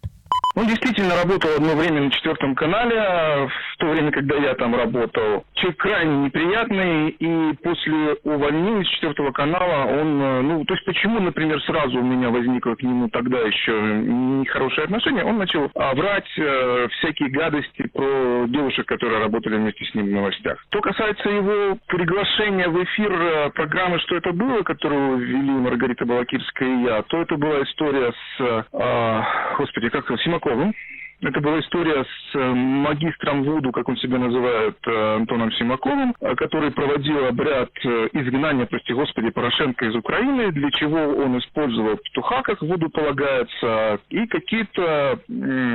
Он 0.58 0.66
действительно 0.66 1.16
работал 1.16 1.52
одно 1.56 1.76
время 1.76 2.02
на 2.02 2.10
четвертом 2.10 2.56
канале, 2.56 2.96
а 2.98 3.48
в 3.48 3.78
то 3.78 3.90
время, 3.90 4.12
когда 4.12 4.38
я 4.38 4.56
там 4.56 4.76
работал. 4.76 5.46
Человек 5.54 5.78
крайне 5.78 6.18
неприятный, 6.26 7.10
и 7.10 7.54
после 7.62 8.18
увольнения 8.24 8.84
с 8.84 8.88
четвертого 8.88 9.32
канала 9.32 9.86
он, 9.86 10.20
э, 10.20 10.42
ну, 10.42 10.66
то 10.66 10.74
есть 10.74 10.84
почему, 10.84 11.20
например, 11.20 11.62
сразу 11.62 12.00
у 12.00 12.04
меня 12.04 12.32
возникло 12.32 12.74
к 12.74 12.82
нему 12.82 13.08
тогда 13.10 13.38
еще 13.42 13.72
нехорошее 13.72 14.86
отношение, 14.86 15.24
он 15.24 15.38
начал 15.38 15.70
врать 15.76 16.40
э, 16.40 16.88
всякие 16.98 17.30
гадости 17.30 17.88
про 17.94 18.46
девушек, 18.48 18.88
которые 18.88 19.20
работали 19.20 19.58
вместе 19.58 19.86
с 19.86 19.94
ним 19.94 20.08
в 20.08 20.12
новостях. 20.12 20.58
Что 20.72 20.82
касается 20.82 21.30
его 21.30 21.78
приглашения 21.86 22.68
в 22.68 22.84
эфир 22.84 23.12
э, 23.12 23.50
программы 23.52 24.00
«Что 24.00 24.16
это 24.16 24.34
было», 24.34 24.64
которую 24.64 25.20
вели 25.20 25.52
Маргарита 25.52 26.04
Балакирская 26.04 26.68
и 26.68 26.84
я, 26.84 27.04
то 27.04 27.22
это 27.22 27.38
была 27.38 27.62
история 27.62 28.12
с, 28.12 28.42
э, 28.42 28.64
а, 28.74 29.56
господи, 29.60 29.90
как 29.90 30.10
его, 30.10 30.18
Симаковым. 30.48 30.74
Это 31.22 31.42
была 31.42 31.60
история 31.60 32.04
с 32.04 32.36
э, 32.36 32.54
магистром 32.54 33.44
Вуду, 33.44 33.72
как 33.72 33.90
он 33.90 33.98
себя 33.98 34.20
называет, 34.20 34.78
э, 34.86 35.16
Антоном 35.16 35.52
Симаковым, 35.54 36.14
э, 36.22 36.36
который 36.36 36.70
проводил 36.72 37.26
обряд 37.26 37.70
изгнания, 38.14 38.68
прости 38.68 38.94
господи, 38.94 39.32
Порошенко 39.32 39.86
из 39.86 39.96
Украины, 39.96 40.52
для 40.52 40.70
чего 40.72 40.98
он 40.98 41.40
использовал 41.40 41.98
петуха, 41.98 42.44
как 42.44 42.62
Вуду 42.62 42.90
полагается, 42.90 44.00
и 44.10 44.28
какие-то 44.28 45.20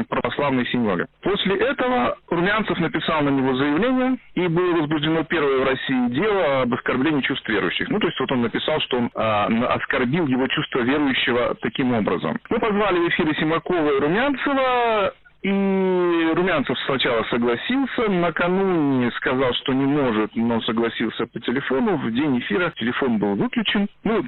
православные 0.09 0.67
символы. 0.67 1.07
После 1.23 1.57
этого 1.57 2.17
Румянцев 2.29 2.79
написал 2.79 3.23
на 3.23 3.31
него 3.31 3.55
заявление, 3.57 4.19
и 4.35 4.47
было 4.47 4.77
возбуждено 4.77 5.25
первое 5.25 5.61
в 5.61 5.65
России 5.65 6.11
дело 6.11 6.63
об 6.63 6.75
оскорблении 6.75 7.23
чувств 7.23 7.49
верующих. 7.49 7.89
Ну, 7.89 7.99
то 7.99 8.07
есть 8.07 8.19
вот 8.21 8.31
он 8.33 8.43
написал, 8.43 8.81
что 8.81 8.99
он 8.99 9.11
а, 9.15 9.47
оскорбил 9.75 10.27
его 10.27 10.47
чувство 10.49 10.81
верующего 10.81 11.57
таким 11.61 11.93
образом. 11.95 12.39
Мы 12.51 12.59
позвали 12.59 12.99
в 12.99 13.09
эфире 13.09 13.35
Симакова 13.39 13.97
и 13.97 14.01
Румянцева, 14.01 15.13
и 15.43 16.33
Румянцев 16.35 16.79
сначала 16.87 17.25
согласился, 17.25 18.09
накануне 18.09 19.11
сказал, 19.13 19.53
что 19.55 19.73
не 19.73 19.85
может, 19.85 20.35
но 20.37 20.61
согласился 20.63 21.27
по 21.27 21.41
телефону. 21.41 21.97
В 21.97 22.13
день 22.13 22.39
эфира 22.39 22.73
телефон 22.77 23.19
был 23.19 23.35
выключен. 23.35 23.89
Ну, 24.05 24.23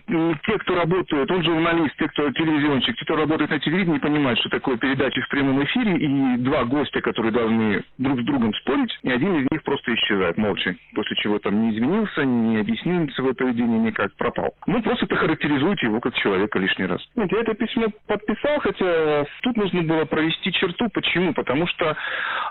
те, 0.45 0.59
кто 0.59 0.75
работает, 0.75 1.31
он 1.31 1.45
журналист, 1.45 1.95
те, 1.99 2.09
кто 2.09 2.31
телевизионщик, 2.33 2.97
те, 2.97 3.05
кто 3.05 3.17
работает 3.17 3.51
на 3.51 3.61
телевидении, 3.61 3.99
понимают, 3.99 4.41
что 4.41 4.49
такое 4.49 4.77
передача 4.77 5.21
в 5.23 5.29
прямом 5.29 5.63
эфире, 5.65 5.97
и 5.97 6.37
два 6.39 6.65
гостя, 6.65 7.01
которые 7.01 7.33
должны 7.33 7.85
друг 7.99 8.21
с 8.21 8.25
другом 8.25 8.53
спорить, 8.55 8.99
и 9.03 9.11
один 9.11 9.37
из 9.37 9.47
них 9.53 9.63
просто 9.63 9.95
исчезает 9.95 10.37
молча, 10.37 10.75
после 10.95 11.17
чего 11.17 11.39
там 11.39 11.63
не 11.63 11.77
извинился, 11.77 12.25
не 12.25 12.59
объяснил 12.59 13.09
свое 13.11 13.35
поведение 13.35 13.79
никак, 13.79 14.13
пропал. 14.17 14.55
Ну, 14.67 14.83
просто 14.83 15.07
ты 15.07 15.15
характеризуете 15.15 15.87
его 15.87 16.01
как 16.01 16.15
человека 16.17 16.59
лишний 16.59 16.87
раз. 16.87 17.01
Нет, 17.15 17.31
я 17.31 17.41
это 17.41 17.55
письмо 17.55 17.87
подписал, 18.09 18.59
хотя 18.59 19.27
тут 19.43 19.57
нужно 19.57 19.83
было 19.83 20.05
провести 20.07 20.51
черту. 20.53 20.89
Почему? 21.05 21.35
Потому 21.35 21.67
что 21.67 21.97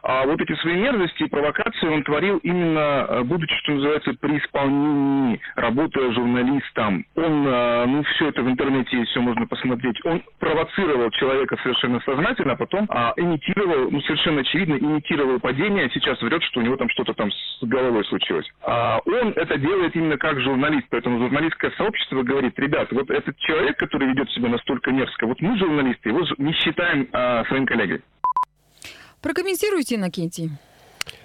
а, 0.04 0.26
вот 0.26 0.39
эти 0.39 0.54
свои 0.62 0.76
мерзости 0.76 1.24
и 1.24 1.30
провокации 1.30 1.88
он 1.88 2.04
творил 2.04 2.38
именно, 2.43 3.04
а, 3.04 3.24
будучи, 3.24 3.56
что 3.64 3.74
называется, 3.74 4.14
при 4.22 4.38
исполнении, 4.38 5.39
работая 5.56 6.12
журналистом. 6.12 7.06
Он, 7.16 7.45
а, 7.47 7.86
ну, 7.88 8.04
все 8.04 8.30
это 8.30 8.43
в 8.43 8.47
интернете 8.49 9.04
все 9.06 9.22
можно 9.22 9.47
посмотреть, 9.47 9.99
он 10.06 10.22
провоцировал 10.39 11.10
человека 11.12 11.58
совершенно 11.64 11.99
сознательно, 12.01 12.54
а 12.54 12.56
потом 12.56 12.86
а, 12.89 13.14
имитировал, 13.18 13.89
ну, 13.89 14.01
совершенно 14.01 14.41
очевидно, 14.41 14.76
имитировал 14.76 15.39
падение, 15.39 15.86
а 15.86 15.89
сейчас 15.89 16.22
врет, 16.22 16.43
что 16.43 16.60
у 16.60 16.64
него 16.64 16.78
там 16.78 16.89
что-то 16.89 17.14
там 17.14 17.32
с 17.32 17.64
головой 17.64 18.06
случилось. 18.06 18.47
А 18.66 18.99
он 19.06 19.30
это 19.36 19.58
делает 19.58 19.95
именно 19.95 20.18
как 20.18 20.39
журналист, 20.39 20.88
поэтому 20.91 21.20
журналистское 21.20 21.72
сообщество 21.72 22.22
говорит, 22.22 22.58
ребят, 22.60 22.91
вот 22.91 23.10
этот 23.10 23.36
человек, 23.39 23.78
который 23.78 24.10
ведет 24.10 24.30
себя 24.32 24.49
настолько 24.49 24.91
мерзко, 24.91 25.26
вот 25.26 25.41
мы, 25.41 25.58
журналисты, 25.58 26.10
его 26.10 26.22
не 26.38 26.54
считаем 26.54 27.08
а, 27.14 27.43
своим 27.45 27.66
коллегой. 27.66 28.01
Прокомментируйте, 29.24 29.95
Иннокентий. 29.95 30.51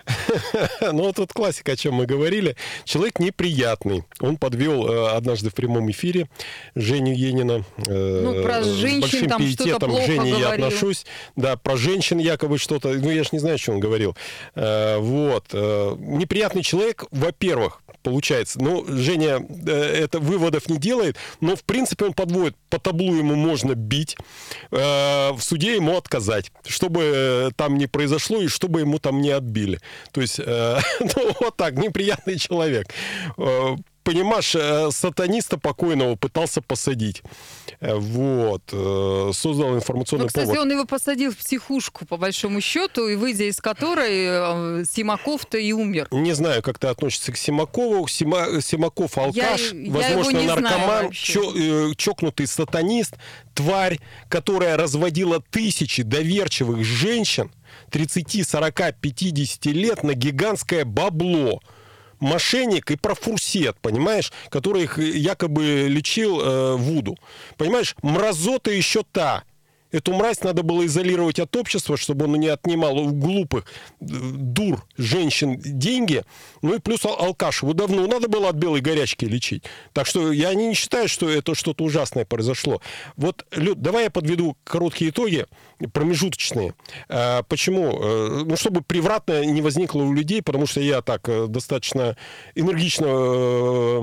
Ну, 0.81 1.03
вот 1.05 1.17
тут 1.17 1.33
классика, 1.33 1.73
о 1.73 1.77
чем 1.77 1.95
мы 1.95 2.07
говорили. 2.07 2.57
Человек 2.85 3.19
неприятный. 3.21 4.05
Он 4.21 4.37
подвел 4.39 4.89
э, 4.89 5.11
однажды 5.11 5.51
в 5.51 5.55
прямом 5.55 5.91
эфире 5.91 6.29
Женю 6.75 7.13
Енина. 7.15 7.65
э, 7.87 8.21
Ну, 8.25 8.43
про 8.43 8.63
с 8.63 8.67
женщин 8.69 9.01
большим 9.03 9.29
там 9.29 9.39
пиететом 9.43 9.95
к 9.95 10.01
Жене 10.07 10.31
я 10.31 10.39
говорил. 10.47 10.67
отношусь. 10.67 11.05
Да, 11.37 11.57
про 11.57 11.77
женщин 11.77 12.19
якобы 12.19 12.57
что-то. 12.59 12.89
Ну, 12.95 13.11
я 13.11 13.23
ж 13.23 13.29
не 13.33 13.39
знаю, 13.39 13.59
что 13.59 13.73
он 13.73 13.81
говорил. 13.81 14.17
Э, 14.55 14.97
Вот. 14.99 15.47
Э, 15.53 15.95
Неприятный 15.99 16.63
человек, 16.63 17.05
во-первых, 17.11 17.83
получается. 18.09 18.59
Ну, 18.61 18.85
Женя 18.89 19.41
э, 19.67 20.05
это 20.05 20.19
выводов 20.19 20.69
не 20.69 20.79
делает, 20.79 21.17
но, 21.41 21.57
в 21.57 21.63
принципе, 21.63 22.07
он 22.07 22.15
подводит. 22.15 22.57
По 22.71 22.79
таблу 22.79 23.15
ему 23.15 23.35
можно 23.35 23.75
бить, 23.75 24.17
э, 24.71 24.77
в 25.33 25.41
суде 25.41 25.75
ему 25.77 25.97
отказать, 25.97 26.51
чтобы 26.67 27.01
э, 27.03 27.51
там 27.57 27.77
не 27.77 27.87
произошло 27.87 28.41
и 28.41 28.49
чтобы 28.49 28.81
ему 28.81 28.99
там 28.99 29.21
не 29.21 29.31
отбили. 29.31 29.81
То 30.13 30.21
есть, 30.21 30.39
ну, 30.47 31.37
вот 31.41 31.57
так, 31.57 31.75
неприятный 31.75 32.39
человек. 32.39 32.89
Понимаешь, 34.13 34.55
э, 34.55 34.89
сатаниста 34.91 35.59
покойного 35.59 36.15
пытался 36.17 36.63
посадить. 36.63 37.23
Э, 37.81 37.95
Вот. 37.95 38.63
э, 38.73 39.31
Создал 39.35 39.75
информационный 39.77 40.23
Ну, 40.23 40.29
кстати, 40.29 40.47
повод. 40.47 40.61
он 40.63 40.71
его 40.73 40.87
посадил 40.87 41.31
в 41.31 41.37
психушку, 41.37 42.07
по 42.07 42.17
большому 42.17 42.63
счету, 42.63 43.07
и 43.07 43.17
выйдя 43.17 43.45
из 43.45 43.61
которой 43.61 44.87
Симаков-то 44.87 45.59
и 45.59 45.73
умер. 45.73 46.09
Не 46.11 46.33
знаю, 46.33 46.63
как 46.63 46.79
ты 46.79 46.87
относишься 46.87 47.33
к 47.33 47.37
Симакову. 47.37 48.07
Сима- 48.09 48.63
Симаков 48.63 49.19
алкаш, 49.19 49.73
Я- 49.75 49.79
я 49.79 49.93
возможно, 49.93 50.41
знаю 50.41 50.61
наркоман, 50.63 51.11
чё- 51.11 51.93
чокнутый 51.95 52.47
сатанист, 52.47 53.13
тварь, 53.53 53.99
которая 54.31 54.79
разводила 54.79 55.43
тысячи 55.51 56.03
доверчивых 56.03 56.83
женщин 56.83 57.51
30, 57.91 58.43
40, 58.43 58.93
50 58.99 59.71
лет 59.75 60.03
на 60.03 60.15
гигантское 60.15 60.87
бабло. 60.87 61.61
Мошенник 62.21 62.91
и 62.91 62.97
профурсет, 62.97 63.77
понимаешь, 63.81 64.33
который 64.49 64.85
их 64.85 64.99
якобы 64.99 65.87
лечил 65.89 66.41
э, 66.41 66.77
Вуду. 66.77 67.17
Понимаешь, 67.57 67.95
мразота 68.03 68.71
еще 68.71 69.03
та. 69.13 69.45
Эту 69.91 70.13
мразь 70.13 70.43
надо 70.43 70.63
было 70.63 70.85
изолировать 70.87 71.39
от 71.39 71.55
общества, 71.57 71.97
чтобы 71.97 72.27
он 72.27 72.35
не 72.35 72.49
отнимал 72.49 72.99
у 72.99 73.11
глупых 73.11 73.65
э, 74.01 74.05
дур 74.09 74.85
женщин 74.97 75.59
деньги. 75.59 76.25
Ну 76.63 76.75
и 76.75 76.79
плюс 76.79 77.05
ал- 77.07 77.19
алкаш. 77.19 77.63
Его 77.63 77.73
давно 77.73 78.07
надо 78.07 78.29
было 78.29 78.51
от 78.51 78.57
белой 78.57 78.81
горячки 78.81 79.25
лечить. 79.25 79.65
Так 79.93 80.07
что 80.07 80.33
я 80.33 80.53
не 80.55 80.75
считаю, 80.75 81.09
что 81.09 81.29
это 81.29 81.55
что-то 81.55 81.85
ужасное 81.85 82.25
произошло. 82.25 82.81
Вот, 83.17 83.47
Люд, 83.53 83.81
давай 83.81 84.05
я 84.05 84.11
подведу 84.11 84.57
короткие 84.65 85.11
итоги, 85.11 85.47
промежуточные. 85.93 86.75
А, 87.09 87.43
Почему? 87.45 87.99
Э, 88.03 88.45
Ну, 88.45 88.57
чтобы 88.57 88.83
превратно 88.83 89.45
не 89.45 89.63
возникло 89.63 90.03
у 90.03 90.13
людей, 90.13 90.43
потому 90.43 90.67
что 90.67 90.81
я 90.81 91.01
так 91.03 91.29
э, 91.29 91.47
достаточно 91.49 92.17
энергично 92.55 93.07
э, 93.07 93.99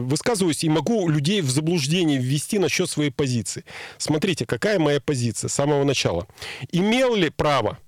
высказываюсь 0.00 0.64
и 0.64 0.68
могу 0.68 1.08
людей 1.08 1.40
в 1.40 1.50
заблуждение 1.50 2.18
ввести 2.18 2.58
насчет 2.58 2.88
своей 2.90 3.10
позиции. 3.10 3.64
Смотрите, 3.98 4.46
какая 4.46 4.73
моя 4.78 5.00
позиция 5.00 5.48
с 5.48 5.54
самого 5.54 5.84
начала. 5.84 6.26
Имел 6.72 7.14
ли 7.14 7.30
право 7.30 7.78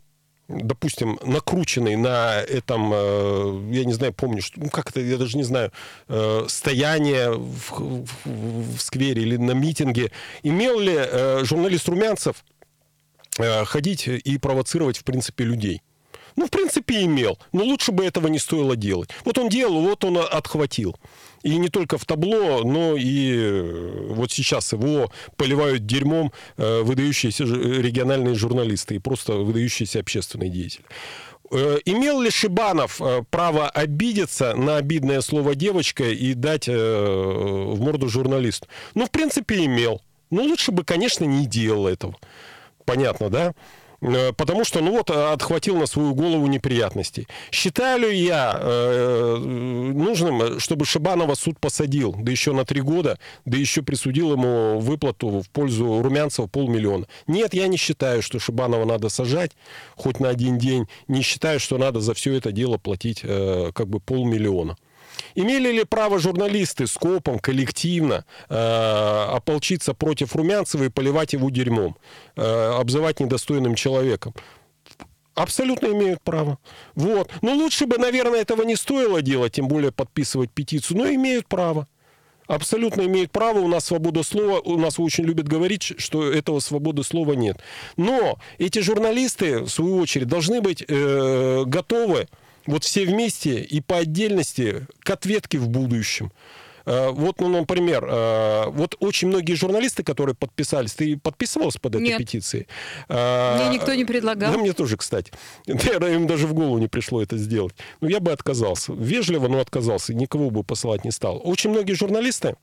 допустим, 0.49 1.18
накрученный 1.24 1.97
на 1.97 2.41
этом, 2.41 2.93
э, 2.95 3.72
я 3.72 3.84
не 3.84 3.93
знаю, 3.93 4.12
помню, 4.12 4.41
что, 4.43 4.61
ну 4.61 4.70
как 4.70 4.91
это, 4.91 5.01
я 5.01 5.16
даже 5.16 5.37
не 5.37 5.43
знаю, 5.43 5.72
э, 6.07 6.45
стояние 6.49 7.32
в, 7.32 7.72
в- 7.72 8.76
в 8.76 8.78
сквере 8.80 9.22
или 9.22 9.37
на 9.37 9.51
митинге, 9.53 10.12
имел 10.45 10.78
ли 10.78 10.95
э, 10.97 11.41
журналист 11.45 11.89
Румянцев 11.89 12.45
ходить 13.64 14.07
и 14.09 14.39
провоцировать, 14.39 14.97
в 14.99 15.05
принципе, 15.05 15.45
людей? 15.45 15.82
Ну, 16.37 16.47
в 16.47 16.51
принципе, 16.51 17.03
имел. 17.05 17.39
Но 17.53 17.64
лучше 17.64 17.93
бы 17.93 18.05
этого 18.05 18.28
не 18.28 18.39
стоило 18.39 18.76
делать. 18.76 19.11
Вот 19.24 19.37
он 19.39 19.49
делал, 19.49 19.80
вот 19.80 20.05
он 20.05 20.18
отхватил. 20.18 20.97
И 21.47 21.59
не 21.59 21.68
только 21.68 21.97
в 21.97 22.05
табло, 22.05 22.64
но 22.64 22.97
и 22.97 23.32
э, 23.32 24.07
вот 24.09 24.32
сейчас 24.32 24.72
его 24.72 25.12
поливают 25.36 25.86
дерьмом 25.86 26.32
э, 26.57 26.80
выдающиеся 26.82 27.44
региональные 27.44 28.34
журналисты 28.34 28.97
и 28.97 28.99
просто 28.99 29.34
выдающиеся 29.34 30.01
общественные 30.01 30.51
деятели. 30.51 30.84
Э, 31.53 31.78
Имел 31.84 32.20
ли 32.20 32.30
Шибанов 32.30 33.01
право 33.30 33.68
обидеться 33.68 34.57
на 34.57 34.78
обидное 34.78 35.20
слово 35.20 35.55
девочка 35.55 36.03
и 36.03 36.34
дать 36.34 36.66
в 36.66 37.76
морду 37.78 38.09
журналисту? 38.09 38.66
Ну, 38.97 39.07
в 39.07 39.12
принципе, 39.12 39.66
имел. 39.66 40.03
Но 40.30 40.42
лучше 40.42 40.72
бы, 40.72 40.82
конечно, 40.82 41.24
не 41.26 41.47
делал 41.47 41.86
этого. 41.86 42.16
Понятно, 42.84 43.30
да? 43.30 43.55
Э, 44.01 44.32
Потому 44.32 44.64
что, 44.64 44.80
ну 44.80 44.92
вот, 44.92 45.11
отхватил 45.11 45.76
на 45.76 45.86
свою 45.86 46.14
голову 46.14 46.47
неприятностей. 46.47 47.26
Считаю 47.51 48.01
ли 48.01 48.16
я 48.16 48.59
э, 48.61 49.36
нужным, 49.36 50.61
чтобы 50.61 50.84
Шибанова 50.84 51.34
суд 51.34 51.59
посадил, 51.59 52.14
да 52.18 52.30
еще 52.30 52.53
на 52.53 52.64
три 52.64 52.80
года, 52.80 53.18
да 53.44 53.57
еще 53.57 53.82
присудил 53.82 54.32
ему 54.32 54.78
выплату 54.78 55.40
в 55.40 55.51
пользу 55.51 56.03
Румянцева 56.03 56.47
полмиллиона? 56.47 57.07
Нет, 57.26 57.55
я 57.55 57.66
не 57.66 57.76
считаю, 57.76 58.22
что 58.22 58.38
Шибанова 58.38 58.84
надо 58.84 59.09
сажать 59.09 59.53
хоть 59.97 60.20
на 60.20 60.28
один 60.28 60.59
день. 60.59 60.86
Не 61.09 61.22
считаю, 61.22 61.61
что 61.61 61.78
надо 61.78 62.01
за 62.01 62.14
все 62.14 62.34
это 62.34 62.53
дело 62.53 62.78
платить 62.78 63.20
э, 63.22 63.70
как 63.74 63.88
бы 63.88 64.01
полмиллиона. 64.01 64.76
Имели 65.37 65.70
ли 65.70 65.84
право 65.84 66.18
журналисты 66.18 66.87
скопом, 66.87 67.39
коллективно 67.39 68.24
э, 68.49 68.55
ополчиться 68.55 69.93
против 69.93 70.34
Румянцева 70.34 70.84
и 70.84 70.89
поливать 70.89 71.34
его 71.34 71.51
дерьмом, 71.51 71.97
э, 72.37 72.43
обзывать 72.43 73.20
недостойным 73.20 73.74
человеком? 73.74 74.34
Абсолютно 75.34 75.89
имеют 75.89 76.22
право. 76.22 76.59
Вот. 76.95 77.30
Но 77.43 77.53
лучше 77.53 77.84
бы, 77.84 77.99
наверное, 77.99 78.41
этого 78.41 78.62
не 78.62 78.76
стоило 78.76 79.20
делать, 79.20 79.53
тем 79.53 79.68
более 79.68 79.93
подписывать 79.93 80.51
петицию, 80.51 80.97
но 80.97 81.09
имеют 81.11 81.47
право. 81.47 81.87
Абсолютно 82.47 83.03
имеют 83.03 83.30
право, 83.30 83.59
у 83.59 83.68
нас 83.68 83.84
свобода 83.84 84.22
слова, 84.22 84.61
у 84.61 84.78
нас 84.78 84.99
очень 84.99 85.24
любят 85.24 85.49
говорить, 85.49 85.82
что 85.99 86.32
этого 86.32 86.61
свободы 86.61 87.03
слова 87.03 87.34
нет. 87.34 87.59
Но 87.99 88.39
эти 88.57 88.78
журналисты, 88.78 89.61
в 89.61 89.68
свою 89.68 89.99
очередь, 89.99 90.28
должны 90.28 90.62
быть 90.62 90.82
э, 90.89 91.64
готовы 91.66 92.26
вот 92.66 92.84
все 92.84 93.04
вместе 93.04 93.60
и 93.60 93.80
по 93.80 93.98
отдельности 93.98 94.86
к 95.00 95.10
ответке 95.10 95.58
в 95.58 95.68
будущем. 95.68 96.32
Э, 96.86 97.10
вот, 97.10 97.40
ну, 97.40 97.48
например, 97.48 98.06
э, 98.08 98.66
вот 98.68 98.94
очень 99.00 99.28
многие 99.28 99.54
журналисты, 99.54 100.04
которые 100.04 100.36
подписались, 100.36 100.94
ты 100.94 101.18
подписывался 101.18 101.80
под 101.80 101.96
этой 101.96 102.04
Нет. 102.04 102.18
петицией? 102.18 102.68
Мне 103.08 103.68
никто 103.74 103.92
не 103.92 104.04
предлагал. 104.04 104.52
Да 104.52 104.58
мне 104.58 104.72
тоже, 104.72 104.96
кстати. 104.96 105.32
Наверное, 105.66 106.14
им 106.14 106.26
даже 106.26 106.46
в 106.46 106.54
голову 106.54 106.78
не 106.78 106.86
пришло 106.86 107.20
это 107.20 107.36
сделать. 107.36 107.74
Ну, 108.00 108.08
я 108.08 108.20
бы 108.20 108.32
отказался. 108.32 108.92
Вежливо, 108.92 109.48
но 109.48 109.60
отказался. 109.60 110.14
Никого 110.14 110.50
бы 110.50 110.62
посылать 110.62 111.04
не 111.04 111.10
стал. 111.10 111.40
Очень 111.42 111.70
многие 111.70 111.94
журналисты, 111.94 112.48
э, 112.48 112.54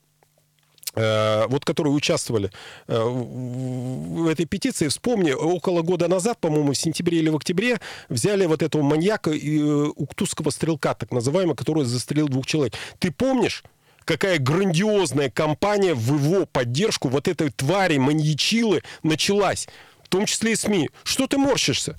вот 1.48 1.64
которые 1.64 1.92
участвовали 1.92 2.50
э, 2.86 3.02
в 3.02 4.28
этой 4.28 4.46
петиции, 4.46 4.88
вспомни, 4.88 5.32
около 5.32 5.82
года 5.82 6.08
назад, 6.08 6.38
по-моему, 6.38 6.72
в 6.72 6.76
сентябре 6.76 7.18
или 7.18 7.28
в 7.28 7.36
октябре, 7.36 7.80
взяли 8.08 8.46
вот 8.46 8.62
этого 8.62 8.82
маньяка, 8.82 9.30
и, 9.30 9.58
э, 9.58 9.62
уктузского 9.96 10.50
стрелка, 10.50 10.94
так 10.94 11.10
называемого, 11.10 11.54
который 11.54 11.84
застрелил 11.84 12.28
двух 12.28 12.46
человек. 12.46 12.74
Ты 12.98 13.10
помнишь, 13.10 13.64
какая 14.04 14.38
грандиозная 14.38 15.30
кампания 15.30 15.94
в 15.94 16.14
его 16.14 16.46
поддержку 16.46 17.08
вот 17.08 17.28
этой 17.28 17.50
твари, 17.50 17.98
маньячилы 17.98 18.82
началась? 19.02 19.66
В 20.14 20.16
том 20.16 20.26
числе 20.26 20.52
и 20.52 20.54
СМИ. 20.54 20.90
Что 21.02 21.26
ты 21.26 21.38
морщишься? 21.38 21.96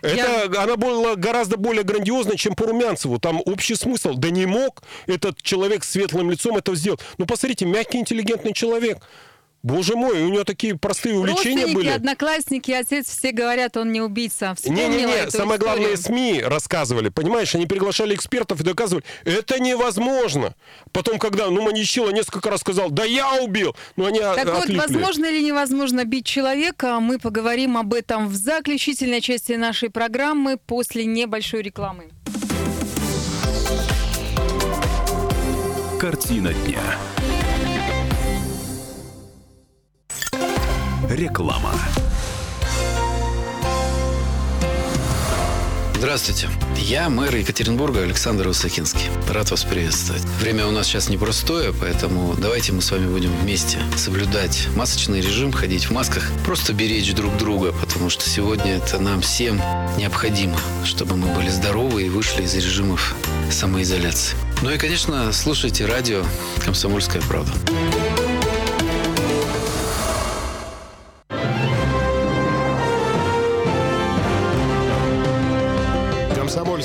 Это, 0.00 0.62
она 0.62 0.76
была 0.76 1.16
гораздо 1.16 1.58
более 1.58 1.82
грандиозная, 1.82 2.38
чем 2.38 2.54
по 2.54 2.64
Румянцеву. 2.64 3.18
Там 3.18 3.42
общий 3.44 3.74
смысл. 3.74 4.14
Да 4.14 4.30
не 4.30 4.46
мог 4.46 4.82
этот 5.06 5.42
человек 5.42 5.84
с 5.84 5.90
светлым 5.90 6.30
лицом 6.30 6.56
это 6.56 6.74
сделать. 6.74 7.00
Ну, 7.18 7.26
посмотрите, 7.26 7.66
мягкий, 7.66 7.98
интеллигентный 7.98 8.54
человек. 8.54 9.02
Боже 9.68 9.96
мой, 9.96 10.22
у 10.22 10.28
него 10.30 10.44
такие 10.44 10.76
простые 10.78 11.14
увлечения 11.18 11.66
были. 11.66 11.88
одноклассники, 11.90 12.70
отец, 12.70 13.06
все 13.06 13.32
говорят, 13.32 13.76
он 13.76 13.92
не 13.92 14.00
убийца. 14.00 14.56
Не-не-не, 14.64 15.30
самое 15.30 15.60
главное, 15.60 15.94
историю. 15.94 15.98
СМИ 16.38 16.42
рассказывали, 16.42 17.10
понимаешь, 17.10 17.54
они 17.54 17.66
приглашали 17.66 18.14
экспертов 18.14 18.60
и 18.62 18.64
доказывали, 18.64 19.04
это 19.26 19.60
невозможно. 19.60 20.54
Потом, 20.92 21.18
когда, 21.18 21.50
ну, 21.50 21.60
Маничила 21.60 22.08
несколько 22.08 22.48
раз 22.48 22.60
сказал, 22.60 22.88
да 22.90 23.04
я 23.04 23.42
убил, 23.42 23.76
ну, 23.96 24.06
они 24.06 24.20
Так 24.20 24.46
о- 24.48 24.52
вот, 24.54 24.62
отлипли. 24.64 24.78
возможно 24.80 25.26
или 25.26 25.42
невозможно 25.42 26.04
бить 26.04 26.24
человека, 26.24 26.98
мы 27.00 27.18
поговорим 27.18 27.76
об 27.76 27.92
этом 27.92 28.28
в 28.28 28.34
заключительной 28.34 29.20
части 29.20 29.52
нашей 29.52 29.90
программы 29.90 30.56
после 30.56 31.04
небольшой 31.04 31.60
рекламы. 31.60 32.04
Картина 36.00 36.54
дня. 36.54 36.80
Реклама. 41.08 41.72
Здравствуйте. 45.94 46.48
Я 46.76 47.08
мэр 47.08 47.34
Екатеринбурга 47.34 48.02
Александр 48.02 48.46
Высокинский. 48.46 49.08
Рад 49.28 49.50
вас 49.50 49.64
приветствовать. 49.64 50.22
Время 50.40 50.66
у 50.66 50.70
нас 50.70 50.86
сейчас 50.86 51.08
непростое, 51.08 51.72
поэтому 51.72 52.34
давайте 52.34 52.72
мы 52.72 52.82
с 52.82 52.90
вами 52.90 53.10
будем 53.10 53.32
вместе 53.38 53.78
соблюдать 53.96 54.68
масочный 54.76 55.20
режим, 55.20 55.50
ходить 55.50 55.86
в 55.86 55.90
масках, 55.90 56.30
просто 56.44 56.72
беречь 56.72 57.12
друг 57.14 57.36
друга, 57.36 57.72
потому 57.72 58.10
что 58.10 58.28
сегодня 58.28 58.76
это 58.76 59.00
нам 59.00 59.22
всем 59.22 59.60
необходимо, 59.96 60.58
чтобы 60.84 61.16
мы 61.16 61.34
были 61.34 61.48
здоровы 61.48 62.04
и 62.04 62.08
вышли 62.08 62.44
из 62.44 62.54
режимов 62.54 63.16
самоизоляции. 63.50 64.36
Ну 64.62 64.70
и, 64.70 64.78
конечно, 64.78 65.32
слушайте 65.32 65.86
радио 65.86 66.22
«Комсомольская 66.64 67.22
правда». 67.22 67.52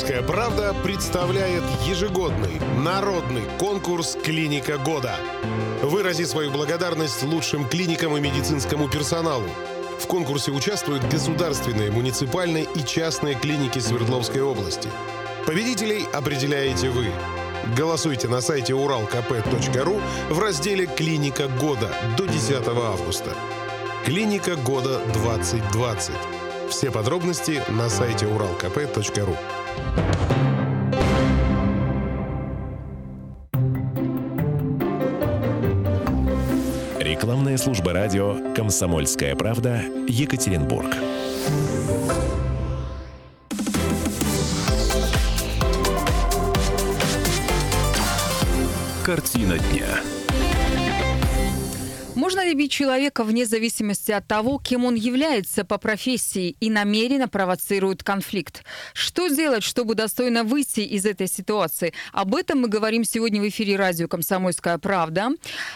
Комсомольская 0.03 0.21
правда 0.23 0.75
представляет 0.83 1.63
ежегодный 1.85 2.59
народный 2.77 3.43
конкурс 3.57 4.17
«Клиника 4.21 4.77
года». 4.77 5.15
Вырази 5.81 6.23
свою 6.23 6.51
благодарность 6.51 7.23
лучшим 7.23 7.65
клиникам 7.65 8.17
и 8.17 8.19
медицинскому 8.19 8.89
персоналу. 8.89 9.47
В 10.01 10.07
конкурсе 10.07 10.51
участвуют 10.51 11.05
государственные, 11.05 11.89
муниципальные 11.89 12.67
и 12.75 12.83
частные 12.83 13.35
клиники 13.35 13.79
Свердловской 13.79 14.41
области. 14.41 14.89
Победителей 15.47 16.05
определяете 16.11 16.89
вы. 16.89 17.07
Голосуйте 17.77 18.27
на 18.27 18.41
сайте 18.41 18.73
уралкп.ру 18.73 20.01
в 20.29 20.39
разделе 20.39 20.85
«Клиника 20.85 21.47
года» 21.47 21.95
до 22.17 22.25
10 22.25 22.67
августа. 22.67 23.33
Клиника 24.03 24.57
года 24.57 24.99
2020. 25.23 26.11
Все 26.69 26.91
подробности 26.91 27.63
на 27.69 27.87
сайте 27.89 28.27
уралкп.ру. 28.27 29.37
Рекламная 36.99 37.57
служба 37.57 37.93
радио 37.93 38.53
«Комсомольская 38.55 39.35
правда» 39.35 39.81
Екатеринбург. 40.07 40.95
Картина 49.03 49.57
дня. 49.59 50.22
Можно 52.33 52.49
ли 52.49 52.55
бить 52.55 52.71
человека 52.71 53.23
вне 53.23 53.45
зависимости 53.45 54.11
от 54.11 54.25
того, 54.25 54.57
кем 54.57 54.85
он 54.85 54.95
является 54.95 55.63
по 55.63 55.77
профессии 55.77 56.55
и 56.59 56.71
намеренно 56.71 57.27
провоцирует 57.27 58.01
конфликт? 58.01 58.63
Что 58.95 59.27
делать, 59.27 59.61
чтобы 59.61 59.93
достойно 59.93 60.43
выйти 60.43 60.79
из 60.79 61.05
этой 61.05 61.27
ситуации? 61.27 61.93
Об 62.11 62.33
этом 62.33 62.61
мы 62.61 62.69
говорим 62.69 63.03
сегодня 63.03 63.39
в 63.39 63.47
эфире 63.47 63.75
радио 63.75 64.07
«Комсомольская 64.07 64.79
правда». 64.79 65.29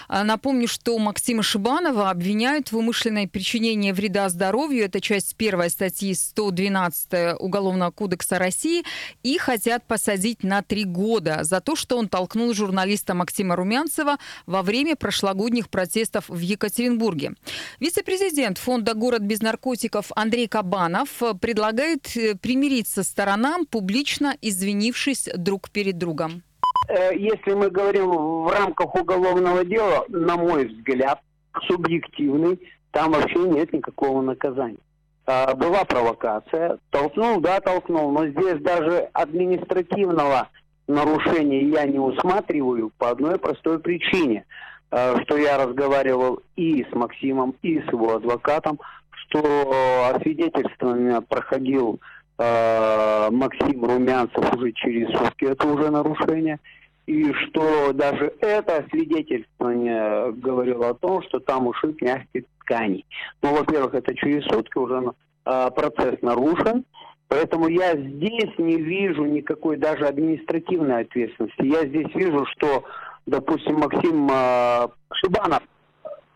А, 0.07 0.23
Напомню, 0.23 0.67
что 0.67 0.97
Максима 0.97 1.43
Шибанова 1.43 2.09
обвиняют 2.09 2.71
в 2.71 2.77
умышленное 2.77 3.27
причинение 3.27 3.93
вреда 3.93 4.27
здоровью. 4.27 4.83
Это 4.83 4.99
часть 4.99 5.35
первой 5.35 5.69
статьи 5.69 6.15
112 6.15 7.39
Уголовного 7.39 7.91
кодекса 7.91 8.39
России. 8.39 8.83
И 9.21 9.37
хотят 9.37 9.85
посадить 9.85 10.41
на 10.41 10.63
три 10.63 10.85
года 10.85 11.43
за 11.43 11.61
то, 11.61 11.75
что 11.75 11.99
он 11.99 12.09
толкнул 12.09 12.51
журналиста 12.55 13.13
Максима 13.13 13.55
Румянцева 13.55 14.17
во 14.47 14.63
время 14.63 14.95
прошлогодних 14.95 15.69
протестов 15.69 16.25
в 16.27 16.46
Екатеринбурге. 16.47 17.33
Вице-президент 17.79 18.57
фонда 18.57 18.93
«Город 18.93 19.21
без 19.21 19.41
наркотиков» 19.41 20.11
Андрей 20.15 20.47
Кабанов 20.47 21.21
э, 21.21 21.33
предлагает 21.33 22.15
э, 22.15 22.35
примириться 22.35 23.03
сторонам, 23.03 23.65
публично 23.65 24.35
извинившись 24.41 25.29
друг 25.35 25.69
перед 25.69 25.97
другом. 25.97 26.43
Э, 26.89 27.15
Если 27.15 27.53
мы 27.53 27.69
говорим 27.69 28.09
в 28.09 28.51
рамках 28.51 28.95
уголовного 28.95 29.65
дела, 29.65 30.05
на 30.09 30.37
мой 30.37 30.67
взгляд, 30.67 31.21
субъективный, 31.67 32.59
там 32.91 33.11
вообще 33.11 33.39
нет 33.39 33.73
никакого 33.73 34.21
наказания. 34.21 34.77
А, 35.25 35.53
Была 35.55 35.83
провокация, 35.83 36.79
толкнул, 36.89 37.41
да, 37.41 37.59
толкнул, 37.59 38.11
но 38.11 38.27
здесь 38.27 38.61
даже 38.61 39.09
административного 39.13 40.49
нарушения 40.87 41.67
я 41.69 41.85
не 41.85 41.99
усматриваю 41.99 42.91
по 42.97 43.09
одной 43.09 43.37
простой 43.37 43.79
причине, 43.79 44.45
что 44.89 45.38
я 45.38 45.57
разговаривал 45.57 46.39
и 46.55 46.85
с 46.89 46.95
Максимом, 46.95 47.55
и 47.61 47.79
с 47.81 47.85
его 47.91 48.15
адвокатом, 48.15 48.79
что 49.27 50.11
освидетельствование 50.13 51.21
проходил 51.21 51.99
э, 52.38 53.27
Максим 53.31 53.83
Румянцев 53.83 54.53
уже 54.53 54.71
через 54.71 55.09
сутки, 55.17 55.45
это 55.45 55.67
уже 55.67 55.89
нарушение. 55.89 56.59
И 57.05 57.31
что 57.33 57.93
даже 57.93 58.33
это 58.41 58.85
свидетельствование 58.91 60.33
говорило 60.33 60.89
о 60.89 60.93
том, 60.93 61.23
что 61.23 61.39
там 61.39 61.67
ушиб 61.67 62.01
мягких 62.01 62.43
тканей. 62.59 63.05
Ну, 63.41 63.55
во-первых, 63.55 63.93
это 63.93 64.13
через 64.13 64.43
сутки 64.45 64.77
уже 64.77 65.13
э, 65.45 65.69
процесс 65.73 66.21
нарушен, 66.21 66.83
поэтому 67.29 67.69
я 67.69 67.95
здесь 67.95 68.51
не 68.57 68.75
вижу 68.75 69.23
никакой 69.23 69.77
даже 69.77 70.05
административной 70.05 71.03
ответственности. 71.03 71.61
Я 71.63 71.85
здесь 71.85 72.13
вижу, 72.13 72.45
что, 72.57 72.83
допустим, 73.28 73.75
Максим 73.75 74.30
э, 74.32 74.88
Шибанов. 75.13 75.61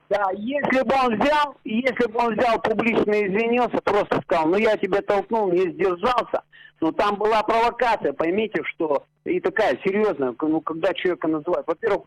Да, 0.09 0.29
если 0.33 0.83
бы 0.83 0.93
он 0.93 1.17
взял, 1.17 1.55
если 1.63 2.11
бы 2.11 2.19
он 2.19 2.35
взял 2.35 2.61
публично 2.61 3.13
извинился, 3.25 3.77
просто 3.81 4.21
сказал, 4.23 4.47
ну 4.47 4.57
я 4.57 4.75
тебя 4.75 5.01
толкнул, 5.01 5.49
не 5.51 5.71
сдержался, 5.71 6.43
но 6.81 6.91
там 6.91 7.15
была 7.15 7.41
провокация, 7.43 8.11
поймите, 8.11 8.61
что 8.65 9.05
и 9.23 9.39
такая 9.39 9.79
серьезная, 9.85 10.35
ну 10.41 10.59
когда 10.59 10.93
человека 10.93 11.29
называют, 11.29 11.65
во-первых, 11.65 12.03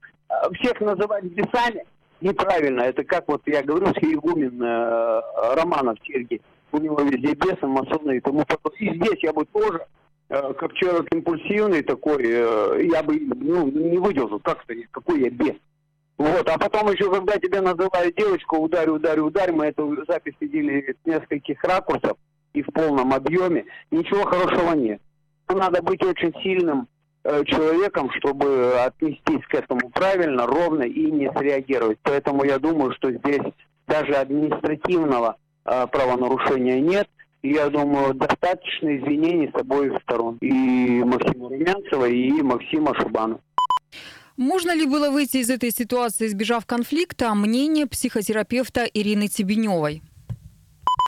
всех 0.61 0.79
называть 0.83 1.25
бесами 1.25 1.87
неправильно, 2.21 2.83
это 2.83 3.05
как 3.05 3.27
вот 3.27 3.41
я 3.47 3.63
говорю, 3.63 3.87
с 3.87 3.99
игумен 4.03 4.63
э, 4.63 5.21
Романов 5.55 5.97
Сергей, 6.05 6.43
у 6.73 6.79
него 6.79 7.01
везде 7.01 7.33
бесы, 7.33 7.67
масоны 7.67 8.19
и 8.19 8.21
тому 8.21 8.45
подобное. 8.45 8.81
И 8.81 8.99
здесь 8.99 9.23
я 9.23 9.33
бы 9.33 9.47
тоже, 9.47 9.81
как 10.29 10.73
человек 10.75 11.13
импульсивный 11.13 11.83
такой, 11.83 12.23
э, 12.25 12.87
я 12.91 13.03
бы 13.03 13.19
ну, 13.21 13.69
не 13.69 13.99
выдержал, 13.99 14.41
как 14.41 14.65
это, 14.67 14.81
какой 14.91 15.21
я 15.21 15.31
бес. 15.31 15.57
Вот, 16.17 16.49
а 16.49 16.59
потом 16.59 16.91
еще, 16.93 17.11
когда 17.11 17.39
тебя 17.39 17.61
называют 17.61 18.15
девочку, 18.17 18.59
ударь, 18.59 18.89
ударь, 18.89 19.21
ударь, 19.21 19.53
мы 19.53 19.67
эту 19.67 19.97
запись 20.07 20.35
видели 20.41 20.97
с 21.03 21.07
нескольких 21.07 21.63
ракурсов 21.65 22.17
и 22.53 22.63
в 22.63 22.67
полном 22.67 23.13
объеме, 23.13 23.65
ничего 23.91 24.25
хорошего 24.25 24.75
нет. 24.75 25.01
Надо 25.49 25.83
быть 25.83 26.03
очень 26.05 26.33
сильным 26.43 26.89
э, 27.25 27.45
человеком, 27.45 28.11
чтобы 28.13 28.81
отнестись 28.81 29.45
к 29.49 29.55
этому 29.55 29.91
правильно, 29.91 30.47
ровно 30.47 30.85
и 30.85 31.11
не 31.11 31.31
среагировать. 31.33 31.99
Поэтому 32.03 32.45
я 32.45 32.59
думаю, 32.59 32.93
что 32.95 33.11
здесь 33.11 33.43
даже 33.89 34.15
административного 34.15 35.37
э, 35.65 35.87
правонарушения 35.89 36.81
нет. 36.81 37.09
Я 37.47 37.69
думаю, 37.69 38.15
достаточно 38.15 38.97
извинений 38.97 39.51
с 39.55 39.61
обоих 39.61 39.93
сторон. 40.03 40.39
И 40.41 40.51
Максима 41.05 41.51
Румянцева, 41.51 42.07
и 42.09 42.31
Максима 42.41 42.95
Шубана. 42.95 43.39
Можно 44.39 44.75
ли 44.75 44.87
было 44.87 45.11
выйти 45.11 45.37
из 45.37 45.51
этой 45.51 45.71
ситуации, 45.71 46.27
избежав 46.27 46.65
конфликта? 46.65 47.35
Мнение 47.35 47.87
психотерапевта 47.87 48.85
Ирины 48.85 49.29
Тебеневой. 49.29 50.03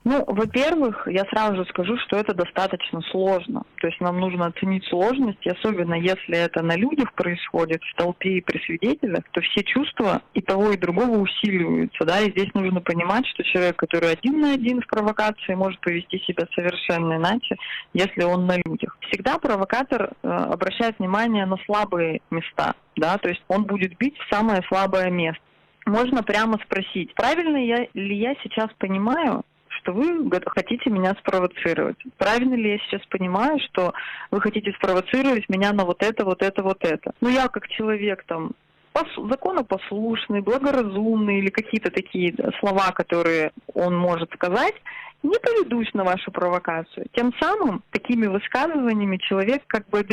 Ну, 0.08 0.22
во-первых, 0.24 1.08
я 1.10 1.24
сразу 1.24 1.56
же 1.56 1.64
скажу, 1.64 1.96
что 2.06 2.16
это 2.16 2.32
достаточно 2.32 3.00
сложно. 3.10 3.64
То 3.80 3.88
есть 3.88 4.00
нам 4.00 4.20
нужно 4.20 4.46
оценить 4.46 4.84
сложность, 4.84 5.44
особенно 5.44 5.94
если 5.94 6.38
это 6.38 6.62
на 6.62 6.76
людях 6.76 7.12
происходит, 7.14 7.82
в 7.82 7.96
толпе 7.96 8.34
и 8.34 8.40
при 8.40 8.64
свидетелях, 8.64 9.24
то 9.32 9.40
все 9.40 9.64
чувства 9.64 10.22
и 10.32 10.40
того, 10.40 10.70
и 10.70 10.76
другого 10.76 11.18
усиливаются. 11.18 12.04
Да? 12.04 12.20
И 12.20 12.30
здесь 12.30 12.54
нужно 12.54 12.80
понимать, 12.80 13.26
что 13.26 13.42
человек, 13.42 13.74
который 13.74 14.12
один 14.12 14.40
на 14.40 14.52
один 14.52 14.80
в 14.80 14.86
провокации, 14.86 15.56
может 15.56 15.80
повести 15.80 16.20
себя 16.20 16.46
совершенно 16.54 17.14
иначе, 17.14 17.56
если 17.92 18.22
он 18.22 18.46
на 18.46 18.58
людях. 18.64 18.96
Всегда 19.10 19.38
провокатор 19.38 20.12
э, 20.22 20.28
обращает 20.28 21.00
внимание 21.00 21.46
на 21.46 21.56
слабые 21.66 22.20
места. 22.30 22.74
Да? 22.94 23.18
То 23.18 23.28
есть 23.28 23.42
он 23.48 23.64
будет 23.64 23.98
бить 23.98 24.16
в 24.18 24.32
самое 24.32 24.62
слабое 24.68 25.10
место 25.10 25.42
можно 25.84 26.24
прямо 26.24 26.58
спросить, 26.64 27.14
правильно 27.14 27.56
я, 27.58 27.86
ли 27.94 28.16
я 28.18 28.34
сейчас 28.42 28.68
понимаю, 28.78 29.44
что 29.86 29.92
вы 29.92 30.28
хотите 30.46 30.90
меня 30.90 31.14
спровоцировать. 31.20 31.96
Правильно 32.18 32.54
ли 32.54 32.72
я 32.72 32.78
сейчас 32.78 33.00
понимаю, 33.08 33.58
что 33.70 33.92
вы 34.30 34.40
хотите 34.40 34.72
спровоцировать 34.72 35.48
меня 35.48 35.72
на 35.72 35.84
вот 35.84 36.02
это, 36.02 36.24
вот 36.24 36.42
это, 36.42 36.62
вот 36.62 36.78
это? 36.84 37.12
Ну, 37.20 37.28
я 37.28 37.48
как 37.48 37.68
человек 37.68 38.24
там 38.26 38.52
законопослушный, 39.16 40.40
благоразумный 40.40 41.38
или 41.38 41.50
какие-то 41.50 41.90
такие 41.90 42.34
слова, 42.60 42.92
которые 42.92 43.52
он 43.74 43.94
может 43.94 44.32
сказать, 44.32 44.74
не 45.22 45.38
поведусь 45.38 45.92
на 45.92 46.02
вашу 46.02 46.30
провокацию. 46.32 47.06
Тем 47.12 47.32
самым 47.40 47.82
такими 47.90 48.26
высказываниями 48.26 49.18
человек 49.18 49.62
как 49.66 49.86
бы 49.88 50.04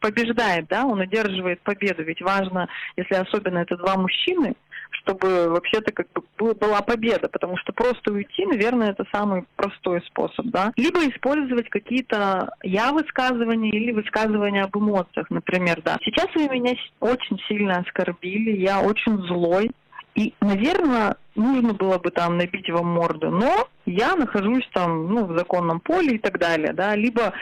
побеждает, 0.00 0.66
да, 0.68 0.84
он 0.84 1.00
одерживает 1.00 1.60
победу. 1.62 2.02
Ведь 2.04 2.22
важно, 2.22 2.68
если 2.96 3.14
особенно 3.14 3.58
это 3.58 3.76
два 3.76 3.96
мужчины, 3.96 4.54
чтобы 4.92 5.48
вообще-то 5.48 5.92
как 5.92 6.06
бы 6.12 6.54
была 6.54 6.82
победа, 6.82 7.28
потому 7.28 7.56
что 7.56 7.72
просто 7.72 8.12
уйти, 8.12 8.46
наверное, 8.46 8.90
это 8.90 9.04
самый 9.12 9.44
простой 9.56 10.02
способ, 10.02 10.46
да. 10.46 10.72
Либо 10.76 11.00
использовать 11.08 11.68
какие-то 11.68 12.54
я 12.62 12.92
высказывания 12.92 13.70
или 13.70 13.92
высказывания 13.92 14.62
об 14.62 14.76
эмоциях, 14.76 15.30
например, 15.30 15.82
да. 15.82 15.96
Сейчас 16.04 16.28
вы 16.34 16.48
меня 16.48 16.74
очень 17.00 17.38
сильно 17.48 17.78
оскорбили, 17.78 18.58
я 18.58 18.80
очень 18.80 19.18
злой, 19.26 19.70
и, 20.14 20.34
наверное, 20.40 21.16
нужно 21.34 21.72
было 21.72 21.98
бы 21.98 22.10
там 22.10 22.36
набить 22.36 22.68
вам 22.70 22.86
морду, 22.86 23.30
но 23.30 23.68
я 23.86 24.14
нахожусь 24.14 24.68
там, 24.72 25.08
ну, 25.08 25.24
в 25.26 25.36
законном 25.36 25.80
поле 25.80 26.16
и 26.16 26.18
так 26.18 26.38
далее, 26.38 26.72
да, 26.72 26.94
либо 26.94 27.32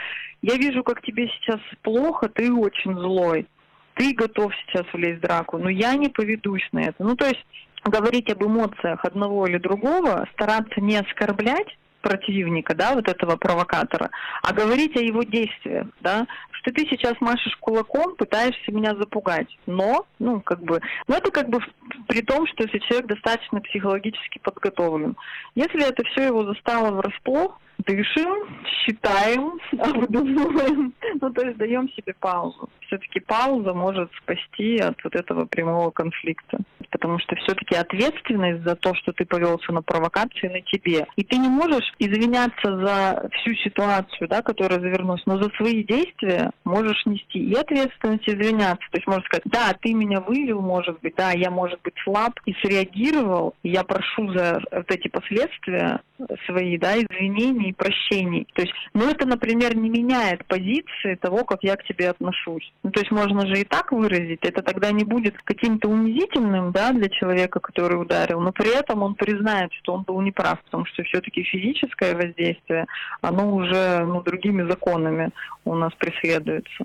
я 0.43 0.57
вижу, 0.57 0.83
как 0.85 1.03
тебе 1.03 1.29
сейчас 1.29 1.61
плохо, 1.83 2.29
ты 2.29 2.53
очень 2.53 2.95
злой, 2.95 3.47
ты 3.95 4.15
готов 4.15 4.53
сейчас 4.67 4.87
влезть 4.93 5.19
в 5.19 5.23
драку, 5.23 5.59
но 5.59 5.69
я 5.69 5.95
не 5.95 6.09
поведусь 6.09 6.67
на 6.73 6.81
это. 6.81 7.03
Ну, 7.03 7.17
то 7.17 7.27
есть 7.27 7.45
говорить 7.85 8.31
об 8.31 8.45
эмоциях 8.45 9.05
одного 9.05 9.47
или 9.47 9.59
другого, 9.59 10.27
стараться 10.33 10.81
не 10.81 10.97
оскорблять 10.97 11.77
противника, 12.01 12.75
да, 12.75 12.95
вот 12.95 13.09
этого 13.09 13.37
провокатора, 13.37 14.11
а 14.43 14.53
говорить 14.53 14.97
о 14.97 15.01
его 15.01 15.23
действиях, 15.23 15.87
да, 16.01 16.27
что 16.51 16.73
ты 16.73 16.87
сейчас 16.89 17.15
машешь 17.21 17.57
кулаком, 17.57 18.17
пытаешься 18.17 18.73
меня 18.73 18.95
запугать, 18.95 19.49
но, 19.67 20.07
ну, 20.19 20.41
как 20.41 20.61
бы, 20.63 20.81
ну, 21.09 21.15
это 21.15 21.31
как 21.31 21.49
бы 21.49 21.61
при 22.09 22.23
том, 22.23 22.47
что 22.47 22.65
если 22.65 22.79
человек 22.79 23.07
достаточно 23.07 23.61
психологически 23.61 24.39
подготовлен. 24.39 25.17
Если 25.55 25.87
это 25.87 26.03
все 26.05 26.27
его 26.27 26.45
застало 26.45 26.91
врасплох, 26.91 27.59
дышим, 27.87 28.63
считаем, 28.85 29.59
обдумываем, 29.79 30.93
ну, 31.21 31.31
то 31.31 31.47
есть 31.47 31.59
даем 31.59 31.89
себе 31.91 32.15
паузу. 32.19 32.69
Все-таки 32.87 33.21
пауза 33.21 33.73
может 33.73 34.11
спасти 34.23 34.79
от 34.79 35.03
вот 35.05 35.15
этого 35.15 35.45
прямого 35.47 35.91
конфликта. 35.91 36.59
Потому 36.91 37.21
что 37.21 37.37
все-таки 37.37 37.77
ответственность 37.77 38.65
за 38.65 38.75
то, 38.75 38.95
что 38.97 39.13
ты 39.13 39.25
повелся 39.25 39.73
на 39.73 39.81
провокации, 39.81 40.49
на 40.49 40.61
тебе. 40.63 41.07
И 41.17 41.23
ты 41.23 41.37
не 41.37 41.49
можешь 41.49 41.93
извиняться 41.99 42.79
за 42.79 43.29
всю 43.33 43.55
ситуацию, 43.55 44.29
да, 44.29 44.43
которая 44.43 44.81
завернулась, 44.81 45.23
но 45.27 45.41
за 45.41 45.51
свои 45.51 45.85
действия 45.85 46.51
можешь 46.65 47.07
нести 47.07 47.39
и 47.39 47.55
ответственность, 47.55 48.27
и 48.27 48.33
извиняться. 48.33 48.87
То 48.91 48.99
есть 48.99 49.07
можешь 49.07 49.25
сказать, 49.27 49.45
да, 49.45 49.73
ты 49.81 49.95
меня 49.95 50.21
вывел, 50.21 50.61
может 50.61 51.01
быть, 51.01 51.15
да, 51.17 51.31
я, 51.31 51.51
может 51.51 51.81
быть, 51.83 51.95
слаб 52.03 52.33
и 52.45 52.55
среагировал, 52.55 53.55
и 53.63 53.71
я 53.71 53.85
прошу 53.85 54.33
за 54.33 54.61
вот 54.73 54.91
эти 54.91 55.09
последствия 55.09 56.01
свои, 56.47 56.77
да, 56.79 56.97
извинений 56.97 57.70
и 57.71 57.73
прощений. 57.73 58.47
То 58.55 58.63
есть, 58.63 58.75
ну, 58.95 59.09
это, 59.09 59.27
например, 59.27 59.77
не 59.77 59.89
меняет 59.89 60.45
позиции 60.47 61.15
того, 61.21 61.45
как 61.45 61.63
я 61.63 61.77
к 61.77 61.85
тебе 61.85 62.11
отношусь. 62.11 62.73
Ну, 62.83 62.91
то 62.91 63.01
есть 63.01 63.11
можно 63.11 63.47
же 63.47 63.61
и 63.61 63.65
так 63.65 63.93
выразить. 63.93 64.41
Это 64.43 64.63
тогда 64.63 64.91
не 64.91 65.05
будет 65.05 65.37
каким-то 65.43 65.89
унизительным, 65.89 66.73
да, 66.73 66.93
для 66.93 67.09
человека, 67.09 67.61
который 67.61 68.01
ударил, 68.01 68.41
но 68.41 68.53
при 68.53 68.77
этом 68.77 69.03
он 69.03 69.15
признает, 69.15 69.73
что 69.73 69.95
он 69.95 70.03
был 70.03 70.21
неправ, 70.21 70.61
потому 70.65 70.85
что 70.87 71.03
все-таки 71.05 71.43
физическое 71.43 72.15
воздействие, 72.15 72.87
оно 73.21 73.55
уже, 73.55 74.05
ну, 74.05 74.23
другими 74.23 74.69
законами 74.69 75.31
у 75.65 75.75
нас 75.75 75.93
преследуется. 75.95 76.85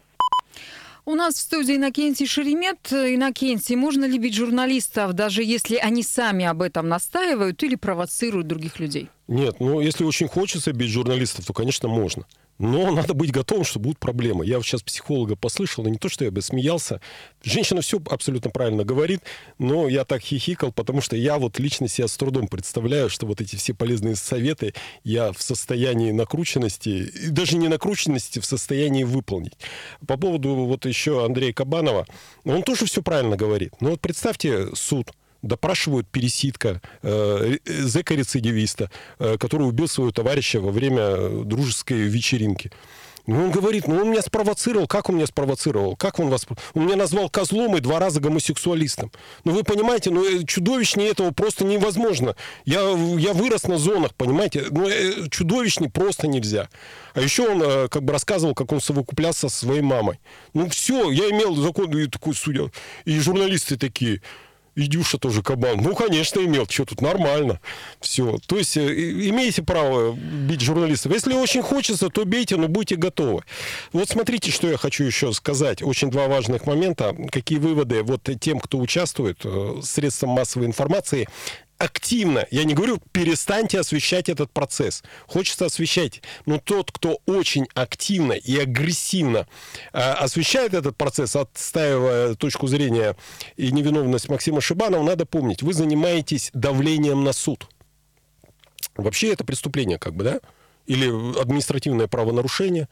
У 1.07 1.13
нас 1.13 1.35
в 1.35 1.39
студии 1.39 1.75
Иннокентий 1.75 2.25
Шеремет. 2.25 2.91
Иннокентий, 2.91 3.75
можно 3.75 4.05
ли 4.05 4.17
бить 4.17 4.33
журналистов, 4.33 5.13
даже 5.13 5.43
если 5.43 5.75
они 5.75 6.01
сами 6.01 6.45
об 6.45 6.63
этом 6.63 6.87
настаивают 6.87 7.61
или 7.61 7.75
провоцируют 7.75 8.47
других 8.47 8.79
людей? 8.79 9.09
Нет, 9.27 9.59
ну 9.59 9.79
если 9.79 10.03
очень 10.03 10.27
хочется 10.27 10.71
бить 10.71 10.91
журналистов, 10.91 11.45
то, 11.45 11.53
конечно, 11.53 11.87
можно. 11.87 12.25
Но 12.57 12.91
надо 12.95 13.13
быть 13.13 13.31
готовым, 13.31 13.65
что 13.65 13.79
будут 13.79 13.99
проблемы. 13.99 14.45
Я 14.45 14.61
сейчас 14.61 14.83
психолога 14.83 15.35
послышал, 15.35 15.83
но 15.83 15.89
не 15.89 15.97
то, 15.97 16.09
что 16.09 16.25
я 16.25 16.31
бы 16.31 16.41
смеялся. 16.41 17.01
Женщина 17.43 17.81
все 17.81 17.99
абсолютно 18.09 18.51
правильно 18.51 18.83
говорит, 18.83 19.21
но 19.57 19.87
я 19.87 20.05
так 20.05 20.21
хихикал, 20.21 20.71
потому 20.71 21.01
что 21.01 21.15
я 21.15 21.37
вот 21.37 21.59
лично 21.59 21.87
себя 21.87 22.07
с 22.07 22.15
трудом 22.17 22.47
представляю, 22.47 23.09
что 23.09 23.25
вот 23.25 23.41
эти 23.41 23.55
все 23.55 23.73
полезные 23.73 24.15
советы 24.15 24.73
я 25.03 25.31
в 25.31 25.41
состоянии 25.41 26.11
накрученности, 26.11 27.29
даже 27.29 27.57
не 27.57 27.67
накрученности, 27.67 28.39
в 28.39 28.45
состоянии 28.45 29.03
выполнить. 29.03 29.53
По 30.07 30.17
поводу 30.17 30.53
вот 30.55 30.85
еще 30.85 31.25
Андрея 31.25 31.53
Кабанова, 31.53 32.05
он 32.43 32.63
тоже 32.63 32.85
все 32.85 33.01
правильно 33.01 33.35
говорит. 33.35 33.73
Но 33.81 33.91
вот 33.91 34.01
представьте 34.01 34.75
суд, 34.75 35.11
допрашивают 35.45 36.07
пересидка, 36.07 36.81
э, 37.01 37.57
зэка-рецидивиста, 37.65 38.89
э, 39.19 39.37
который 39.37 39.67
убил 39.67 39.87
своего 39.87 40.11
товарища 40.11 40.59
во 40.59 40.71
время 40.71 41.43
дружеской 41.43 41.99
вечеринки. 41.99 42.71
Ну, 43.27 43.45
он 43.45 43.51
говорит, 43.51 43.87
ну, 43.87 43.97
он 43.97 44.11
меня 44.11 44.21
спровоцировал. 44.21 44.87
Как 44.87 45.09
он 45.09 45.15
меня 45.15 45.25
спровоцировал? 45.25 45.95
Как 45.95 46.19
он 46.19 46.29
вас... 46.29 46.45
Он 46.73 46.85
меня 46.85 46.95
назвал 46.95 47.29
козлом 47.29 47.75
и 47.75 47.79
два 47.79 47.99
раза 47.99 48.19
гомосексуалистом. 48.19 49.11
Ну, 49.43 49.53
вы 49.53 49.63
понимаете, 49.63 50.11
ну, 50.11 50.23
э, 50.23 50.43
чудовищнее 50.45 51.09
этого 51.09 51.31
просто 51.31 51.65
невозможно. 51.65 52.35
Я, 52.65 52.81
я 52.81 53.33
вырос 53.33 53.63
на 53.63 53.77
зонах, 53.77 54.13
понимаете? 54.13 54.65
Ну, 54.69 54.87
э, 54.87 55.27
чудовищнее 55.29 55.89
просто 55.89 56.27
нельзя. 56.27 56.69
А 57.13 57.21
еще 57.21 57.49
он 57.49 57.63
э, 57.63 57.87
как 57.87 58.03
бы 58.03 58.13
рассказывал, 58.13 58.53
как 58.53 58.71
он 58.71 58.79
совокуплялся 58.79 59.49
со 59.49 59.57
своей 59.57 59.81
мамой. 59.81 60.19
Ну, 60.53 60.69
все, 60.69 61.09
я 61.09 61.29
имел 61.31 61.55
закон, 61.55 61.97
и 61.97 62.07
такой 62.07 62.35
судья. 62.35 62.69
И 63.05 63.19
журналисты 63.19 63.75
такие, 63.75 64.21
и 64.75 64.87
Дюша 64.87 65.17
тоже 65.17 65.41
кабан. 65.41 65.77
Ну, 65.81 65.95
конечно, 65.95 66.39
имел. 66.39 66.67
Что 66.67 66.85
тут 66.85 67.01
нормально. 67.01 67.59
Все. 68.01 68.37
То 68.45 68.57
есть 68.57 68.77
э, 68.77 68.81
имеете 69.29 69.63
право 69.63 70.11
бить 70.13 70.61
журналистов. 70.61 71.13
Если 71.13 71.33
очень 71.33 71.61
хочется, 71.61 72.09
то 72.09 72.25
бейте, 72.25 72.57
но 72.57 72.67
будьте 72.67 72.95
готовы. 72.95 73.43
Вот 73.93 74.09
смотрите, 74.09 74.51
что 74.51 74.67
я 74.67 74.77
хочу 74.77 75.03
еще 75.03 75.31
сказать. 75.33 75.81
Очень 75.81 76.11
два 76.11 76.27
важных 76.27 76.65
момента. 76.65 77.15
Какие 77.31 77.59
выводы 77.59 78.03
вот 78.03 78.29
тем, 78.39 78.59
кто 78.59 78.79
участвует 78.79 79.39
э, 79.43 79.79
средством 79.81 80.31
массовой 80.31 80.65
информации, 80.65 81.27
активно, 81.77 82.45
я 82.51 82.63
не 82.63 82.73
говорю, 82.73 82.99
перестаньте 83.11 83.79
освещать 83.79 84.29
этот 84.29 84.51
процесс. 84.51 85.03
Хочется 85.27 85.65
освещать. 85.65 86.21
Но 86.45 86.59
тот, 86.59 86.91
кто 86.91 87.19
очень 87.25 87.67
активно 87.73 88.33
и 88.33 88.57
агрессивно 88.57 89.47
э, 89.93 89.99
освещает 89.99 90.73
этот 90.73 90.95
процесс, 90.95 91.35
отстаивая 91.35 92.35
точку 92.35 92.67
зрения 92.67 93.15
и 93.57 93.71
невиновность 93.71 94.29
Максима 94.29 94.61
Шибанова, 94.61 95.03
надо 95.03 95.25
помнить, 95.25 95.61
вы 95.61 95.73
занимаетесь 95.73 96.49
давлением 96.53 97.23
на 97.23 97.33
суд. 97.33 97.67
Вообще 98.95 99.33
это 99.33 99.43
преступление, 99.43 99.99
как 99.99 100.15
бы, 100.15 100.23
да? 100.23 100.39
или 100.85 101.39
административное 101.39 102.07
правонарушение. 102.07 102.87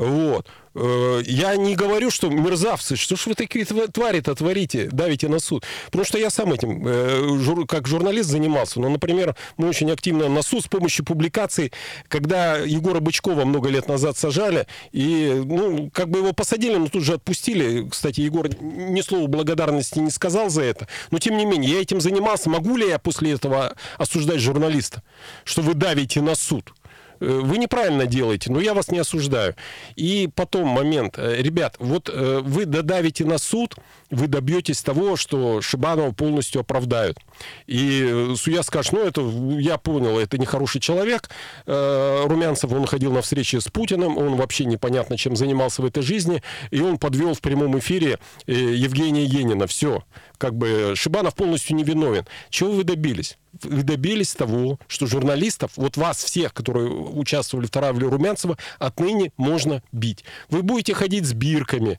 Вот. 0.00 0.46
Э, 0.74 1.20
я 1.26 1.56
не 1.56 1.76
говорю, 1.76 2.10
что 2.10 2.30
мерзавцы, 2.30 2.96
что 2.96 3.16
ж 3.16 3.26
вы 3.26 3.34
такие 3.34 3.66
твари-то 3.66 4.34
творите, 4.34 4.88
давите 4.90 5.28
на 5.28 5.40
суд. 5.40 5.66
Потому 5.86 6.06
что 6.06 6.16
я 6.16 6.30
сам 6.30 6.54
этим, 6.54 6.82
э, 6.86 7.66
как 7.68 7.86
журналист, 7.86 8.30
занимался. 8.30 8.80
Но, 8.80 8.88
например, 8.88 9.36
мы 9.58 9.68
очень 9.68 9.90
активно 9.90 10.30
на 10.30 10.40
суд 10.40 10.64
с 10.64 10.68
помощью 10.68 11.04
публикаций, 11.04 11.70
когда 12.08 12.56
Егора 12.56 13.00
Бычкова 13.00 13.44
много 13.44 13.68
лет 13.68 13.88
назад 13.88 14.16
сажали, 14.16 14.66
и, 14.90 15.42
ну, 15.44 15.90
как 15.92 16.08
бы 16.08 16.20
его 16.20 16.32
посадили, 16.32 16.76
но 16.76 16.88
тут 16.88 17.04
же 17.04 17.12
отпустили. 17.12 17.86
Кстати, 17.86 18.22
Егор 18.22 18.48
ни 18.58 19.02
слова 19.02 19.26
благодарности 19.26 19.98
не 19.98 20.10
сказал 20.10 20.48
за 20.48 20.62
это. 20.62 20.88
Но, 21.10 21.18
тем 21.18 21.36
не 21.36 21.44
менее, 21.44 21.72
я 21.72 21.82
этим 21.82 22.00
занимался. 22.00 22.48
Могу 22.48 22.78
ли 22.78 22.88
я 22.88 22.98
после 22.98 23.32
этого 23.32 23.76
осуждать 23.98 24.40
журналиста, 24.40 25.02
что 25.44 25.60
вы 25.60 25.74
давите 25.74 26.22
на 26.22 26.36
суд? 26.36 26.72
Э, 27.20 27.40
вы 27.42 27.58
неправильно 27.58 28.06
делаете, 28.06 28.50
но 28.50 28.60
я 28.60 28.74
вас 28.74 28.90
не 28.90 28.98
осуждаю. 28.98 29.54
И 29.96 30.28
потом 30.34 30.68
момент. 30.68 31.18
Э, 31.18 31.40
ребят, 31.40 31.76
вот 31.78 32.08
э, 32.12 32.40
вы 32.42 32.64
додавите 32.64 33.24
на 33.24 33.38
суд, 33.38 33.76
вы 34.10 34.26
добьетесь 34.26 34.82
того, 34.82 35.16
что 35.16 35.60
Шибанова 35.60 36.12
полностью 36.12 36.62
оправдают. 36.62 37.18
И 37.66 38.34
судья 38.36 38.62
скажет, 38.62 38.92
ну, 38.92 39.04
это, 39.04 39.20
я 39.60 39.78
понял, 39.78 40.18
это 40.18 40.36
нехороший 40.36 40.80
человек. 40.80 41.30
Румянцев, 41.66 42.72
он 42.72 42.86
ходил 42.86 43.12
на 43.12 43.22
встречи 43.22 43.56
с 43.56 43.68
Путиным, 43.68 44.18
он 44.18 44.34
вообще 44.34 44.64
непонятно, 44.64 45.16
чем 45.16 45.36
занимался 45.36 45.82
в 45.82 45.84
этой 45.84 46.02
жизни, 46.02 46.42
и 46.72 46.80
он 46.80 46.98
подвел 46.98 47.34
в 47.34 47.40
прямом 47.40 47.78
эфире 47.78 48.18
Евгения 48.46 49.24
Енина. 49.24 49.68
Все. 49.68 50.02
Как 50.40 50.56
бы 50.56 50.94
Шибанов 50.96 51.34
полностью 51.34 51.76
невиновен. 51.76 52.26
Чего 52.48 52.72
вы 52.72 52.82
добились? 52.82 53.36
Вы 53.62 53.82
добились 53.82 54.32
того, 54.32 54.78
что 54.86 55.06
журналистов, 55.06 55.72
вот 55.76 55.98
вас 55.98 56.24
всех, 56.24 56.54
которые 56.54 56.88
участвовали 56.88 57.66
в 57.66 57.70
травле 57.70 58.08
Румянцева, 58.08 58.56
отныне 58.78 59.32
можно 59.36 59.82
бить. 59.92 60.24
Вы 60.48 60.62
будете 60.62 60.94
ходить 60.94 61.26
с 61.26 61.34
бирками, 61.34 61.98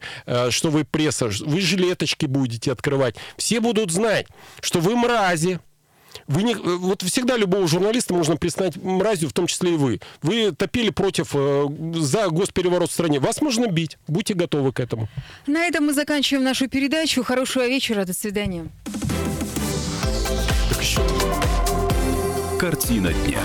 что 0.50 0.72
вы 0.72 0.86
пресса, 0.86 1.30
вы 1.42 1.62
жилеточки 1.62 2.26
будете 2.26 2.72
открывать. 2.72 3.16
Все 3.38 3.60
будут 3.60 3.92
знать, 3.92 4.26
что 4.60 4.80
вы 4.80 4.96
мрази, 4.96 5.60
вы 6.28 6.43
не, 6.43 6.55
вот 6.55 7.01
всегда 7.01 7.38
любого 7.38 7.68
журналиста 7.68 8.14
можно 8.14 8.38
признать 8.38 8.76
мразью, 8.78 9.30
в 9.30 9.34
том 9.34 9.47
числе 9.47 9.74
и 9.74 9.78
вы. 9.78 9.99
Вы 10.22 10.51
топили 10.51 10.89
против, 10.89 11.32
э, 11.34 11.68
за 11.95 12.30
госпереворот 12.30 12.89
в 12.89 12.93
стране. 12.93 13.20
Вас 13.20 13.41
можно 13.41 13.68
бить. 13.68 13.97
Будьте 14.07 14.34
готовы 14.34 14.72
к 14.72 14.80
этому. 14.80 15.07
На 15.47 15.66
этом 15.66 15.86
мы 15.86 15.93
заканчиваем 15.93 16.43
нашу 16.43 16.68
передачу. 16.68 17.24
Хорошего 17.24 17.68
вечера. 17.68 18.05
До 18.05 18.14
свидания. 18.14 18.68
Картина 22.59 23.12
дня. 23.26 23.41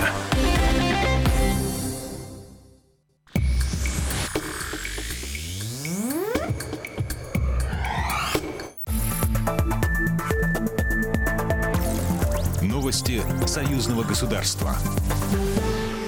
Новости 12.86 13.20
союзного 13.48 14.04
государства. 14.04 14.76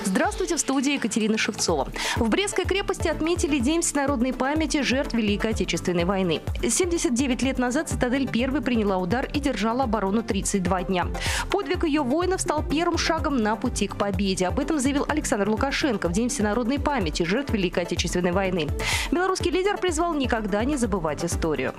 Здравствуйте, 0.05 0.55
в 0.55 0.61
студии 0.61 0.93
Екатерина 0.93 1.37
Шевцова. 1.37 1.89
В 2.15 2.29
Брестской 2.29 2.67
крепости 2.67 3.09
отметили 3.09 3.59
День 3.59 3.81
всенародной 3.81 4.33
памяти 4.33 4.83
жертв 4.83 5.13
Великой 5.13 5.51
Отечественной 5.51 6.05
войны. 6.05 6.41
79 6.63 7.43
лет 7.43 7.59
назад 7.59 7.89
«Цитадель» 7.89 8.29
первой 8.29 8.61
приняла 8.61 8.99
удар 8.99 9.29
и 9.35 9.41
держала 9.41 9.83
оборону 9.83 10.23
32 10.23 10.85
дня. 10.85 11.09
Подвиг 11.51 11.83
ее 11.83 12.03
воинов 12.03 12.41
стал 12.41 12.63
первым 12.63 12.97
шагом 12.97 13.39
на 13.39 13.57
пути 13.57 13.89
к 13.89 13.97
победе. 13.97 14.47
Об 14.47 14.61
этом 14.61 14.79
заявил 14.79 15.05
Александр 15.09 15.49
Лукашенко 15.49 16.09
в 16.09 16.13
День 16.13 16.29
всенародной 16.29 16.79
памяти 16.79 17.25
жертв 17.25 17.53
Великой 17.53 17.83
Отечественной 17.83 18.31
войны. 18.31 18.69
Белорусский 19.11 19.51
лидер 19.51 19.79
призвал 19.79 20.15
никогда 20.15 20.63
не 20.63 20.77
забывать 20.77 21.25
историю. 21.25 21.75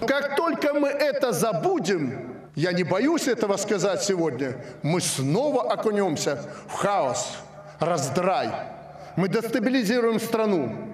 Как 0.00 0.34
только 0.34 0.74
мы 0.74 0.88
это 0.88 1.30
забудем, 1.30 2.39
я 2.54 2.72
не 2.72 2.82
боюсь 2.82 3.28
этого 3.28 3.56
сказать 3.56 4.02
сегодня, 4.02 4.56
мы 4.82 5.00
снова 5.00 5.72
окунемся 5.72 6.44
в 6.68 6.74
хаос, 6.74 7.36
раздрай. 7.78 8.50
Мы 9.16 9.28
дестабилизируем 9.28 10.20
страну, 10.20 10.89